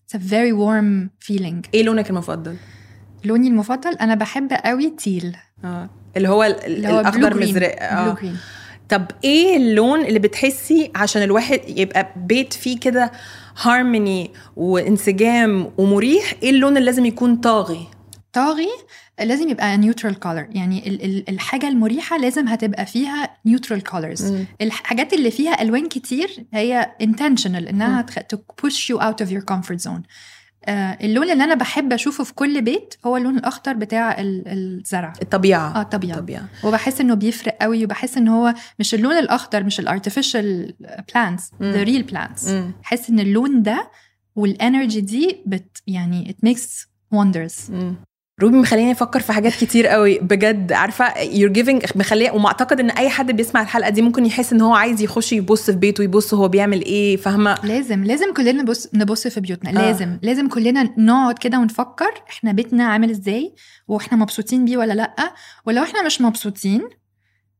It's 0.07 0.17
a 0.17 0.21
very 0.21 0.53
warm 0.53 1.09
feeling. 1.27 1.69
إيه 1.73 1.84
لونك 1.84 2.09
المفضل؟ 2.09 2.55
لوني 3.25 3.47
المفضل 3.47 3.93
أنا 3.93 4.15
بحب 4.15 4.53
قوي 4.65 4.89
teal. 4.89 5.38
آه. 5.63 5.89
اللي 6.17 6.29
هو 6.29 6.43
ال- 6.43 6.65
اللي 6.65 6.88
هو 6.88 6.99
الأخضر 6.99 7.34
blue. 7.34 7.38
مزرق. 7.38 7.75
blue 7.75 7.82
آه 7.82 8.15
green. 8.15 8.36
طب 8.89 9.05
إيه 9.23 9.57
اللون 9.57 10.01
اللي 10.05 10.19
بتحسي 10.19 10.91
عشان 10.95 11.21
الواحد 11.23 11.59
يبقى 11.67 12.13
بيت 12.15 12.53
فيه 12.53 12.79
كده 12.79 13.11
هارموني 13.61 14.32
وانسجام 14.55 15.71
ومريح 15.77 16.34
إيه 16.43 16.49
اللون 16.49 16.77
اللي 16.77 16.86
لازم 16.86 17.05
يكون 17.05 17.36
طاغي؟ 17.36 17.88
طاغي؟ 18.34 18.69
لازم 19.20 19.49
يبقى 19.49 19.78
neutral 19.77 20.19
color 20.19 20.47
يعني 20.51 20.88
ال- 20.88 21.03
ال- 21.05 21.30
الحاجة 21.30 21.68
المريحة 21.68 22.18
لازم 22.18 22.47
هتبقى 22.47 22.86
فيها 22.86 23.38
neutral 23.45 23.84
colors. 23.84 24.34
الحاجات 24.62 25.14
اللي 25.14 25.32
فيها 25.32 25.62
ألوان 25.62 25.88
كتير 25.89 26.45
هي 26.53 26.91
intentional 27.03 27.68
إنها 27.70 28.05
you 28.66 28.97
out 29.01 29.26
of 29.26 29.30
your 29.30 29.43
comfort 29.53 29.84
zone. 29.89 30.01
آه 30.66 30.97
اللون 31.01 31.30
اللي 31.32 31.43
أنا 31.43 31.55
بحب 31.55 31.93
أشوفه 31.93 32.24
في 32.24 32.34
كل 32.34 32.62
بيت 32.62 32.93
هو 33.05 33.18
اللون 33.18 33.38
الأخضر 33.38 33.74
بتاع 33.74 34.20
ال- 34.20 34.43
الزرع. 34.47 35.14
الطبيعة. 35.22 35.80
آه 35.80 35.84
طبيعي 35.84 36.18
الطبيعة. 36.18 36.47
وبحس 36.64 37.01
إنه 37.01 37.14
بيفرق 37.14 37.57
قوي 37.62 37.84
وبحس 37.86 38.18
إن 38.18 38.28
هو 38.28 38.53
مش 38.80 38.93
اللون 38.93 39.18
الأخضر 39.18 39.64
مش 39.64 39.80
ال 39.79 39.88
artificial 39.88 40.73
plants. 41.13 41.51
The 41.61 41.84
real 41.84 42.03
plants. 42.03 42.49
بحس 42.82 43.09
إن 43.09 43.20
اللون 43.20 43.64
ده 43.64 43.91
وال 44.36 44.52
energy 44.52 45.01
دي 45.01 45.41
بت 45.45 45.78
يعني 45.88 46.36
makes 46.45 46.86
wonders. 47.16 47.70
مم. 47.70 47.95
روبي 48.41 48.57
مخليني 48.57 48.91
أفكر 48.91 49.19
في 49.19 49.33
حاجات 49.33 49.53
كتير 49.53 49.87
قوي 49.87 50.19
بجد 50.19 50.71
عارفة 50.71 51.09
you're 51.13 51.53
giving 51.53 51.97
مخلية 51.97 52.31
وما 52.31 52.47
اعتقد 52.47 52.79
إن 52.79 52.89
أي 52.89 53.09
حد 53.09 53.31
بيسمع 53.31 53.61
الحلقة 53.61 53.89
دي 53.89 54.01
ممكن 54.01 54.25
يحس 54.25 54.53
إن 54.53 54.61
هو 54.61 54.73
عايز 54.73 55.01
يخش 55.01 55.33
يبص 55.33 55.65
في 55.65 55.77
بيته 55.77 56.03
يبص 56.03 56.33
هو 56.33 56.47
بيعمل 56.47 56.81
إيه 56.81 57.17
فاهمة 57.17 57.57
لازم 57.63 58.03
لازم 58.03 58.33
كلنا 58.33 58.51
نبص 58.61 58.87
نبص 58.93 59.27
في 59.27 59.39
بيوتنا. 59.39 59.69
آه. 59.69 59.73
لازم 59.73 60.17
لازم 60.21 60.47
كلنا 60.47 60.93
نقعد 60.97 61.37
كده 61.39 61.59
ونفكر 61.59 62.11
إحنا 62.29 62.51
بيتنا 62.51 62.83
عامل 62.85 63.09
إزاي 63.09 63.55
وإحنا 63.87 64.17
مبسوطين 64.17 64.65
بيه 64.65 64.77
ولا 64.77 64.93
لأ 64.93 65.33
ولو 65.65 65.83
إحنا 65.83 66.03
مش 66.05 66.21
مبسوطين 66.21 66.81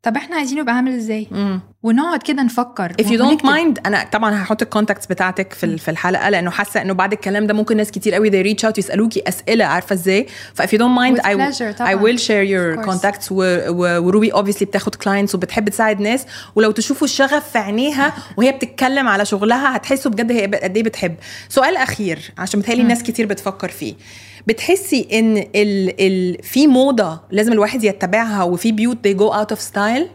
طب 0.04 0.18
إحنا 0.18 0.36
عايزين 0.36 0.58
يبقى 0.58 0.76
عامل 0.76 0.96
إزاي؟ 0.96 1.28
مم. 1.32 1.60
ونقعد 1.84 2.24
كده 2.24 2.44
نفكر 2.44 2.94
if 3.02 3.06
you 3.06 3.18
don't 3.20 3.42
mind 3.46 3.82
أنا 3.86 4.04
طبعا 4.12 4.44
هحط 4.44 4.62
الكونتاكتس 4.62 5.06
بتاعتك 5.06 5.54
في 5.54 5.78
في 5.78 5.92
الحلقة 5.92 6.30
لأنه 6.30 6.50
حاسة 6.50 6.82
إنه 6.82 6.94
بعد 6.94 7.14
الكلام 7.14 7.48
ده 7.48 7.54
ممكن 7.54 7.78
ناس 7.78 7.92
كتير 7.92 8.14
قوي 8.14 8.32
they 8.32 8.48
reach 8.56 8.70
out 8.70 8.78
يسألوكي 8.78 9.24
أسئلة 9.28 9.66
عارفة 9.66 9.94
إزاي؟ 9.94 10.28
ف 10.54 10.62
if 10.62 10.66
you 10.66 10.78
don't 10.78 10.98
mind 10.98 11.18
With 11.18 11.26
I, 11.26 11.34
pleasure 11.36 11.76
I 11.80 11.96
will 11.96 12.18
share 12.18 12.44
your 12.54 12.86
contacts 12.90 13.32
وروبي 13.32 14.32
obviously 14.34 14.64
بتاخد 14.64 14.96
clients 14.96 15.36
وبتحب 15.36 15.70
تساعد 15.70 16.00
ناس 16.02 16.26
ولو 16.56 16.72
تشوفوا 16.72 17.08
الشغف 17.08 17.52
في 17.52 17.58
عينيها 17.58 18.14
وهي 18.38 18.52
بتتكلم 18.52 19.08
على 19.08 19.26
شغلها 19.26 19.76
هتحسوا 19.76 20.12
بجد 20.12 20.32
هي 20.32 20.46
قد 20.46 20.78
إيه 20.78 20.84
بتحب. 20.84 21.16
سؤال 21.50 21.78
أخير 21.78 22.32
عشان 22.38 22.60
بتهيألي 22.60 22.82
مم. 22.84 22.88
ناس 22.90 23.04
كتير 23.04 23.26
بتفكر 23.26 23.70
فيه. 23.70 23.94
بتحسي 24.48 25.08
إن 25.20 25.38
ال 25.38 26.02
ال 26.02 26.44
في 26.44 26.68
موضة 26.68 27.22
لازم 27.32 27.52
الواحد 27.52 27.84
يتبعها 27.84 28.44
وفي 28.44 28.72
بيوت 28.72 29.08
they 29.08 29.12
go 29.12 29.34
out 29.34 29.58
of 29.58 29.62
style 29.72 30.08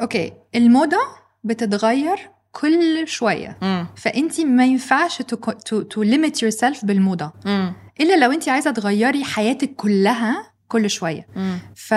okay 0.00 0.32
الموضة 0.54 0.98
بتتغير 1.44 2.18
كل 2.52 3.08
شوية. 3.08 3.58
امم 3.62 3.86
فانت 3.96 4.40
ما 4.40 4.66
ينفعش 4.66 5.22
to 5.22 6.02
limit 6.02 6.42
yourself 6.42 6.84
بالموضة. 6.84 7.32
امم 7.46 7.74
إلا 8.00 8.16
لو 8.16 8.32
انت 8.32 8.48
عايزة 8.48 8.70
تغيري 8.70 9.24
حياتك 9.24 9.74
كلها 9.76 10.52
كل 10.68 10.90
شوية. 10.90 11.26
ف 11.74 11.94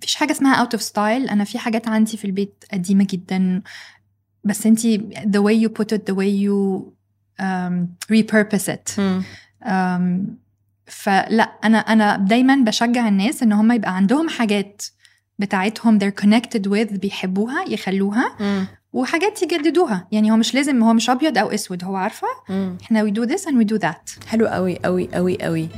فيش 0.00 0.14
حاجة 0.14 0.32
اسمها 0.32 0.54
out 0.54 0.74
of 0.74 0.82
style 0.82 1.28
أنا 1.28 1.44
في 1.44 1.58
حاجات 1.58 1.88
عندي 1.88 2.16
في 2.16 2.24
البيت 2.24 2.64
قديمة 2.72 3.06
جدا. 3.10 3.62
بس 4.44 4.66
انت 4.66 4.80
the 5.36 5.40
way 5.42 5.66
you 5.66 5.68
put 5.68 5.96
it 5.96 6.00
the 6.10 6.14
way 6.14 6.30
you 6.44 6.82
um, 7.40 7.88
repurpose 8.12 8.68
it. 8.68 8.98
um, 9.64 10.04
فلا 10.88 11.42
أنا 11.42 11.78
أنا 11.78 12.16
دايما 12.16 12.56
بشجع 12.56 13.08
الناس 13.08 13.42
إن 13.42 13.52
هم 13.52 13.72
يبقى 13.72 13.96
عندهم 13.96 14.28
حاجات 14.28 14.82
بتاعتهم 15.38 15.98
they're 15.98 16.22
connected 16.24 16.62
with 16.68 16.98
بيحبوها 16.98 17.64
يخلوها 17.68 18.36
وحاجات 18.92 19.42
يجددوها. 19.42 20.08
يعني 20.12 20.32
هو 20.32 20.36
مش 20.36 20.54
لازم 20.54 20.82
هو 20.82 20.92
مش 20.92 21.10
أبيض 21.10 21.38
أو 21.38 21.48
أسود 21.48 21.84
هو 21.84 21.96
عارفة؟ 21.96 22.26
إحنا 22.82 23.04
we 23.04 23.12
do 23.12 23.30
this 23.30 23.42
and 23.42 23.54
we 23.54 23.74
do 23.74 23.78
that. 23.78 24.26
حلو 24.26 24.46
قوي 24.46 24.78
قوي 24.84 25.08
قوي 25.14 25.42
قوي. 25.42 25.68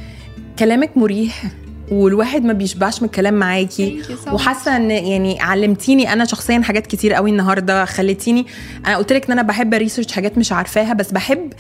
كلامك 0.58 0.96
مريح. 0.96 1.42
والواحد 1.90 2.44
ما 2.44 2.52
بيشبعش 2.52 3.02
من 3.02 3.06
الكلام 3.06 3.34
معاكي. 3.34 4.02
So 4.24 4.32
وحاسة 4.32 4.76
إن 4.76 4.90
يعني 4.90 5.40
علمتيني 5.40 6.12
أنا 6.12 6.24
شخصيا 6.24 6.60
حاجات 6.62 6.86
كتير 6.86 7.12
قوي 7.14 7.30
النهارده 7.30 7.84
خليتيني 7.84 8.46
أنا 8.86 8.96
قلت 8.96 9.12
لك 9.12 9.26
إن 9.26 9.32
أنا 9.32 9.42
بحب 9.42 9.74
research 9.74 10.12
حاجات 10.12 10.38
مش 10.38 10.52
عارفاها 10.52 10.92
بس 10.92 11.10
بحب 11.12 11.52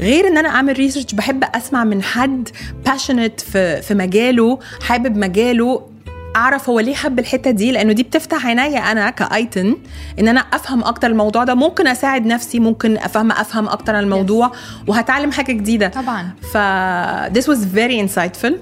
غير 0.00 0.26
إن 0.26 0.38
أنا 0.38 0.48
أعمل 0.48 0.78
research 0.78 1.14
بحب 1.14 1.44
أسمع 1.54 1.84
من 1.84 2.02
حد 2.02 2.48
passionate 2.86 3.40
في 3.40 3.82
في 3.82 3.94
مجاله 3.94 4.58
حابب 4.82 5.16
مجاله 5.16 5.82
أعرف 6.36 6.68
هو 6.68 6.80
ليه 6.80 6.94
حب 6.94 7.18
الحتة 7.18 7.50
دي 7.50 7.72
لأنه 7.72 7.92
دي 7.92 8.02
بتفتح 8.02 8.46
عينيا 8.46 8.92
أنا 8.92 9.10
كإيتن 9.10 9.76
إن 10.18 10.28
أنا 10.28 10.40
أفهم 10.40 10.84
أكتر 10.84 11.06
الموضوع 11.06 11.44
ده. 11.44 11.54
ممكن 11.54 11.86
أساعد 11.86 12.26
نفسي 12.26 12.58
ممكن 12.60 12.96
أفهم 12.96 13.32
أفهم 13.32 13.68
أكتر 13.68 13.98
الموضوع 13.98 14.52
وهتعلم 14.86 15.32
حاجة 15.32 15.52
جديدة. 15.52 15.88
طبعا. 15.88 16.30
ف 16.52 16.56
this 17.38 17.44
was 17.52 17.58
very 17.76 18.08
insightful. 18.08 18.52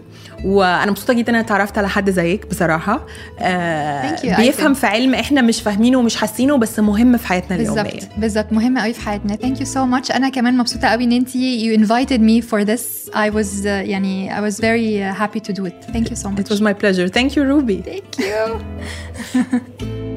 وأنا 0.44 0.90
مبسوطة 0.90 1.12
جدا 1.12 1.30
إن 1.30 1.34
أنا 1.34 1.44
اتعرفت 1.44 1.78
على 1.78 1.88
حد 1.88 2.10
زيك 2.10 2.46
بصراحة. 2.46 3.06
آه 3.38 4.36
بيفهم. 4.36 4.74
في 4.74 4.86
علم 4.86 5.14
إحنا 5.14 5.42
مش 5.42 5.62
فاهمينه 5.62 5.98
ومش 5.98 6.16
حاسينه 6.16 6.56
بس 6.56 6.78
مهم 6.78 7.16
في 7.16 7.26
حياتنا 7.26 7.56
اليومية. 7.56 7.82
بالظبط. 7.82 8.08
بالظبط. 8.18 8.52
مهمه 8.52 8.82
قوي 8.82 8.92
في 8.92 9.00
حياتنا. 9.00 9.36
thank 9.36 9.60
you 9.60 9.66
so 9.66 9.84
much 9.84 10.10
أنا 10.10 10.28
كمان 10.28 10.56
مبسوطة 10.56 10.88
قوي 10.88 11.04
إن 11.04 11.12
انت 11.12 11.30
you 11.30 11.78
invited 11.80 12.20
me 12.20 12.46
for 12.50 12.64
this. 12.64 13.10
I 13.14 13.30
was 13.30 13.62
uh, 13.62 13.66
يعني 13.66 14.36
I 14.36 14.40
was 14.50 14.54
very 14.54 15.00
uh, 15.00 15.14
happy 15.22 15.40
to 15.40 15.52
do 15.52 15.64
it. 15.66 15.84
Thank 15.92 16.10
you 16.10 16.16
so 16.16 16.28
much. 16.28 16.40
It 16.40 16.50
was 16.50 16.60
my 16.60 16.74
pleasure. 16.82 17.08
Thank 17.08 17.36
you, 17.36 17.42
Ruby. 17.52 17.82
thank 17.90 18.10
you. 18.18 20.10